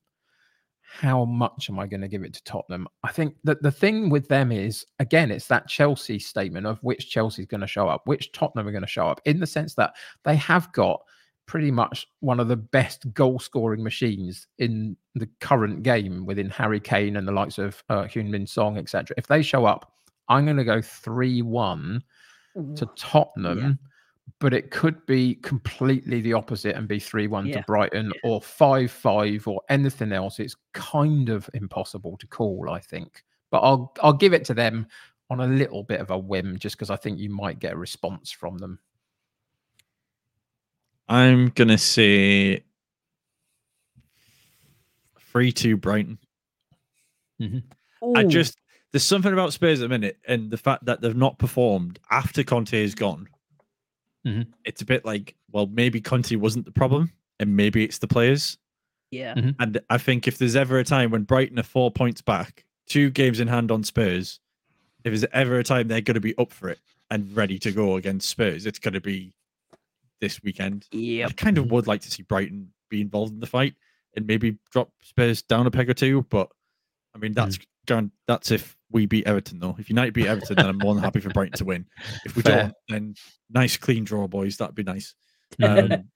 [0.92, 2.88] How much am I going to give it to Tottenham?
[3.04, 7.10] I think that the thing with them is, again, it's that Chelsea statement of which
[7.10, 9.76] Chelsea's going to show up, which Tottenham are going to show up, in the sense
[9.76, 11.02] that they have got
[11.46, 16.80] pretty much one of the best goal scoring machines in the current game within Harry
[16.80, 19.16] Kane and the likes of uh, Heung-min Son, etc.
[19.18, 19.94] If they show up,
[20.28, 22.04] I'm going to go 3 1
[22.76, 23.80] to Tottenham
[24.40, 27.58] but it could be completely the opposite and be 3 1 Yeah.
[27.58, 28.30] to Brighton Yeah.
[28.30, 30.40] or 5 5 or anything else.
[30.40, 33.24] It's kind of impossible to call, I think.
[33.50, 34.88] But I'll I'll give it to them
[35.30, 37.78] on a little bit of a whim just because I think you might get a
[37.78, 38.80] response from them.
[41.08, 42.64] I'm gonna say
[45.32, 46.18] three two Brighton.
[47.42, 48.16] Mm-hmm.
[48.16, 48.58] I just
[48.92, 52.44] there's something about Spurs at the minute, and the fact that they've not performed after
[52.44, 53.28] Conte is gone.
[54.26, 54.48] Mhm.
[54.66, 58.58] It's a bit like, well, maybe Conte wasn't the problem, and maybe it's the players.
[59.12, 59.34] yeah.
[59.60, 63.10] And I think if there's ever a time when Brighton are four points back, two
[63.10, 64.40] games in hand on Spurs,
[65.04, 67.72] if there's ever a time they're going to be up for it and ready to
[67.72, 69.34] go against Spurs, it's going to be
[70.22, 70.86] this weekend.
[70.92, 71.28] Yeah.
[71.28, 73.74] I kind of would like to see Brighton be involved in the fight
[74.16, 76.24] and maybe drop Spurs down a peg or two.
[76.30, 76.52] But
[77.16, 78.12] I mean, that's gone.
[78.28, 79.76] That's if we beat Everton, though.
[79.80, 81.86] If United beat Everton, then I'm more than happy for Brighton to win.
[82.26, 82.64] If we Fair.
[82.64, 83.16] don't, then
[83.50, 84.58] nice clean draw, boys.
[84.58, 85.14] That'd be nice.
[85.64, 86.10] Um,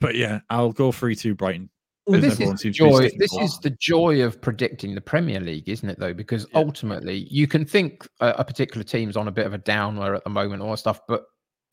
[0.00, 1.70] but yeah, I'll go three two Brighton.
[2.06, 3.10] Because this is the seems to be joy.
[3.18, 5.98] This is the joy of predicting the Premier League, isn't it?
[5.98, 6.58] Though, because Yeah.
[6.60, 10.24] ultimately you can think a, a particular team's on a bit of a downer at
[10.24, 11.24] the moment, or stuff, but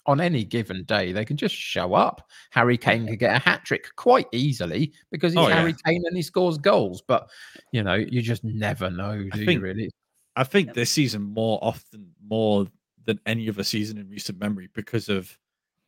[0.07, 2.27] on any given day they can just show up.
[2.51, 5.55] Harry Kane could get a hat trick quite easily because he's Oh, yeah.
[5.55, 7.01] Harry Kane and he scores goals.
[7.01, 7.29] But
[7.71, 9.45] you know, you just never know, do you?
[9.45, 9.91] think- Really?
[10.35, 12.67] I think this season more often more
[13.05, 15.35] than any other season in recent memory because of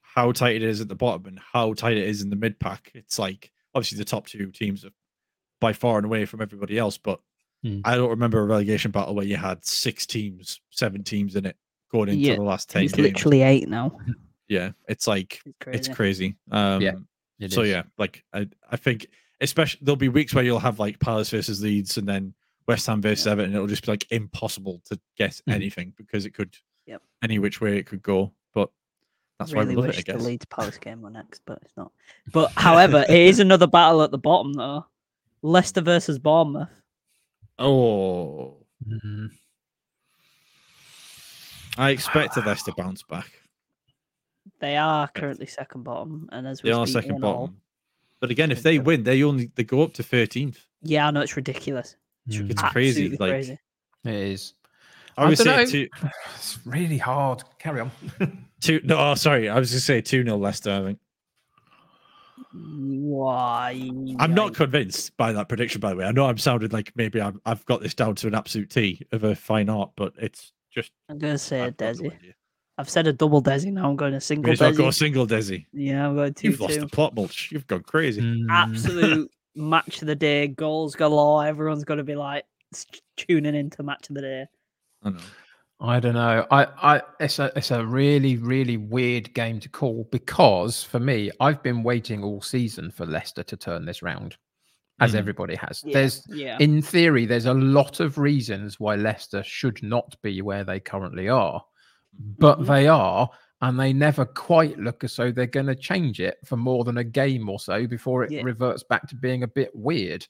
[0.01, 2.59] how tight it is at the bottom and how tight it is in the mid
[2.59, 2.91] pack.
[2.95, 4.89] It's like obviously the top two teams are
[5.61, 7.19] by far and away from everybody else, but
[7.61, 7.81] Hmm.
[7.83, 11.57] I don't remember a relegation battle where you had six teams, seven teams in it
[11.91, 13.07] going into Yeah, the last ten It's games.
[13.13, 13.97] literally eight now.
[14.47, 15.77] Yeah, it's like It's crazy.
[15.77, 16.35] it's crazy.
[16.51, 17.07] Um,
[17.39, 17.69] It so is.
[17.69, 19.07] yeah, like I, I think
[19.41, 22.33] especially there'll be weeks where you'll have like Palace versus Leeds and then
[22.67, 23.45] West Ham versus Everton.
[23.51, 25.53] and It'll just be like impossible to guess Mhm.
[25.53, 26.55] anything because it could
[26.87, 27.01] Yep.
[27.23, 28.33] any which way it could go.
[28.53, 28.69] But
[29.37, 30.23] that's why really we love wish it, I the.
[30.23, 31.91] Leeds Palace game were next, but it's not.
[32.33, 34.85] But however, it is another battle at the bottom though.
[35.41, 36.69] Leicester versus Bournemouth.
[37.57, 39.29] Oh, Mhm.
[41.77, 43.29] I expected Leicester bounce back.
[44.59, 47.61] They are currently second bottom, and as we They are speak, second in all- bottom.
[48.19, 50.65] But again, if they win, they only they go up to thirteenth.
[50.81, 51.95] Yeah, I know it's ridiculous.
[52.29, 52.51] Mm.
[52.51, 53.03] It's crazy.
[53.05, 53.59] Absolutely Like crazy.
[54.03, 54.53] It is.
[55.17, 55.65] I would say dunno.
[55.65, 55.87] two,
[56.35, 57.43] It's really hard.
[57.59, 57.91] Carry on.
[58.61, 58.81] two.
[58.83, 60.71] No, oh, sorry, I was going to say two 0 Leicester.
[60.71, 60.99] I think
[62.53, 63.89] Why?
[64.19, 65.79] I'm not convinced by that prediction.
[65.79, 68.27] By the way, I know I'm sounding like maybe I've, I've got this down to
[68.27, 71.77] an absolute T of a fine art, but it's just I'm gonna say a I've
[71.77, 72.05] got Desi.
[72.13, 72.33] idea.
[72.77, 73.71] I've said a double Desi.
[73.73, 74.93] Now I'm going a May single as well go Desi.
[74.93, 75.65] single Desi.
[75.73, 77.49] Yeah, I'm going two You've lost the plot mulch.
[77.51, 78.21] You've gone crazy.
[78.21, 78.45] Mm.
[78.49, 81.45] Absolute match of the day, goals galore.
[81.45, 82.85] Everyone's gonna be like s-
[83.17, 84.45] tuning into match of the day.
[85.03, 85.19] I know.
[85.81, 86.45] I don't know.
[86.51, 91.31] I, I, it's a, it's a really, really weird game to call because for me,
[91.39, 94.35] I've been waiting all season for Leicester to turn this round,
[94.99, 95.17] as Mhm.
[95.17, 95.83] everybody has.
[95.85, 100.41] Yeah, There's, yeah, in theory, there's a lot of reasons why Leicester should not be
[100.41, 101.63] where they currently are,
[102.37, 102.67] but Mhm.
[102.67, 103.29] they are,
[103.61, 106.97] and they never quite look as though they're going to change it for more than
[106.97, 108.41] a game or so before it Yeah.
[108.43, 110.25] reverts back to being a bit weird.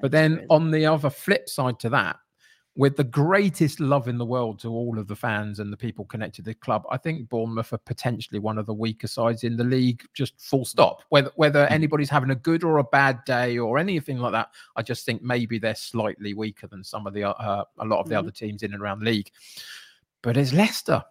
[0.00, 0.46] But then crazy.
[0.50, 2.16] on the other flip side to that,
[2.74, 6.06] with the greatest love in the world to all of the fans and the people
[6.06, 9.56] connected to the club, I think Bournemouth are potentially one of the weaker sides in
[9.58, 11.02] the league, just full stop.
[11.10, 11.70] Whether whether Mhm.
[11.70, 15.22] anybody's having a good or a bad day or anything like that, I just think
[15.22, 18.18] maybe they're slightly weaker than some of the uh, a lot of the Mhm.
[18.20, 19.30] other teams in and around the league.
[20.22, 21.04] But it's Leicester.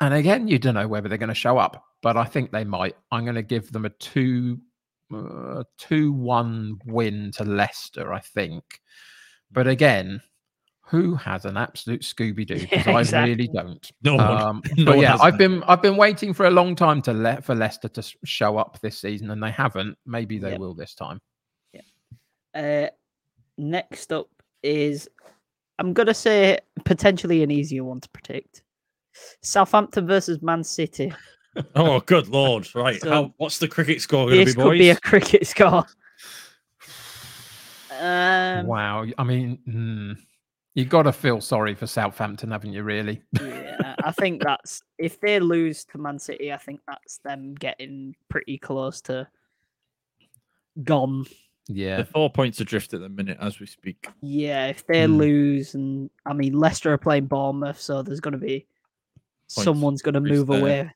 [0.00, 2.64] And again, you don't know whether they're going to show up, but I think they
[2.64, 2.96] might.
[3.12, 4.60] I'm going to give them a two,
[5.14, 8.12] uh, two one win to Leicester.
[8.12, 8.80] I think,
[9.52, 10.20] but again,
[10.94, 12.58] who has an absolute Scooby Doo?
[12.70, 13.90] Because Yeah, I really don't.
[14.02, 14.26] No one.
[14.42, 15.38] Um, No but one yeah, I've that.
[15.38, 18.78] been I've been waiting for a long time to let for Leicester to show up
[18.80, 19.96] this season, and they haven't.
[20.06, 20.60] Maybe they Yep.
[20.60, 21.20] will this time.
[22.54, 22.86] Uh,
[23.58, 24.28] next up
[24.62, 25.08] is
[25.80, 28.62] I'm gonna say potentially an easier one to predict.
[29.42, 31.12] Southampton versus Man City.
[31.76, 32.66] Oh, good lord!
[32.74, 33.34] Right, So- how?
[33.36, 34.78] What's the cricket score going to This be, could boys?
[34.80, 35.84] be a cricket score.
[38.00, 40.16] Um, wow, I mean, mm,
[40.74, 42.82] you got to feel sorry for Southampton, haven't you?
[42.82, 43.22] Really?
[43.40, 48.14] yeah, I think that's if they lose to Man City, I think that's them getting
[48.28, 49.28] pretty close to
[50.82, 51.24] gone.
[51.68, 51.98] Yeah.
[51.98, 54.08] The four points adrift at the minute as we speak.
[54.20, 55.16] Yeah, if they Hmm.
[55.16, 58.66] lose, and I mean Leicester are playing Bournemouth, so there's going to be
[59.46, 60.60] someone's going to move there.
[60.60, 60.90] away.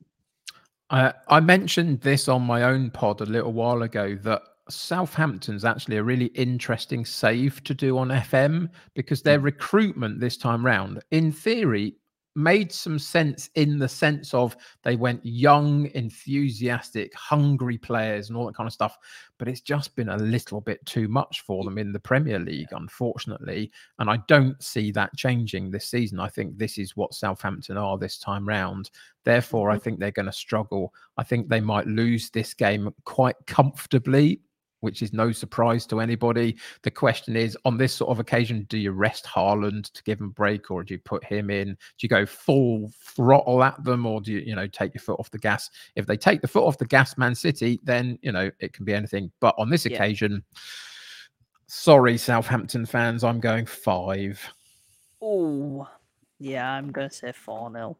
[0.91, 4.41] I, I mentioned this on my own pod a little while ago that
[4.71, 9.29] Southampton's actually a really interesting save to do on FM because hmm.
[9.29, 11.95] their recruitment this time round, in theory,
[12.35, 18.45] made some sense in the sense of they went young, enthusiastic, hungry players and all
[18.45, 18.97] that kind of stuff.
[19.37, 22.69] But it's just been a little bit too much for them in the Premier League,
[22.71, 23.71] unfortunately.
[23.99, 26.19] And I don't see that changing this season.
[26.19, 28.89] I think this is what Southampton are this time round.
[29.25, 29.83] Therefore, I mm-hmm.
[29.83, 30.93] think they're going to struggle.
[31.17, 34.41] I think they might lose this game quite comfortably,
[34.81, 36.55] which is no surprise to anybody.
[36.83, 40.27] The question is on this sort of occasion, do you rest Haaland to give him
[40.27, 41.69] a break or do you put him in?
[41.69, 45.19] Do you go full throttle at them or do you, you know, take your foot
[45.19, 45.69] off the gas?
[45.95, 48.85] If they take the foot off the gas, Man City, then, you know, it can
[48.85, 49.31] be anything.
[49.39, 49.95] But on this Yeah.
[49.95, 50.43] occasion,
[51.67, 54.41] sorry, Southampton fans, I'm going five.
[55.21, 55.87] Oh,
[56.39, 57.97] yeah, I'm going to say 4 0.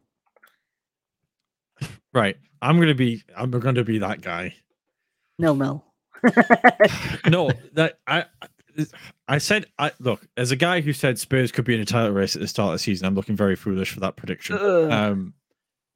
[2.13, 2.37] Right.
[2.61, 4.53] I'm gonna be I'm gonna be that guy.
[5.37, 5.85] Nil nil.
[7.29, 8.25] No, that I
[9.27, 12.11] I- said I look, as a guy who said Spurs could be in a title
[12.11, 14.57] race at the start of the season, I'm looking very foolish for that prediction.
[14.57, 14.91] Ugh.
[14.91, 15.33] Um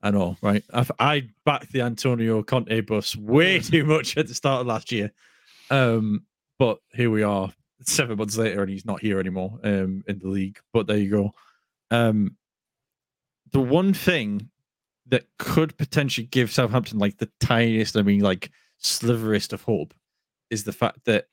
[0.01, 0.63] I know, right?
[0.73, 4.91] I, I backed the Antonio Conte bus way too much at the start of last
[4.91, 5.11] year.
[5.71, 6.25] Um,
[6.59, 10.27] but here we are, seven months later, and he's not here anymore um, in the
[10.27, 10.59] league.
[10.73, 11.33] But there you go.
[11.89, 12.35] Um,
[13.53, 14.49] the one thing
[15.07, 19.93] that could potentially give Southampton like the tiniest, I mean, like sliverest of hope,
[20.53, 21.25] is the fact that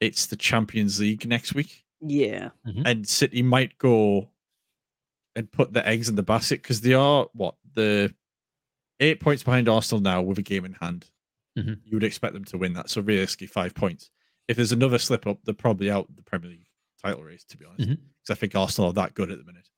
[0.00, 2.50] it's the Champions League next week yeah.
[2.84, 4.28] and City might go
[5.36, 8.12] and put the eggs in the basket because they are what the
[9.00, 11.06] eight points behind Arsenal now with a game in hand.
[11.58, 11.80] Mhm.
[11.84, 14.10] You would expect them to win that, so realistically five points.
[14.48, 16.66] If there's another slip up, they're probably out the Premier League
[17.02, 17.44] title race.
[17.44, 17.98] To be honest, because
[18.28, 18.30] Mhm.
[18.30, 19.68] I think Arsenal are that good at the minute.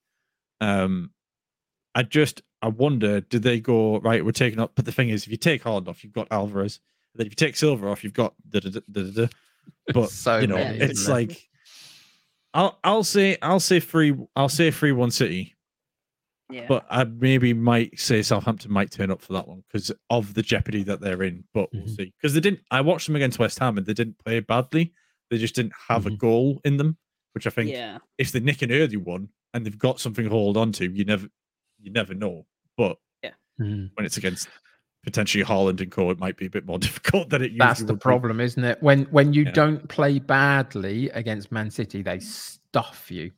[0.61, 1.13] Um,
[1.95, 4.25] I just I wonder, do they go right?
[4.25, 6.81] We're taking up, but the thing is, if you take Haaland off, you've got Alvarez.
[7.17, 9.11] Then if you take Silva off, you've got da da da da da.
[9.23, 9.27] da.
[9.93, 11.15] But So you know, many, it's isn't there?
[11.15, 11.49] like
[12.55, 15.55] I'll I'll say I'll say free I'll say free one City,
[16.51, 16.67] Yeah.
[16.69, 20.43] but I maybe might say Southampton might turn up for that one because of the
[20.43, 21.45] jeopardy that they're in.
[21.53, 21.97] But we'll Mhm.
[21.97, 22.61] see because they didn't.
[22.71, 24.93] I watched them against West Ham and they didn't play badly.
[25.31, 26.19] They just didn't have a Mhm.
[26.19, 26.97] goal in them,
[27.33, 27.99] which I think yeah.
[28.17, 31.05] if they nick an early one and they've got something to hold on to, you
[31.05, 31.29] never
[31.79, 32.47] you never know.
[32.77, 32.99] But
[33.61, 33.91] Mhm.
[33.95, 34.49] when it's against
[35.07, 37.81] potentially Haaland and Co, it might be a bit more difficult than it usually That's
[37.81, 38.03] the would be.
[38.03, 38.83] problem, isn't it?
[38.83, 39.53] When when you Yeah.
[39.53, 43.31] don't play badly against Man City, they stuff you.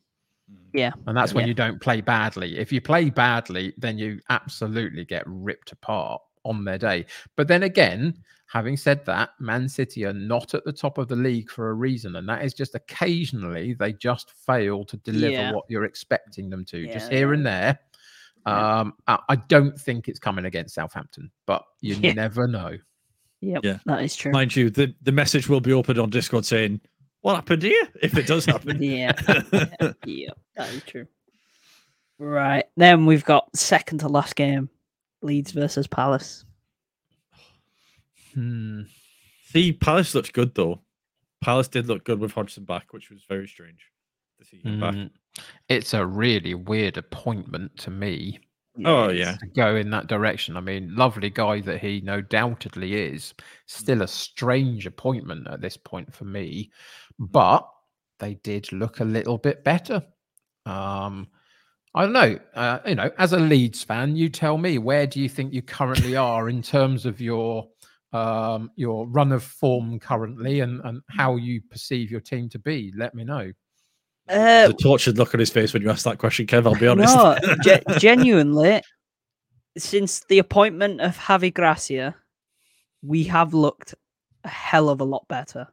[0.72, 0.92] Yeah.
[1.06, 1.48] And that's when Yeah.
[1.48, 2.58] you don't play badly.
[2.58, 7.04] If you play badly, then you absolutely get ripped apart on their day.
[7.36, 8.14] But then again,
[8.50, 11.74] having said that, Man City are not at the top of the league for a
[11.74, 12.16] reason.
[12.16, 15.52] And that is just occasionally they just fail to deliver Yeah.
[15.52, 17.34] what you're expecting them to, just here yeah.
[17.34, 17.78] and there.
[18.46, 18.80] Yeah.
[18.80, 22.12] Um, I, I don't think it's coming against Southampton, but you Yeah.
[22.14, 22.76] never know.
[23.40, 23.60] Yep.
[23.64, 23.78] Yeah.
[23.86, 24.32] That is true.
[24.32, 26.80] Mind you, the, the message will be opened on Discord saying,
[27.20, 27.88] What happened here?
[28.02, 28.82] If it does happen.
[28.82, 29.12] yeah.
[29.52, 29.92] yeah.
[30.04, 30.30] Yeah.
[30.56, 31.06] That is true.
[32.18, 32.64] Right.
[32.76, 34.68] Then we've got second to last game
[35.22, 36.44] Leeds versus Palace.
[38.34, 38.82] Hmm.
[39.46, 40.80] See, Palace looked good though.
[41.40, 43.90] Palace did look good with Hodgson back, which was very strange
[44.38, 44.94] to see him back.
[45.68, 48.40] It's a really weird appointment to me
[48.84, 49.36] Oh, yeah.
[49.36, 50.56] to go in that direction.
[50.56, 53.34] I mean, lovely guy that he no doubtedly is,
[53.66, 56.70] still a strange appointment at this point for me,
[57.18, 57.68] but
[58.18, 60.02] they did look a little bit better.
[60.64, 61.28] Um,
[61.94, 62.38] I don't know.
[62.54, 65.62] Uh, you know, as a Leeds fan, you tell me where do you think you
[65.62, 67.66] currently are in terms of your
[68.14, 72.90] um your run of form currently and and how you perceive your team to be
[72.96, 73.52] let me know
[74.28, 76.86] Uh, the tortured look on his face when you asked that question, Kev, I'll be
[76.86, 77.14] honest.
[77.16, 78.82] No, ge- genuinely,
[79.76, 82.14] since the appointment of Javi Gracia,
[83.02, 83.94] we have looked
[84.44, 85.66] a hell of a lot better.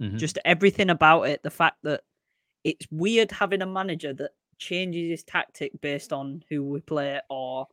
[0.00, 0.16] Mhm.
[0.16, 2.02] Just everything about it, the fact that
[2.64, 7.66] it's weird having a manager that changes his tactic based on who we play or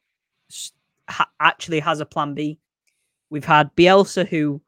[1.09, 2.59] ha- actually has a plan B.
[3.29, 4.61] We've had Bielsa, who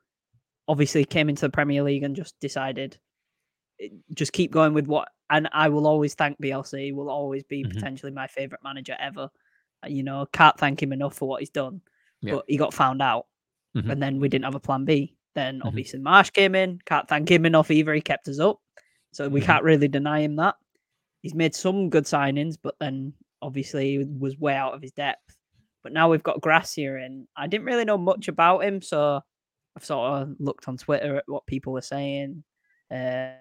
[0.68, 2.98] obviously came into the Premier League and just decided
[4.14, 5.10] just keep going with what.
[5.30, 6.84] And I will always thank Bielsa.
[6.84, 7.74] He will always be Mhm.
[7.74, 9.30] potentially my favorite manager ever.
[9.84, 11.82] Uh, You know, can't thank him enough for what he's done.
[12.22, 12.36] Yeah.
[12.36, 13.28] But he got found out,
[13.76, 13.92] Mhm.
[13.92, 15.16] and then we didn't have a plan B.
[15.36, 15.66] Then Mhm.
[15.66, 16.80] obviously Marsch came in.
[16.86, 17.94] Can't thank him enough either.
[17.94, 18.60] He kept us up,
[19.12, 19.46] so we Mhm.
[19.46, 20.56] can't really deny him that.
[21.22, 25.38] He's made some good signings, but then obviously he was way out of his depth.
[25.84, 27.28] But now we've got Gracia in.
[27.38, 29.22] I didn't really know much about him, so
[29.78, 32.44] I've sort of looked on Twitter at what people were saying.
[32.92, 33.34] Uh,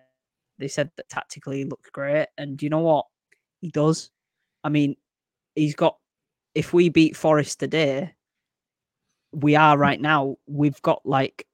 [0.59, 3.07] they said that tactically he looked great, and you know what?
[3.61, 4.11] He does.
[4.65, 4.97] I mean,
[5.55, 5.97] he's got.
[6.55, 8.15] If we beat Forest today,
[9.33, 10.37] we are right now.
[10.47, 11.47] We've got like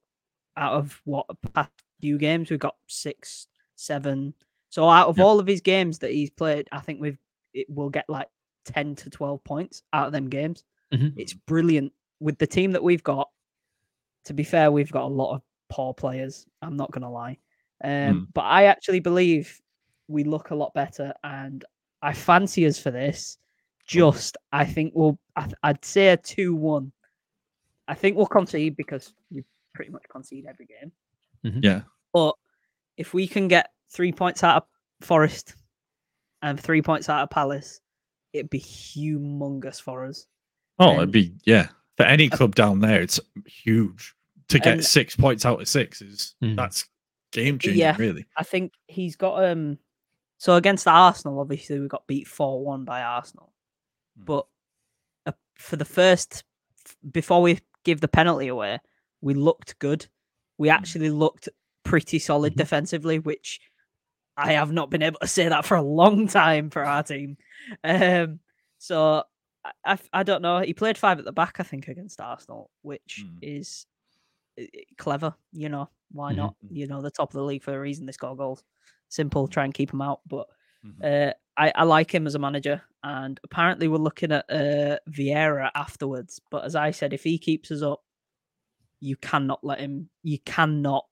[0.56, 1.70] out of what past
[2.00, 4.34] few games, we've got six, seven.
[4.70, 5.24] So out of Yep.
[5.26, 7.18] all of his games that he's played, I think we've
[7.52, 8.28] it will get like
[8.64, 10.64] ten to twelve points out of them games.
[10.92, 11.12] Mhm.
[11.16, 13.30] It's brilliant with the team that we've got.
[14.26, 16.46] To be fair, we've got a lot of poor players.
[16.62, 17.38] I'm not gonna lie,
[17.84, 19.60] um, but I actually believe
[20.08, 21.64] we look a lot better, and
[22.02, 23.38] I fancy us for this.
[23.86, 25.18] Just, I think we'll.
[25.36, 26.90] I, I'd say a two-one.
[27.86, 29.44] I think we'll concede because we
[29.74, 30.92] pretty much concede every game.
[31.62, 31.82] Yeah.
[32.14, 32.34] But
[32.96, 35.54] if we can get three points out of Forest
[36.40, 37.80] and three points out of Palace,
[38.32, 40.26] it'd be humongous for us.
[40.78, 41.68] Oh, And- it'd be yeah.
[41.96, 44.14] For any club down there, it's huge.
[44.48, 46.56] To get And- six points out of six is Mm.
[46.56, 46.88] that's
[47.34, 47.96] game changing, Yeah.
[47.98, 48.24] really.
[48.36, 49.78] I think he's got um.
[50.38, 53.52] So against Arsenal, obviously we got beat four one by Arsenal,
[54.18, 54.24] Hmm.
[54.24, 54.46] but
[55.26, 56.44] uh, for the first
[57.12, 58.78] before we give the penalty away,
[59.20, 60.06] we looked good.
[60.58, 61.48] We actually looked
[61.84, 62.56] pretty solid Mhm.
[62.56, 63.60] defensively, which
[64.36, 67.36] I have not been able to say that for a long time for our team.
[67.84, 68.40] Um,
[68.78, 69.22] so
[69.64, 70.60] I, I, I don't know.
[70.60, 73.38] He played five at the back, I think, against Arsenal, which Mm.
[73.40, 73.86] is
[74.60, 74.64] uh,
[74.98, 75.34] clever.
[75.52, 76.36] You know, why Mhm.
[76.36, 76.54] not?
[76.70, 78.06] You know, the top of the league for a reason.
[78.06, 78.62] They score goals.
[79.08, 79.46] Simple.
[79.48, 80.20] Try and keep him out.
[80.26, 80.46] But
[80.84, 81.30] Mhm.
[81.30, 85.70] uh, I, I like him as a manager, and apparently we're looking at uh, Vieira
[85.74, 86.40] afterwards.
[86.50, 88.02] But as I said, if he keeps us up,
[89.00, 90.08] you cannot let him.
[90.22, 91.06] You cannot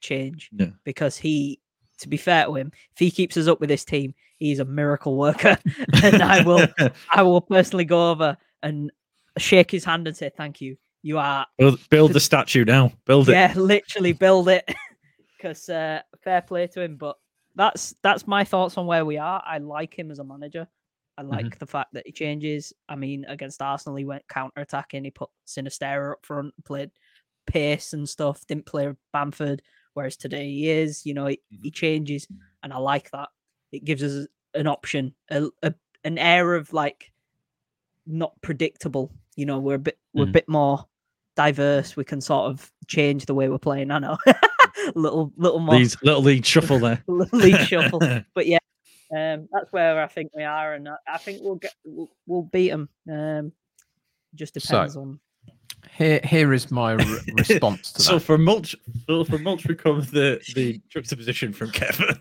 [0.00, 0.70] change Yeah.
[0.84, 1.60] because he.
[1.98, 4.64] To be fair to him, if he keeps us up with this team, he's a
[4.64, 5.58] miracle worker,
[6.04, 6.68] and I will.
[7.10, 8.92] I will personally go over and
[9.36, 10.76] shake his hand and say thank you.
[11.08, 12.92] You are build, build the statue now.
[13.06, 13.32] Build it.
[13.32, 14.68] yeah, literally build it.
[15.38, 17.16] Because uh, fair play to him, but
[17.54, 19.40] that's that's my thoughts on where we are.
[19.46, 20.66] I like him as a manager.
[21.16, 22.72] I like the fact that he changes.
[22.88, 25.04] I mean, against Arsenal, he went counter attacking.
[25.04, 26.90] He put Sinisterra up front, played
[27.46, 28.44] pace and stuff.
[28.48, 29.62] Didn't play Bamford,
[29.94, 31.06] whereas today he is.
[31.06, 32.26] You know, he, he changes,
[32.64, 33.28] and I like that.
[33.70, 35.72] It gives us an option, a, a
[36.04, 37.12] an air of like
[38.06, 39.12] not predictable.
[39.36, 40.32] You know, we're a bit we're a Mhm.
[40.32, 40.84] bit more
[41.38, 41.96] diverse.
[41.96, 43.92] We can sort of change the way we're playing.
[43.92, 44.18] I know,
[44.94, 47.02] little little more These little league shuffle there.
[47.06, 48.00] little league shuffle.
[48.34, 48.58] But yeah,
[49.16, 52.42] um, that's where I think we are, and I, I think we'll get we'll, we'll
[52.42, 52.88] beat them.
[53.10, 53.52] Um,
[54.34, 55.20] just So, depends on.
[55.96, 58.04] Here, here is my re- response to that.
[58.04, 58.74] so for mulch,
[59.06, 62.16] so for mulch, we come the the juxtaposition from Kevin.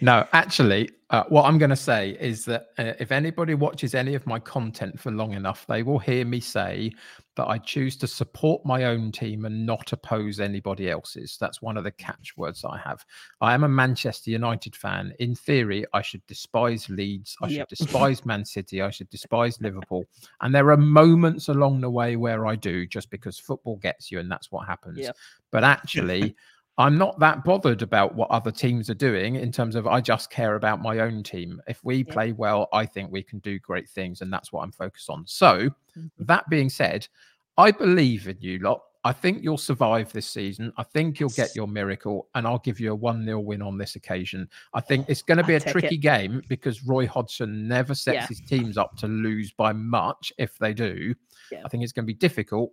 [0.00, 4.14] No, actually, uh, what I'm going to say is that uh, if anybody watches any
[4.14, 6.92] of my content for long enough, they will hear me say
[7.36, 11.36] that I choose to support my own team and not oppose anybody else's.
[11.38, 13.04] That's one of the catchwords I have.
[13.40, 15.12] I am a Manchester United fan.
[15.18, 17.36] In theory, I should despise Leeds.
[17.42, 18.80] I should despise Man City.
[18.82, 20.04] I should despise Liverpool.
[20.40, 24.18] And there are moments along the way where I do, just because football gets you,
[24.18, 24.98] and that's what happens.
[24.98, 25.16] Yep.
[25.50, 26.34] But actually,
[26.78, 30.30] I'm not that bothered about what other teams are doing in terms of I just
[30.30, 31.60] care about my own team.
[31.66, 32.12] If we Yeah.
[32.12, 35.26] play well, I think we can do great things, and that's what I'm focused on.
[35.26, 36.10] So, Mhm.
[36.18, 37.08] that being said,
[37.56, 38.82] I believe in you lot.
[39.04, 40.72] I think you'll survive this season.
[40.76, 43.78] I think you'll get your miracle, and I'll give you a 1 0 win on
[43.78, 44.48] this occasion.
[44.74, 45.98] I think it's going to be I'll a tricky it.
[45.98, 48.26] game because Roy Hodgson never sets Yeah.
[48.26, 51.14] his teams up to lose by much if they do.
[51.52, 51.62] Yeah.
[51.64, 52.72] I think it's going to be difficult.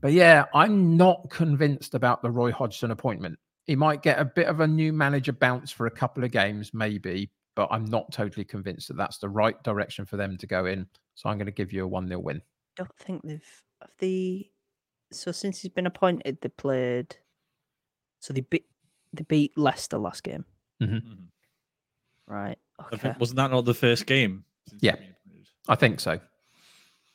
[0.00, 3.38] But yeah, I'm not convinced about the Roy Hodgson appointment.
[3.64, 6.72] He might get a bit of a new manager bounce for a couple of games,
[6.72, 10.66] maybe, but I'm not totally convinced that that's the right direction for them to go
[10.66, 10.86] in.
[11.14, 12.42] So I'm going to give you a 1 0 win.
[12.76, 14.48] don't think they've have the
[15.12, 17.16] so since he's been appointed, they played.
[18.20, 18.66] So they beat
[19.12, 20.44] they beat Leicester last game,
[20.82, 21.28] Mhm.
[22.26, 22.58] right?
[22.78, 24.44] I Okay, think, wasn't that not the first game?
[24.68, 24.96] since Yeah.
[25.68, 26.20] I think so.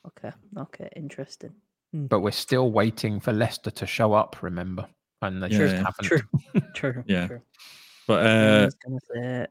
[0.06, 0.88] okay, okay.
[0.96, 1.54] Interesting.
[1.92, 4.86] But we're still waiting for Leicester to show up, remember?
[5.20, 5.84] And they Yeah, just yeah.
[5.84, 6.04] haven't.
[6.04, 7.04] True, true.
[7.06, 7.26] Yeah.
[7.28, 7.42] true.
[8.06, 9.46] But uh, was gonna say-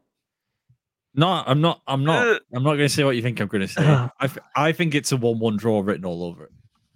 [1.14, 1.82] no, I'm not.
[1.88, 2.42] I'm not.
[2.56, 3.84] I'm not going to say what you think I'm going to say.
[3.86, 6.52] I, th- I think it's a one-one draw written all over it.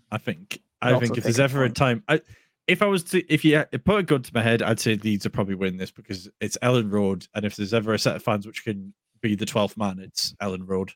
[0.10, 0.62] I think.
[0.82, 2.22] I Also think if there's ever a time, I,
[2.66, 4.96] if I was to, if you had- put a gun to my head, I'd say
[4.96, 8.16] Leeds would probably win this because it's Elland Road, and if there's ever a set
[8.16, 10.94] of fans which can be the twelfth man, it's Elland Road.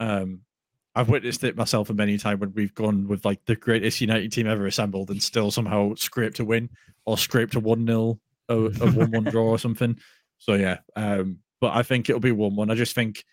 [0.00, 0.40] Um,
[0.94, 4.32] I've witnessed it myself a many times when we've gone with like the greatest United
[4.32, 6.68] team ever assembled and still somehow scraped a win
[7.06, 8.18] or scraped a one 0
[8.48, 9.98] a, a one one draw or something.
[10.38, 12.70] So yeah, um, but I think it'll be one one.
[12.70, 13.24] I just think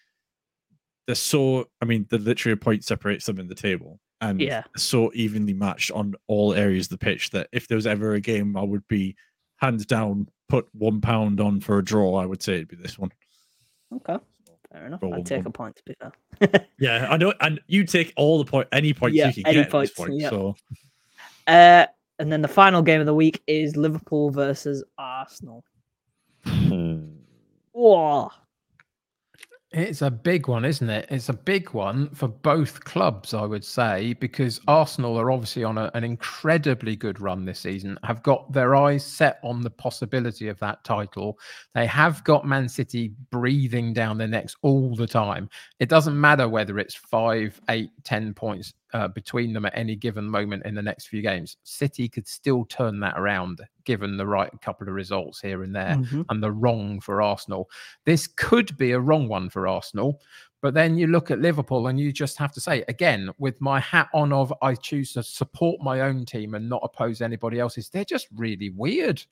[1.07, 1.65] they're so.
[1.81, 4.63] I mean, the literally a point separates them in the table, and Yeah.
[4.75, 8.21] so evenly matched on all areas of the pitch that if there was ever a
[8.21, 9.15] game, I would be
[9.57, 12.97] hands down put one pound on for a draw, I would say it'd be this
[12.99, 13.11] one.
[13.93, 14.17] Okay.
[14.71, 15.03] Fair enough.
[15.03, 16.65] I'd take go a point to be fair.
[16.79, 19.55] Yeah, I know, and you take all the point, any points Yeah, you can any
[19.55, 20.21] get at points, this point.
[20.21, 20.55] So
[21.47, 21.85] Uh,
[22.19, 25.63] and then the final game of the week is Liverpool versus Arsenal.
[26.45, 27.05] Hmm.
[27.71, 28.31] Whoa.
[29.73, 31.07] It's a big one, isn't it?
[31.09, 35.77] It's a big one for both clubs, I would say, because Arsenal are obviously on
[35.77, 40.47] a, an incredibly good run this season, have got their eyes set on the possibility
[40.47, 41.37] of that title.
[41.75, 45.49] They have got Man City breathing down their necks all the time.
[45.79, 50.25] It doesn't matter whether it's five, eight, ten points uh, between them at any given
[50.29, 51.57] moment in the next few games.
[51.63, 55.95] City could still turn that around given the right couple of results here and there
[55.95, 56.25] Mhm.
[56.29, 57.69] and the wrong for Arsenal.
[58.05, 60.21] This could be a wrong one for Arsenal.
[60.61, 63.79] But then you look at Liverpool and you just have to say, again, with my
[63.79, 67.89] hat on of I choose to support my own team and not oppose anybody else's,
[67.89, 69.23] they're just really weird.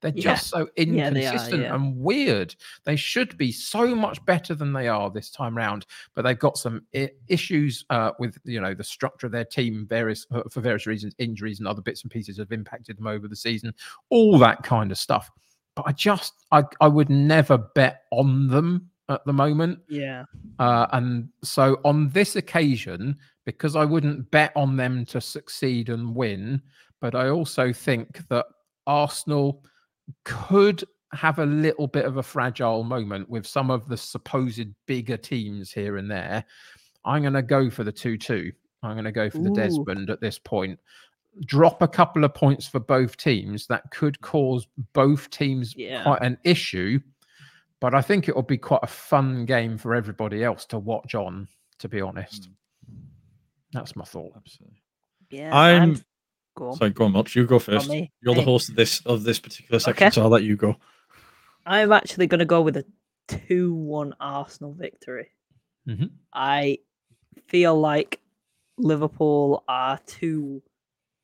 [0.00, 0.22] They're Yeah.
[0.34, 1.74] just so Yeah, are, inconsistent yeah.
[1.74, 2.54] and weird.
[2.84, 6.56] They should be so much better than they are this time round, but they've got
[6.56, 10.60] some I- issues uh, with you know the structure of their team, various uh, for
[10.60, 13.74] various reasons, injuries and other bits and pieces have impacted them over the season,
[14.10, 15.30] all that kind of stuff.
[15.74, 19.78] But I just I I would never bet on them at the moment.
[19.88, 20.24] Yeah.
[20.58, 23.16] Uh, and so on this occasion,
[23.46, 26.60] because I wouldn't bet on them to succeed and win,
[27.00, 28.44] but I also think that
[28.86, 29.64] Arsenal
[30.24, 35.16] could have a little bit of a fragile moment with some of the supposed bigger
[35.16, 36.44] teams here and there.
[37.04, 38.52] I'm going to go for the 2 2.
[38.82, 39.54] I'm going to go for the Ooh.
[39.54, 40.78] Desmond at this point.
[41.46, 43.66] Drop a couple of points for both teams.
[43.66, 46.02] That could cause both teams Yeah.
[46.02, 47.00] quite an issue.
[47.80, 51.14] But I think it will be quite a fun game for everybody else to watch
[51.14, 51.48] on,
[51.78, 52.46] to be honest.
[52.86, 52.96] Hmm.
[53.72, 54.32] That's my thought.
[54.36, 54.82] absolutely.
[55.30, 55.56] Yeah.
[55.56, 56.02] I'm
[56.58, 56.76] Go on.
[56.76, 57.36] sorry, go on, Mulch.
[57.36, 57.88] You go first.
[57.88, 60.14] me, You're the host of this of this particular section, Okay.
[60.14, 60.76] so I'll let you go.
[61.66, 62.84] I'm actually going to go with a
[63.28, 65.28] 2 1 Arsenal victory.
[65.88, 66.10] Mhm.
[66.32, 66.78] I
[67.46, 68.20] feel like
[68.78, 70.62] Liverpool are too.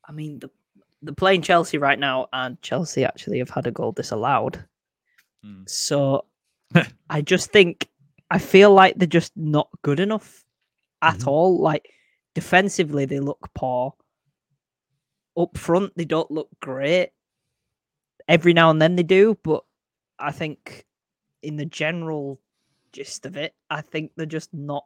[0.07, 0.49] I mean, the,
[1.01, 4.63] they're playing Chelsea right now, and Chelsea actually have had a goal disallowed.
[5.43, 5.63] Hmm.
[5.67, 6.25] So
[7.09, 7.89] I just think,
[8.29, 10.43] I feel like they're just not good enough
[11.01, 11.27] at Mhm.
[11.27, 11.59] all.
[11.59, 11.89] Like,
[12.35, 13.93] defensively, they look poor.
[15.37, 17.11] Up front, they don't look great.
[18.27, 19.63] Every now and then they do, but
[20.17, 20.85] I think
[21.43, 22.39] in the general
[22.91, 24.85] gist of it, I think they're just not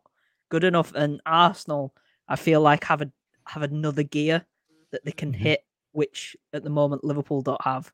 [0.49, 0.93] good enough.
[0.93, 1.93] And Arsenal,
[2.27, 3.11] I feel like have a
[3.47, 4.45] have another gear
[4.91, 5.37] that they can Mhm.
[5.37, 7.91] hit, which at the moment Liverpool don't have.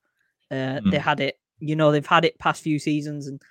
[0.51, 0.91] Uh, Mm.
[0.91, 3.41] They had it, you know, they've had it past few seasons, and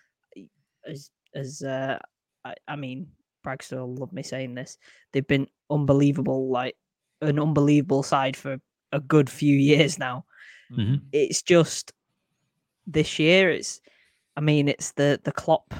[0.87, 1.99] as as uh,
[2.45, 3.11] I, I mean,
[3.45, 4.79] Bragster will love me saying this.
[5.13, 6.77] They've been unbelievable, like
[7.21, 8.61] an unbelievable side for
[8.95, 10.25] a good few years now
[10.71, 11.03] Mhm.
[11.13, 11.93] it's just
[12.87, 13.81] this year it's
[14.37, 15.75] i mean it's the the Klopp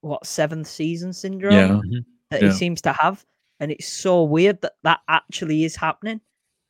[0.00, 2.00] what seventh season syndrome Yeah.
[2.30, 2.48] that yeah.
[2.48, 3.24] he seems to have
[3.60, 6.20] and it's so weird that that actually is happening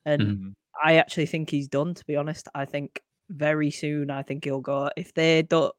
[0.04, 0.54] and Mhm.
[0.84, 4.60] i actually think he's done to be honest i think very soon i think he'll
[4.60, 5.74] go if they don't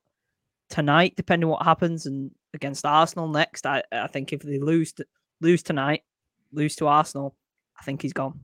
[0.70, 5.06] tonight depending what happens and against arsenal next i i think if they lose to,
[5.42, 6.02] lose tonight
[6.52, 7.36] lose to arsenal
[7.80, 8.40] i think he's gone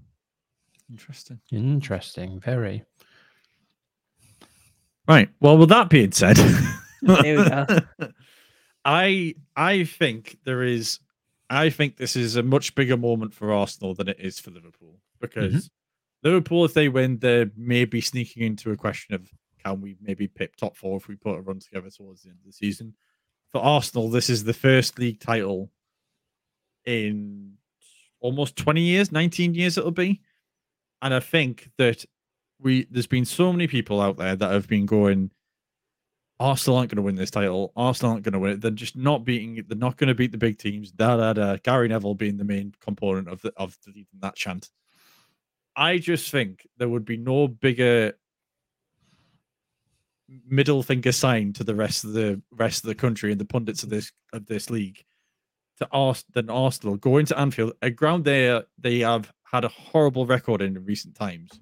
[0.90, 1.40] Interesting.
[1.52, 2.40] Interesting.
[2.40, 2.84] Very.
[5.08, 5.30] Right.
[5.40, 6.38] Well, with that being said,
[7.04, 7.66] There we go.
[8.86, 11.00] I I think there is.
[11.50, 15.00] I think this is a much bigger moment for Arsenal than it is for Liverpool
[15.20, 16.28] because mm-hmm.
[16.28, 19.30] Liverpool, if they win, they're maybe sneaking into a question of
[19.64, 22.40] can we maybe pip top four if we put a run together towards the end
[22.40, 22.96] of the season.
[23.52, 25.70] For Arsenal, this is the first league title
[26.86, 27.54] in
[28.20, 30.22] almost 20 years, 19 years it'll be.
[31.04, 32.06] And I think that
[32.60, 35.32] we there's been so many people out there that have been going,
[36.40, 37.74] Arsenal aren't going to win this title.
[37.76, 38.62] Arsenal aren't going to win it.
[38.62, 39.64] They're just not beating.
[39.68, 40.92] They're not going to beat the big teams.
[40.92, 41.58] Da da da.
[41.62, 44.70] Gary Neville being the main component of the of the, that chant.
[45.76, 48.14] I just think there would be no bigger
[50.48, 53.84] middle finger sign to the rest of the rest of the country and the pundits
[53.84, 55.04] of this of this league
[55.80, 60.26] to ask than Arsenal going to Anfield, a ground there they have had a horrible
[60.26, 61.62] record in, recent times.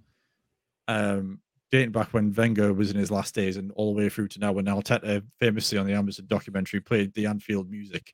[0.87, 1.39] Um,
[1.71, 4.39] dating back when Wenger was in his last days and all the way through to
[4.39, 8.13] now, when Arteta famously on the Amazon documentary played the Anfield music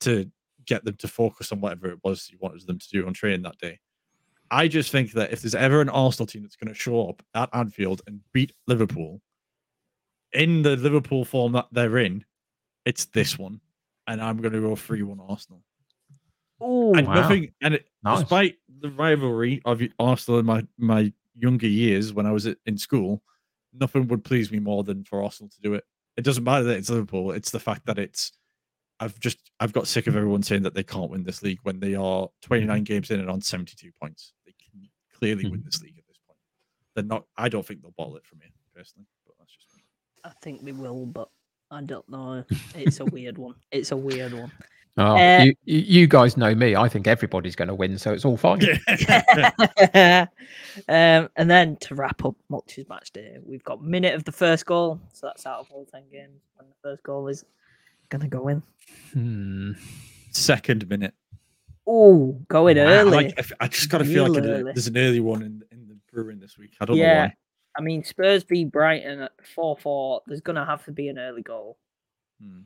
[0.00, 0.30] to
[0.66, 3.42] get them to focus on whatever it was he wanted them to do on training
[3.42, 3.78] that day.
[4.50, 7.22] I just think that if there's ever an Arsenal team that's going to show up
[7.34, 9.20] at Anfield and beat Liverpool
[10.32, 12.24] in the Liverpool form that they're in,
[12.86, 13.60] it's this one.
[14.06, 15.62] And I'm going to go 3 1 Arsenal.
[16.62, 17.14] Ooh, And Wow.
[17.14, 18.20] nothing, and it, Nice.
[18.20, 23.22] despite the rivalry of Arsenal in my, my younger years when I was in school,
[23.72, 25.84] nothing would please me more than for Arsenal to do it.
[26.16, 28.32] It doesn't matter that it's Liverpool; it's the fact that it's.
[29.00, 31.78] I've just I've got sick of everyone saying that they can't win this league when
[31.78, 32.82] they are 29 mm-hmm.
[32.82, 34.32] games in and on 72 points.
[34.44, 35.66] They can clearly win mm-hmm.
[35.66, 36.38] this league at this point.
[36.96, 37.24] They're not.
[37.36, 39.82] I don't think they'll bottle it from here personally, but that's just me.
[40.24, 41.28] I think they will, but
[41.70, 42.44] I don't know.
[42.74, 43.54] It's a weird one.
[43.70, 44.50] It's a weird one.
[44.98, 46.74] Oh, Uh, you, you you guys know me.
[46.76, 48.60] I think everybody's going to win, so it's all fine.
[50.88, 54.66] um, and then to wrap up Mulch's match day, we've got minute of the first
[54.66, 55.00] goal.
[55.12, 56.40] So that's out of all 10 games.
[56.58, 57.44] And the first goal is
[58.08, 58.62] going to go in.
[59.12, 59.72] Hmm.
[60.32, 61.14] Second minute.
[61.86, 63.10] Oh, going Wow, early.
[63.10, 64.72] like, I f- I just got to feel like Real it- early.
[64.72, 66.72] there's an early one in, in the brewing this week.
[66.80, 67.26] I don't know Yeah.
[67.26, 67.34] why.
[67.78, 70.22] I mean, Spurs v Brighton at 4 4.
[70.26, 71.78] There's going to have to be an early goal.
[72.42, 72.60] Hmm.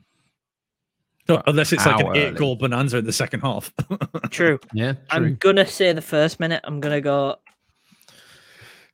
[1.29, 2.37] No, unless it's like an eight early?
[2.37, 3.71] goal bonanza in the second half.
[4.29, 4.59] True.
[4.73, 6.61] Yeah, I'm going to say the first minute.
[6.65, 7.37] I'm going to go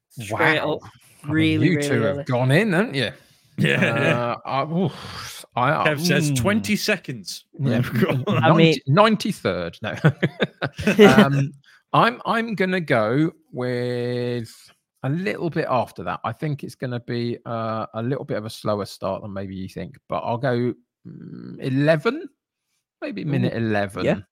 [0.09, 0.73] straight Wow.
[0.73, 0.79] up.
[1.23, 2.17] I mean, Really, you really two early.
[2.17, 3.11] have gone in, haven't you?
[3.57, 4.35] yeah.
[4.45, 7.45] Uh, I, oof, I, I- Kev says mm, 20 seconds.
[7.59, 7.81] Yeah,
[8.27, 9.81] I mean- 90, 93rd.
[9.81, 11.51] No, um,
[11.91, 14.53] I'm I'm gonna go with
[15.03, 16.19] a little bit after that.
[16.23, 19.55] I think it's gonna be uh, a little bit of a slower start than maybe
[19.55, 22.29] you think, but I'll go mm, 11,
[23.01, 24.25] maybe minute 11.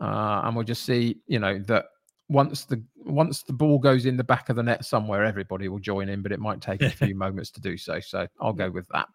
[0.00, 1.86] Uh, and we'll just see, you know, that
[2.28, 5.78] once the once the ball goes in the back of the net somewhere, everybody will
[5.78, 8.00] join in, but it might take a few moments to do so.
[8.00, 9.08] So I'll go with that.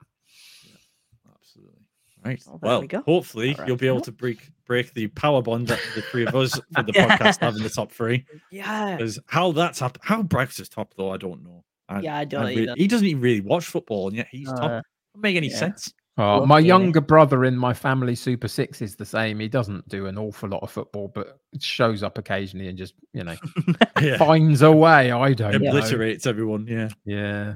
[1.33, 1.81] Absolutely.
[2.23, 2.43] Right.
[2.45, 3.01] Well, there well, we go.
[3.01, 6.35] hopefully That you'll be able to break break the power bond that the three of
[6.35, 8.25] us for the podcast having the top three.
[8.51, 8.95] yeah.
[8.97, 11.63] Because how that's up, how Brex is top though, I don't know.
[11.87, 12.73] I, Yeah, I don't re- either.
[12.77, 14.63] he doesn't even really watch football, and yet he's top.
[14.63, 15.57] Uh, Doesn't make any yeah.
[15.57, 15.93] sense.
[16.17, 16.65] Oh, Lucky, my innit?
[16.65, 19.39] younger brother in my family Super Six is the same.
[19.39, 23.23] He doesn't do an awful lot of football, but shows up occasionally and just you
[23.23, 23.35] know
[24.01, 24.17] Yeah.
[24.17, 25.11] finds a way.
[25.11, 25.69] I don't know.
[25.69, 26.67] Obliterates everyone.
[26.67, 26.89] Yeah.
[27.03, 27.55] Yeah.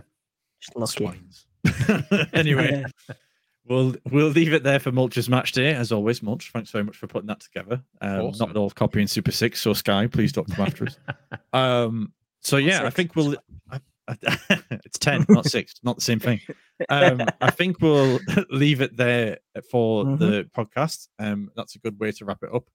[0.59, 1.05] Just lucky.
[1.65, 2.29] Swines.
[2.33, 2.83] anyway,
[3.65, 5.73] we'll we'll leave it there for Mulch's match day.
[5.73, 7.81] As always, Mulch, thanks very much for putting that together.
[8.01, 8.39] Um, Awesome.
[8.47, 10.97] Not at all copying Super Six, so Sky, please don't come after us.
[11.53, 12.11] Um,
[12.41, 13.35] so yeah, I think we'll.
[14.09, 14.17] I,
[14.49, 16.41] I, it's ten, not six, not the same thing.
[16.89, 18.19] Um, I think we'll
[18.49, 19.37] leave it there
[19.71, 20.19] for Mhm.
[20.19, 21.07] the podcast.
[21.19, 22.67] Um, that's a good way to wrap it up.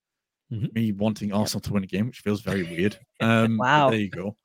[0.53, 0.73] Mhm.
[0.75, 2.99] Me wanting Arsenal to win a game, which feels very weird.
[3.21, 3.91] Um, Wow.
[3.91, 4.37] there you go.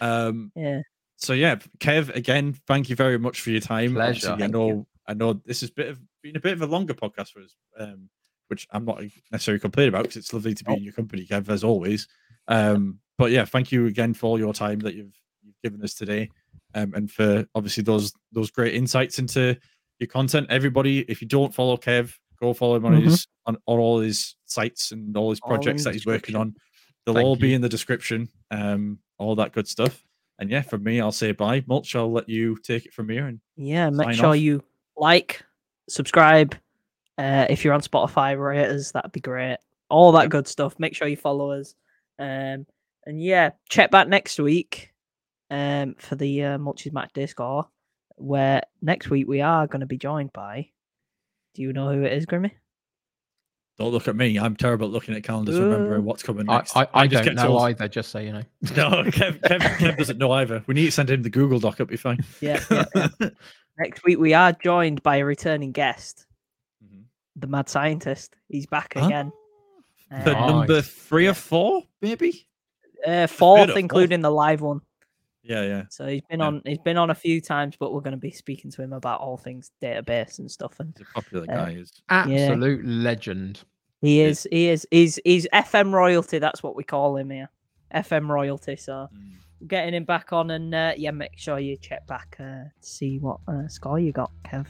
[0.00, 0.82] Um, Yeah.
[1.16, 3.94] so yeah, Kev, again, thank you very much for your time.
[3.94, 4.30] Pleasure.
[4.32, 4.86] Obviously, I know, you.
[5.06, 7.54] I know this has bit of been a bit of a longer podcast for us,
[7.78, 8.10] um,
[8.48, 9.00] which I'm not
[9.30, 10.76] necessarily complaining about because it's lovely to be Oh.
[10.76, 12.08] in your company, Kev, as always.
[12.48, 15.14] Um, but yeah, thank you again for all your time that you've you've
[15.62, 16.30] given us today,
[16.74, 19.56] um, and for obviously those those great insights into
[19.98, 20.46] your content.
[20.50, 23.04] Everybody, if you don't follow Kev, go follow him on Mhm.
[23.04, 26.54] his on, on all his sites and all his projects the that he's working on.
[27.04, 27.54] They'll Thank all be you.
[27.54, 28.28] in the description.
[28.50, 30.04] Um, all that good stuff.
[30.38, 31.64] And yeah, from me, I'll say bye.
[31.66, 33.26] Mulch, I'll let you take it from here.
[33.26, 34.38] And Yeah, make sure off.
[34.38, 34.62] you
[34.96, 35.42] like,
[35.88, 36.54] subscribe.
[37.16, 38.92] Uh, if you're on Spotify, rate us.
[38.92, 39.56] That'd be great.
[39.88, 40.78] All that good stuff.
[40.78, 41.74] Make sure you follow us.
[42.18, 42.66] Um,
[43.06, 44.92] and yeah, check back next week
[45.50, 47.66] um, for the uh, Mulch's Match Day score,
[48.16, 50.70] where next week we are going to be joined by.
[51.54, 52.52] Do you know who it is, Grimmy?
[53.78, 54.38] don't look at me.
[54.38, 56.74] I'm terrible at looking at calendars, remembering Uh, what's coming I, next.
[56.74, 58.42] I, I just don't know told- either, just so you know.
[58.74, 60.64] No, Kev, Kev, Kev doesn't know either.
[60.66, 61.74] We need to send him the Google Doc.
[61.74, 62.24] It'll be fine.
[62.40, 62.62] Yeah.
[62.70, 63.28] yeah, yeah.
[63.78, 66.24] next week we are joined by a returning guest,
[66.82, 67.02] Mhm.
[67.36, 68.34] the mad scientist.
[68.48, 69.30] He's back Ah, again.
[70.10, 70.88] The Um, number Nice.
[70.88, 72.48] three or four, maybe.
[73.06, 73.78] uh, fourth, or fourth.
[73.78, 74.80] including the live one.
[75.48, 75.82] Yeah, yeah.
[75.90, 76.46] So he's been Yeah.
[76.46, 78.92] on he's been on a few times, but we're going to be speaking to him
[78.92, 80.80] about all things database and stuff.
[80.80, 81.70] And He's a popular Uh, guy.
[81.72, 83.62] Is Absolute legend.
[84.02, 86.38] he is he is he's he's FM royalty.
[86.38, 87.48] That's what we call him here,
[87.94, 88.76] FM royalty.
[88.76, 89.68] So Mm.
[89.68, 93.18] getting him back on, and uh, yeah, make sure you check back uh, to see
[93.18, 94.66] what uh, score you got, Kev.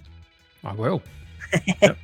[0.65, 1.03] I will.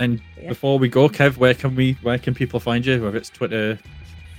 [0.00, 0.48] And Yeah.
[0.48, 3.02] before we go, Kev, where can we where can people find you?
[3.02, 3.78] Whether it's Twitter,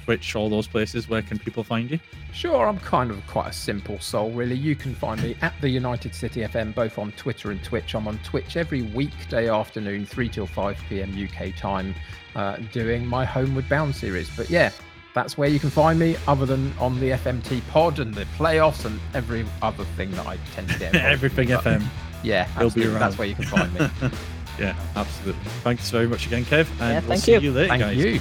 [0.04, 2.00] Twitch, all those places, where can people find you?
[2.34, 4.56] Sure, I'm kind of quite a simple soul, really.
[4.56, 7.96] You can find me at the United City FM, both on Twitter and Twitch.
[7.96, 11.16] I'm on Twitch every weekday afternoon, 3 till 5 p.m.
[11.18, 11.96] UK time,
[12.36, 14.30] uh, doing my Homeward Bound series.
[14.36, 14.72] But yeah,
[15.14, 18.84] that's where you can find me, other than on the FMT pod and the playoffs
[18.86, 20.96] and every other thing that I tend to get.
[20.96, 21.84] Everything But FM.
[22.24, 23.00] Yeah, He'll be around.
[23.00, 23.88] That's where you can find me.
[24.60, 25.44] yeah, absolutely.
[25.64, 26.68] Thanks very much again, Kev.
[26.72, 27.40] And Yeah, we'll thank see you.
[27.42, 27.98] you later, Thank guys.
[27.98, 28.20] you.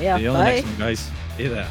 [0.00, 0.50] Yeah, See you on the bye.
[0.52, 1.10] next one, guys.
[1.36, 1.68] See you there.